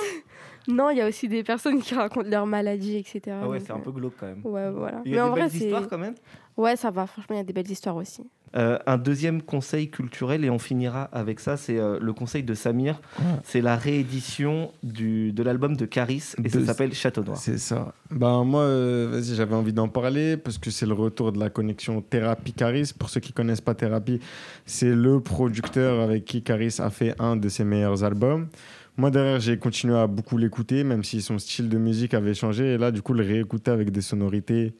non, 0.67 0.89
il 0.89 0.97
y 0.97 1.01
a 1.01 1.07
aussi 1.07 1.27
des 1.27 1.43
personnes 1.43 1.81
qui 1.81 1.95
racontent 1.95 2.29
leur 2.29 2.45
maladie, 2.45 2.97
etc. 2.97 3.37
Ah 3.41 3.47
ouais, 3.47 3.59
c'est 3.59 3.71
un 3.71 3.79
peu 3.79 3.91
glauque 3.91 4.13
quand 4.19 4.27
même. 4.27 4.41
Ouais, 4.43 4.69
voilà. 4.69 5.01
Il 5.05 5.11
y 5.11 5.15
Mais 5.15 5.19
a 5.19 5.25
en 5.25 5.29
des 5.29 5.31
vrai, 5.31 5.41
belles 5.41 5.51
c'est. 5.51 5.57
histoires 5.65 5.87
quand 5.87 5.97
même? 5.97 6.15
Ouais, 6.57 6.75
ça 6.75 6.91
va, 6.91 7.07
franchement, 7.07 7.35
il 7.35 7.39
y 7.39 7.41
a 7.41 7.45
des 7.45 7.53
belles 7.53 7.71
histoires 7.71 7.95
aussi. 7.95 8.23
Euh, 8.57 8.79
un 8.87 8.97
deuxième 8.97 9.41
conseil 9.41 9.89
culturel, 9.89 10.43
et 10.43 10.49
on 10.49 10.57
finira 10.57 11.03
avec 11.11 11.39
ça, 11.39 11.57
c'est 11.57 11.77
euh, 11.77 11.99
le 12.01 12.13
conseil 12.13 12.41
de 12.41 12.53
Samir. 12.55 12.99
C'est 13.43 13.61
la 13.61 13.75
réédition 13.75 14.71
du, 14.81 15.31
de 15.31 15.43
l'album 15.43 15.75
de 15.75 15.85
Caris, 15.85 16.33
et 16.43 16.49
ça 16.49 16.65
s'appelle 16.65 16.93
Château 16.93 17.23
Noir. 17.23 17.37
C'est 17.37 17.59
ça. 17.59 17.93
Ben 18.09 18.43
moi, 18.43 18.61
euh, 18.61 19.09
vas-y, 19.11 19.35
j'avais 19.35 19.55
envie 19.55 19.73
d'en 19.73 19.89
parler 19.89 20.37
parce 20.37 20.57
que 20.57 20.71
c'est 20.71 20.87
le 20.87 20.93
retour 20.93 21.31
de 21.31 21.39
la 21.39 21.49
connexion 21.49 22.01
Thérapie 22.01 22.53
Caris. 22.53 22.93
Pour 22.97 23.09
ceux 23.09 23.19
qui 23.19 23.31
connaissent 23.31 23.61
pas 23.61 23.75
Thérapie, 23.75 24.19
c'est 24.65 24.93
le 24.93 25.19
producteur 25.19 26.01
avec 26.01 26.25
qui 26.25 26.41
Caris 26.41 26.77
a 26.79 26.89
fait 26.89 27.13
un 27.19 27.35
de 27.35 27.49
ses 27.49 27.63
meilleurs 27.63 28.03
albums. 28.03 28.47
Moi 28.95 29.11
derrière, 29.11 29.39
j'ai 29.39 29.59
continué 29.59 29.95
à 29.95 30.07
beaucoup 30.07 30.39
l'écouter, 30.39 30.83
même 30.83 31.03
si 31.03 31.21
son 31.21 31.37
style 31.37 31.69
de 31.69 31.77
musique 31.77 32.15
avait 32.15 32.33
changé. 32.33 32.73
Et 32.73 32.77
là, 32.79 32.89
du 32.89 33.03
coup, 33.03 33.13
le 33.13 33.23
réécouter 33.23 33.69
avec 33.69 33.91
des 33.91 34.01
sonorités 34.01 34.73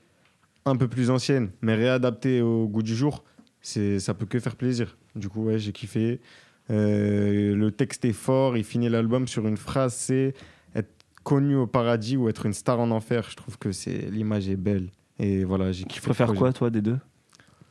un 0.66 0.76
peu 0.76 0.88
plus 0.88 1.12
anciennes, 1.12 1.52
mais 1.62 1.76
réadaptées 1.76 2.42
au 2.42 2.68
goût 2.68 2.82
du 2.82 2.96
jour, 2.96 3.24
c'est 3.68 4.00
ça 4.00 4.14
peut 4.14 4.26
que 4.26 4.40
faire 4.40 4.56
plaisir. 4.56 4.98
Du 5.16 5.28
coup, 5.28 5.44
ouais, 5.44 5.60
j'ai 5.60 5.74
kiffé. 5.74 6.22
Euh, 6.70 7.54
le 7.54 7.72
texte 7.72 8.06
est 8.06 8.14
fort. 8.14 8.56
Il 8.56 8.64
finit 8.64 8.88
l'album 8.88 9.28
sur 9.28 9.46
une 9.46 9.58
phrase, 9.58 9.94
c'est 9.94 10.34
être 10.74 10.90
connu 11.24 11.56
au 11.56 11.68
paradis 11.68 12.16
ou 12.16 12.30
être 12.30 12.46
une 12.46 12.54
star 12.54 12.80
en 12.80 12.92
enfer. 12.92 13.28
Je 13.30 13.36
trouve 13.36 13.58
que 13.58 13.74
c'est 13.74 14.10
l'image 14.10 14.48
est 14.48 14.56
belle. 14.56 14.88
Et 15.20 15.44
voilà, 15.44 15.74
j'ai 15.74 15.84
Tu 15.84 15.90
kiffé. 15.90 16.02
le 16.08 16.14
préfères 16.14 16.34
quoi, 16.34 16.54
toi, 16.54 16.70
des 16.70 16.82
deux? 16.82 16.98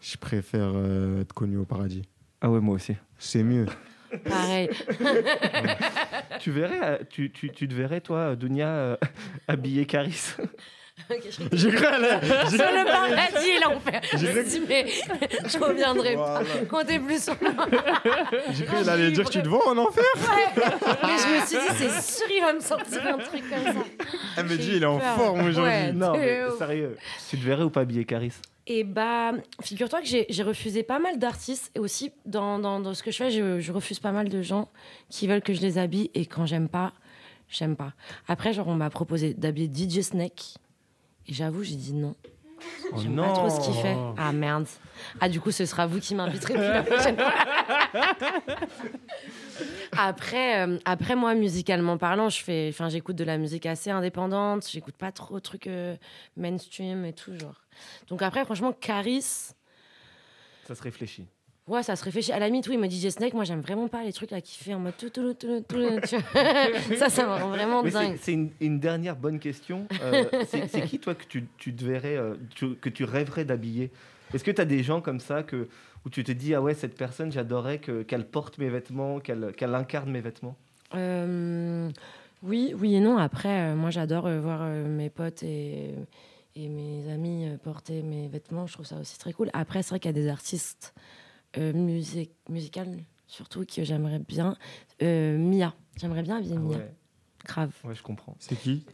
Je 0.02 0.18
préfère 0.18 0.72
euh, 0.74 1.22
être 1.22 1.32
connu 1.32 1.56
au 1.56 1.64
paradis. 1.64 2.02
Ah 2.42 2.50
ouais, 2.50 2.61
moi 2.61 2.74
aussi. 2.74 2.94
C'est 3.18 3.42
mieux. 3.42 3.64
Pareil. 4.28 4.68
tu 6.40 6.50
verrais, 6.50 6.80
euh, 6.82 6.98
tu, 7.09 7.30
tu, 7.30 7.50
tu 7.50 7.68
te 7.68 7.74
verrais, 7.74 8.02
toi, 8.02 8.37
Dunia, 8.37 8.68
euh, 8.68 8.96
habillée 9.48 9.87
Caris? 9.87 10.35
J'ai 11.52 11.70
cru 11.70 11.85
à 11.87 11.98
la- 11.98 12.20
Sur 12.48 12.59
le 12.59 12.85
paradis 12.85 13.48
et 13.48 13.61
l'enfer. 13.61 14.00
J'ai 14.12 14.18
Je 14.18 14.26
cru- 14.26 14.35
me 14.38 14.42
dit, 14.44 14.62
mais 14.68 14.87
je 15.48 15.59
reviendrai 15.59 16.14
pas. 16.14 16.42
Comptez 16.68 16.98
plus 16.98 17.22
sur 17.22 17.37
moi. 17.42 17.66
J'ai 18.52 18.64
cru 18.64 18.76
qu'elle 18.76 18.88
allait 18.88 19.11
dire 19.12 19.28
tu 19.28 19.42
te 19.42 19.48
vends 19.48 19.66
en 19.68 19.76
enfer? 19.78 20.02
Mais 20.56 20.62
je 21.18 21.40
me 21.40 21.46
suis 21.46 21.59
dit, 21.59 21.64
c'est 21.76 22.02
sûr, 22.18 22.26
il 22.30 22.40
va 22.40 22.52
me 22.54 22.61
sortir 22.61 23.06
un 23.06 23.18
truc 23.18 23.42
comme 23.48 23.64
ça. 23.74 23.80
Elle 24.38 24.46
me 24.46 24.56
dit 24.56 24.72
il 24.76 24.82
est 24.82 24.87
en 24.87 24.98
forme 24.98 25.40
aujourd'hui. 25.40 25.62
Ouais, 25.62 25.92
Non, 25.92 26.12
mais 26.16 26.40
sérieux. 26.59 26.96
Tu 27.30 27.38
te 27.38 27.44
verrais 27.44 27.62
ou 27.64 27.70
pas 27.70 27.82
habillée 27.82 28.04
Caris? 28.04 28.32
Et 28.66 28.82
bah, 28.82 29.30
figure-toi 29.62 30.00
que 30.00 30.09
j'ai 30.09 30.26
j'ai 30.28 30.42
refusé 30.42 30.82
pas 30.82 30.98
mal 30.98 31.18
d'artistes 31.20 31.70
et 31.76 31.78
aussi 31.78 32.11
dans, 32.24 32.59
dans, 32.59 32.80
dans 32.80 32.94
ce 32.94 33.04
que 33.04 33.12
je 33.12 33.16
fais, 33.18 33.30
je, 33.30 33.61
je 33.61 33.70
refuse 33.70 34.00
pas 34.00 34.11
mal 34.11 34.28
de 34.28 34.42
gens 34.42 34.68
qui 35.09 35.28
veulent 35.28 35.42
que 35.42 35.54
je 35.54 35.61
les 35.61 35.78
habille 35.78 36.11
et 36.14 36.26
quand 36.26 36.46
j'aime 36.46 36.68
pas, 36.68 36.92
j'aime 37.48 37.76
pas. 37.76 37.92
Après, 38.26 38.52
genre, 38.52 38.66
on 38.66 38.74
m'a 38.74 38.90
proposé 38.90 39.35
d'habiller 39.35 39.68
DJ 39.72 40.00
Snake 40.00 40.56
et 41.29 41.33
j'avoue, 41.33 41.62
j'ai 41.62 41.77
dit 41.77 41.93
non. 41.93 42.15
Oh 42.93 42.97
J'aime 42.99 43.17
pas 43.17 43.33
trop 43.33 43.51
ce 43.51 43.61
qu'il 43.61 43.75
fait. 43.75 43.97
Ah 44.17 44.33
merde. 44.33 44.67
Ah, 45.21 45.29
du 45.29 45.41
coup, 45.41 45.51
ce 45.51 45.67
sera 45.67 45.87
vous 45.87 46.01
qui 46.01 46.15
m'inviterez 46.15 46.55
plus 46.55 46.62
la 46.62 46.83
prochaine 46.83 47.17
fois. 47.17 47.33
après, 49.97 50.67
euh, 50.67 50.79
après, 50.85 51.17
moi, 51.17 51.35
musicalement 51.35 51.99
parlant, 51.99 52.29
je 52.29 52.43
fais, 52.43 52.69
enfin, 52.71 52.89
j'écoute 52.89 53.17
de 53.17 53.25
la 53.25 53.39
musique 53.39 53.67
assez 53.67 53.91
indépendante. 53.91 54.67
J'écoute 54.71 54.97
pas 54.97 55.12
trop 55.12 55.35
de 55.35 55.41
trucs 55.41 55.67
euh, 55.67 55.97
mainstream 56.37 57.05
et 57.05 57.12
tout, 57.12 57.37
genre. 57.39 57.62
Donc 58.09 58.23
après, 58.23 58.45
franchement, 58.45 58.73
Caris, 58.73 59.53
Ça 60.67 60.75
se 60.75 60.83
réfléchit. 60.83 61.27
Ouais, 61.66 61.83
ça 61.83 61.96
se 61.96 62.05
réfléchit. 62.05 62.33
À 62.33 62.38
la 62.38 62.46
limite, 62.46 62.66
oui, 62.68 62.76
mais 62.76 62.88
DJ 62.90 63.09
Snake, 63.11 63.35
moi, 63.35 63.44
j'aime 63.44 63.61
vraiment 63.61 63.88
pas 63.88 64.02
les 64.05 64.12
trucs 64.12 64.31
là 64.31 64.40
qui 64.40 64.57
fait 64.62 64.74
en 64.74 64.81
mode 64.81 64.96
tout, 64.96 65.11
tout, 65.11 65.35
tout, 65.35 65.61
tout, 65.68 65.76
ça, 66.98 67.09
ça 67.09 67.24
me 67.26 67.33
rend 67.42 67.48
vraiment 67.50 67.83
dingue. 67.83 68.16
c'est 68.20 68.33
une, 68.33 68.50
une 68.61 68.79
dernière 68.81 69.16
bonne 69.16 69.38
question. 69.38 69.87
Euh, 70.02 70.24
c'est 70.46 70.83
qui, 70.87 70.98
toi, 70.98 71.14
que 71.14 71.24
tu, 71.24 71.44
tu 71.59 71.74
te 71.74 71.85
verrais, 71.85 72.16
euh, 72.16 72.35
tu- 72.55 72.74
que 72.76 72.88
tu 72.88 73.05
rêverais 73.05 73.44
d'habiller? 73.44 73.90
Est-ce 74.35 74.44
que 74.44 74.50
tu 74.50 74.61
as 74.61 74.64
des 74.64 74.83
gens 74.83 75.00
comme 75.00 75.20
ça 75.20 75.42
que, 75.42 75.68
où 76.05 76.11
tu 76.11 76.24
te 76.24 76.33
dis, 76.33 76.55
ah 76.55 76.62
ouais, 76.62 76.74
cette 76.74 76.96
personne, 76.96 77.31
j'adorerais 77.33 77.79
que- 77.79 78.02
qu'elle 78.02 78.26
porte 78.26 78.59
mes 78.59 78.68
vêtements, 78.68 79.20
qu'elle 79.20 79.52
qu'elle 79.57 79.74
incarne 79.74 80.11
mes 80.11 80.20
vêtements? 80.20 80.57
Euh, 80.94 81.88
oui, 82.42 82.74
oui 82.79 82.94
et 82.96 83.00
non. 83.00 83.18
Après, 83.18 83.70
euh, 83.72 83.74
moi, 83.76 83.90
j'adore 83.90 84.26
euh, 84.26 84.40
voir 84.40 84.61
euh, 84.62 84.87
mes 84.87 85.11
potes 85.11 85.42
et, 85.42 85.94
et 86.55 86.68
mes 86.68 87.11
amis 87.12 87.48
porter 87.62 88.02
mes 88.02 88.29
vêtements. 88.29 88.66
Je 88.66 88.74
trouve 88.74 88.87
ça 88.87 88.96
aussi 88.98 89.18
très 89.18 89.33
cool. 89.33 89.50
Après, 89.52 89.83
c'est 89.83 89.90
vrai 89.90 90.00
qu'il 90.00 90.11
y 90.11 90.18
a 90.18 90.20
des 90.20 90.29
artistes 90.29 90.94
euh, 90.96 91.00
music 91.57 92.31
musicales, 92.49 92.99
surtout, 93.27 93.64
que 93.64 93.85
j'aimerais 93.85 94.19
bien. 94.21 94.57
Euh, 95.03 95.37
Mia. 95.38 95.75
J'aimerais 95.97 96.23
bien 96.23 96.37
habiller 96.37 96.55
Ah 96.57 96.61
Mia. 96.61 96.77
ouais. 96.79 96.95
Grave. 97.45 97.73
Ouais, 97.85 97.95
je 97.95 98.03
comprends. 98.03 98.37
C'est 98.38 98.57
qui? 98.57 98.85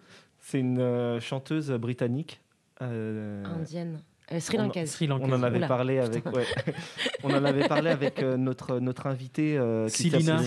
C'est 0.40 0.60
une 0.60 0.80
euh, 0.80 1.20
chanteuse 1.20 1.70
britannique. 1.72 2.40
euh, 2.82 3.44
Indienne. 3.44 4.00
Euh, 4.30 4.40
Sri 4.40 4.56
on- 4.58 4.62
Lankaise. 4.62 4.90
Sri 4.90 5.06
Lankaise. 5.06 5.28
On 5.30 5.32
en 5.34 5.42
avait 5.42 5.58
Oula, 5.58 5.66
parlé 5.68 5.98
avec, 5.98 6.24
ouais. 6.26 6.44
on 7.24 7.30
en 7.34 7.44
avait 7.44 7.66
parlé 7.68 7.90
avec 7.90 8.22
euh, 8.22 8.36
notre 8.36 8.78
notre 8.78 9.06
invité 9.06 9.58
euh, 9.58 9.88
Silina. 9.88 10.38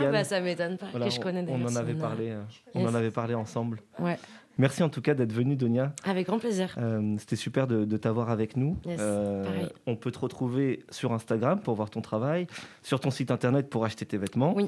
Ah 0.00 0.10
bah, 0.10 0.24
ça 0.24 0.40
m'étonne 0.40 0.76
pas 0.78 0.86
Voilà, 0.90 1.06
que 1.06 1.12
je 1.12 1.20
connais 1.20 1.44
on, 1.48 1.64
en 1.64 1.76
avait 1.76 1.94
parlé, 1.94 2.30
euh, 2.30 2.42
on 2.74 2.84
en 2.86 2.94
avait 2.94 3.10
parlé 3.12 3.34
ensemble. 3.34 3.80
Ouais, 3.98 4.18
Merci 4.58 4.82
en 4.82 4.88
tout 4.90 5.00
cas 5.00 5.14
d'être 5.14 5.32
venu, 5.32 5.56
Donia. 5.56 5.94
avec 6.04 6.26
grand 6.26 6.38
plaisir. 6.38 6.74
Euh, 6.78 7.14
C'était 7.18 7.36
super 7.36 7.66
de, 7.66 7.84
de 7.84 7.96
t'avoir 7.96 8.28
avec 8.30 8.56
nous. 8.56 8.76
Yes, 8.84 8.98
Euh, 9.00 9.66
on 9.86 9.96
peut 9.96 10.10
te 10.10 10.18
retrouver 10.18 10.84
sur 10.90 11.12
Instagram 11.12 11.60
pour 11.60 11.74
voir 11.76 11.88
ton 11.90 12.00
travail, 12.02 12.46
sur 12.82 13.00
ton 13.00 13.10
site 13.10 13.30
internet 13.30 13.70
pour 13.70 13.84
acheter 13.84 14.04
tes 14.04 14.18
vêtements. 14.18 14.52
Oui. 14.54 14.66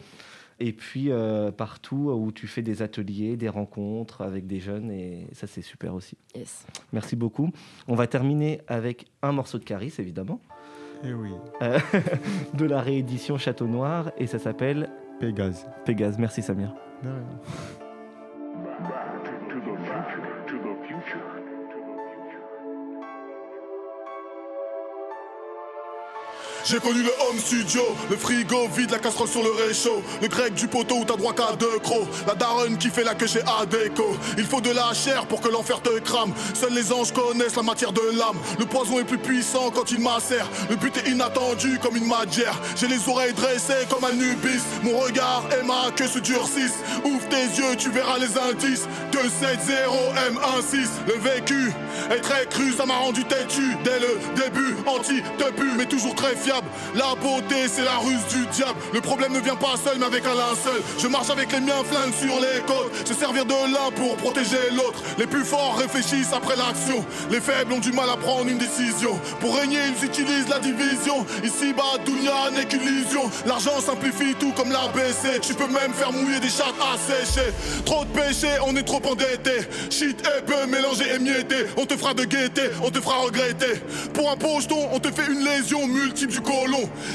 Et 0.60 0.72
puis 0.72 1.10
euh, 1.10 1.50
partout 1.50 2.10
où 2.14 2.30
tu 2.30 2.46
fais 2.46 2.62
des 2.62 2.82
ateliers, 2.82 3.36
des 3.36 3.48
rencontres 3.48 4.20
avec 4.22 4.46
des 4.46 4.60
jeunes, 4.60 4.90
et 4.90 5.26
ça 5.32 5.46
c'est 5.46 5.62
super 5.62 5.94
aussi. 5.94 6.16
Yes. 6.36 6.64
Merci 6.92 7.16
beaucoup. 7.16 7.50
On 7.88 7.94
va 7.94 8.06
terminer 8.06 8.60
avec 8.68 9.06
un 9.22 9.32
morceau 9.32 9.58
de 9.58 9.64
Caris, 9.64 9.92
évidemment, 9.98 10.40
Eh 11.04 11.12
oui. 11.12 11.30
euh, 11.62 11.78
de 12.54 12.64
la 12.64 12.80
réédition 12.80 13.36
Château 13.38 13.66
Noir, 13.66 14.12
et 14.18 14.26
ça 14.26 14.38
s'appelle 14.38 14.88
Pégase. 15.20 15.66
Pégase. 15.84 16.16
Merci 16.18 16.42
Samir. 16.42 16.72
De 17.02 17.81
rien. 21.04 21.31
J'ai 26.64 26.78
connu 26.78 27.02
le 27.02 27.10
home 27.28 27.38
studio, 27.38 27.82
le 28.08 28.16
frigo 28.16 28.68
vide, 28.68 28.92
la 28.92 28.98
casserole 28.98 29.28
sur 29.28 29.42
le 29.42 29.50
réchaud, 29.66 30.00
le 30.20 30.28
grec 30.28 30.54
du 30.54 30.68
poteau 30.68 30.96
où 30.98 31.04
t'as 31.04 31.16
droit 31.16 31.32
qu'à 31.32 31.56
deux 31.56 31.78
crocs, 31.82 32.06
la 32.26 32.34
daronne 32.34 32.78
qui 32.78 32.88
fait 32.88 33.02
la 33.02 33.14
queue 33.14 33.26
chez 33.26 33.40
Adéco. 33.60 34.16
Il 34.38 34.44
faut 34.44 34.60
de 34.60 34.70
la 34.70 34.92
chair 34.94 35.26
pour 35.26 35.40
que 35.40 35.48
l'enfer 35.48 35.82
te 35.82 35.98
crame. 35.98 36.32
Seuls 36.54 36.72
les 36.72 36.92
anges 36.92 37.12
connaissent 37.12 37.56
la 37.56 37.62
matière 37.62 37.92
de 37.92 38.00
l'âme. 38.16 38.38
Le 38.60 38.64
poison 38.64 39.00
est 39.00 39.04
plus 39.04 39.18
puissant 39.18 39.70
quand 39.74 39.90
il 39.90 40.00
macère. 40.00 40.48
Le 40.70 40.76
but 40.76 40.96
est 40.98 41.10
inattendu 41.10 41.78
comme 41.82 41.96
une 41.96 42.06
matière. 42.06 42.54
J'ai 42.76 42.86
les 42.86 43.08
oreilles 43.08 43.34
dressées 43.34 43.86
comme 43.90 44.04
un 44.04 44.14
nubis. 44.14 44.62
Mon 44.84 44.98
regard 44.98 45.44
et 45.58 45.66
ma 45.66 45.90
queue 45.96 46.06
se 46.06 46.20
durcissent. 46.20 46.78
Ouvre 47.04 47.28
tes 47.28 47.44
yeux, 47.60 47.74
tu 47.76 47.90
verras 47.90 48.18
les 48.18 48.38
indices. 48.38 48.86
270 49.10 49.72
M16. 50.14 50.88
Le 51.08 51.14
vécu 51.14 51.72
est 52.10 52.20
très 52.20 52.46
cru, 52.46 52.72
ça 52.72 52.86
m'a 52.86 52.96
rendu 52.96 53.24
têtu 53.24 53.76
dès 53.82 53.98
le 53.98 54.18
début. 54.36 54.76
Anti-tepu, 54.86 55.72
mais 55.76 55.86
toujours 55.86 56.14
très 56.14 56.36
La 56.94 57.14
beauté, 57.14 57.68
c'est 57.68 57.84
la 57.84 57.98
ruse 57.98 58.26
du 58.30 58.46
diable. 58.46 58.78
Le 58.92 59.00
problème 59.00 59.32
ne 59.32 59.40
vient 59.40 59.56
pas 59.56 59.74
seul, 59.82 59.98
mais 59.98 60.06
avec 60.06 60.24
un 60.26 60.34
linceul. 60.34 60.82
Je 60.98 61.06
marche 61.06 61.30
avec 61.30 61.52
les 61.52 61.60
miens 61.60 61.82
flingues 61.84 62.14
sur 62.14 62.38
les 62.40 62.60
côtes. 62.66 63.06
Se 63.06 63.14
servir 63.14 63.44
de 63.44 63.52
l'un 63.52 63.90
pour 63.96 64.16
protéger 64.16 64.70
l'autre. 64.72 65.02
Les 65.18 65.26
plus 65.26 65.44
forts 65.44 65.78
réfléchissent 65.78 66.32
après 66.32 66.56
l'action. 66.56 67.04
Les 67.30 67.40
faibles 67.40 67.72
ont 67.72 67.78
du 67.78 67.92
mal 67.92 68.08
à 68.10 68.16
prendre 68.16 68.48
une 68.48 68.58
décision. 68.58 69.18
Pour 69.40 69.56
régner, 69.56 69.78
ils 69.96 70.04
utilisent 70.04 70.48
la 70.48 70.58
division. 70.58 71.24
Ici-bas, 71.42 71.98
Dounia 72.04 72.50
n'est 72.54 72.66
qu'illusion. 72.66 73.30
L'argent 73.46 73.80
simplifie 73.80 74.34
tout 74.34 74.52
comme 74.52 74.70
l'ABC. 74.70 75.40
Tu 75.40 75.54
peux 75.54 75.66
même 75.66 75.92
faire 75.92 76.12
mouiller 76.12 76.40
des 76.40 76.48
chattes 76.48 76.74
à 76.80 76.96
sécher. 76.98 77.52
Trop 77.84 78.04
de 78.04 78.10
péchés, 78.10 78.58
on 78.66 78.76
est 78.76 78.82
trop 78.82 79.02
endetté. 79.04 79.66
Shit 79.90 80.22
et 80.26 80.42
peu 80.42 80.66
mélangé 80.66 81.04
et 81.14 81.18
mietté. 81.18 81.66
On 81.76 81.86
te 81.86 81.96
fera 81.96 82.14
de 82.14 82.24
gaieté, 82.24 82.70
on 82.82 82.90
te 82.90 83.00
fera 83.00 83.16
regretter. 83.16 83.80
Pour 84.14 84.30
un 84.30 84.36
pocheton, 84.36 84.88
on 84.92 84.98
te 84.98 85.10
fait 85.10 85.30
une 85.30 85.44
lésion 85.44 85.86
multiple 85.86 86.32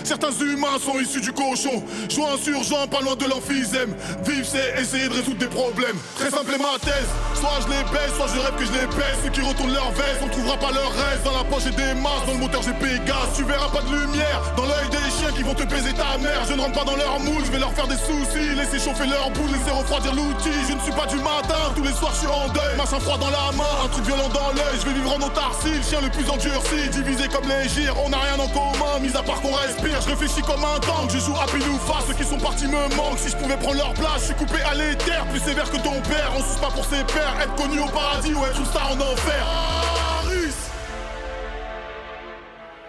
Certains 0.04 0.32
humains 0.32 0.80
sont 0.84 1.00
issus 1.00 1.22
du 1.22 1.32
cochon. 1.32 1.84
Jouant 2.10 2.34
insurgent, 2.34 2.88
pas 2.88 3.02
loin 3.02 3.16
de 3.16 3.26
l'emphysème. 3.26 3.94
Vivre, 4.26 4.48
c'est 4.48 4.82
essayer 4.82 5.08
de 5.10 5.14
résoudre 5.14 5.38
des 5.38 5.48
problèmes. 5.48 5.98
Très 6.16 6.30
simple 6.30 6.54
est 6.56 6.58
ma 6.58 6.80
thèse. 6.80 7.10
Soit 7.36 7.60
je 7.62 7.68
les 7.68 7.84
baisse, 7.92 8.16
soit 8.16 8.28
je 8.34 8.40
rêve 8.40 8.56
que 8.58 8.66
je 8.66 8.72
les 8.72 8.88
baisse. 8.88 9.20
Ceux 9.24 9.30
qui 9.30 9.42
retournent 9.42 9.74
leur 9.74 9.92
veste, 9.92 10.22
on 10.24 10.30
trouvera 10.30 10.58
pas 10.58 10.72
leur 10.72 10.92
reste. 10.92 11.24
Dans 11.26 11.38
la 11.38 11.44
poche, 11.44 11.64
j'ai 11.66 11.76
des 11.76 11.94
masses, 12.00 12.26
dans 12.26 12.34
le 12.34 12.40
moteur, 12.40 12.62
j'ai 12.64 12.74
Pégase. 12.74 13.36
Tu 13.36 13.44
verras 13.44 13.70
pas 13.70 13.82
de 13.82 13.92
lumière 13.92 14.42
dans 14.56 14.64
l'œil 14.64 14.90
des 14.90 15.08
chiens 15.12 15.32
qui 15.36 15.44
vont 15.44 15.54
te 15.54 15.64
baiser 15.64 15.94
ta 15.94 16.18
mère. 16.18 16.46
Je 16.48 16.54
ne 16.54 16.62
rentre 16.62 16.80
pas 16.80 16.86
dans 16.86 16.96
leur 16.96 17.20
moule, 17.20 17.44
je 17.46 17.52
vais 17.52 17.60
leur 17.60 17.74
faire 17.74 17.88
des 17.88 18.00
soucis. 18.00 18.56
Laisser 18.56 18.80
chauffer 18.80 19.08
leur 19.08 19.30
boule, 19.32 19.52
laisser 19.52 19.72
refroidir 19.72 20.14
l'outil. 20.16 20.56
Je 20.70 20.74
ne 20.74 20.82
suis 20.82 20.96
pas 20.96 21.06
du 21.06 21.18
matin, 21.18 21.74
tous 21.76 21.84
les 21.84 21.94
soirs 21.94 22.14
je 22.14 22.26
suis 22.26 22.32
en 22.32 22.48
deuil. 22.50 22.76
Machin 22.78 23.00
froid 23.00 23.18
dans 23.18 23.30
la 23.30 23.52
main, 23.54 23.74
un 23.84 23.90
truc 23.90 24.06
violent 24.06 24.30
dans 24.30 24.56
l'œil. 24.56 24.78
Je 24.80 24.86
vais 24.88 24.96
vivre 24.96 25.12
en 25.12 25.22
autarcie, 25.22 25.76
le 25.76 25.84
chien 25.84 26.00
le 26.02 26.10
plus 26.10 26.30
endurci. 26.30 26.90
Divisé 26.92 27.28
comme 27.28 27.48
les 27.50 27.68
gires, 27.70 27.96
on 28.04 28.10
n'a 28.10 28.20
rien 28.24 28.40
en 28.40 28.48
commun, 28.50 29.04
à 29.18 29.24
part 29.24 29.42
qu'on 29.42 29.54
respire. 29.54 30.00
Je 30.02 30.10
réfléchis 30.10 30.42
comme 30.42 30.64
un 30.64 30.80
tank, 30.80 31.10
je 31.10 31.18
joue 31.18 31.36
à 31.36 31.46
pile 31.46 31.68
ou 31.68 31.78
face. 31.78 32.06
Ceux 32.08 32.14
qui 32.14 32.24
sont 32.24 32.38
partis 32.38 32.68
me 32.68 32.96
manquent. 32.96 33.18
Si 33.18 33.30
je 33.30 33.38
pouvais 33.38 33.58
prendre 33.58 33.78
leur 33.78 33.94
place, 33.94 34.22
je 34.22 34.26
suis 34.26 34.36
coupé 34.36 34.62
à 34.62 34.76
l'éther. 34.76 35.26
Plus 35.30 35.40
sévère 35.40 35.70
que 35.70 35.78
ton 35.78 36.00
père, 36.08 36.32
on 36.38 36.42
suce 36.42 36.62
pas 36.62 36.70
pour 36.70 36.86
ses 36.86 37.04
pères. 37.06 37.36
Être 37.42 37.56
connu 37.56 37.80
au 37.80 37.88
paradis 37.88 38.34
ou 38.34 38.46
être 38.46 38.60
une 38.60 38.66
star 38.66 38.92
en 38.92 38.96
enfer. 38.96 39.46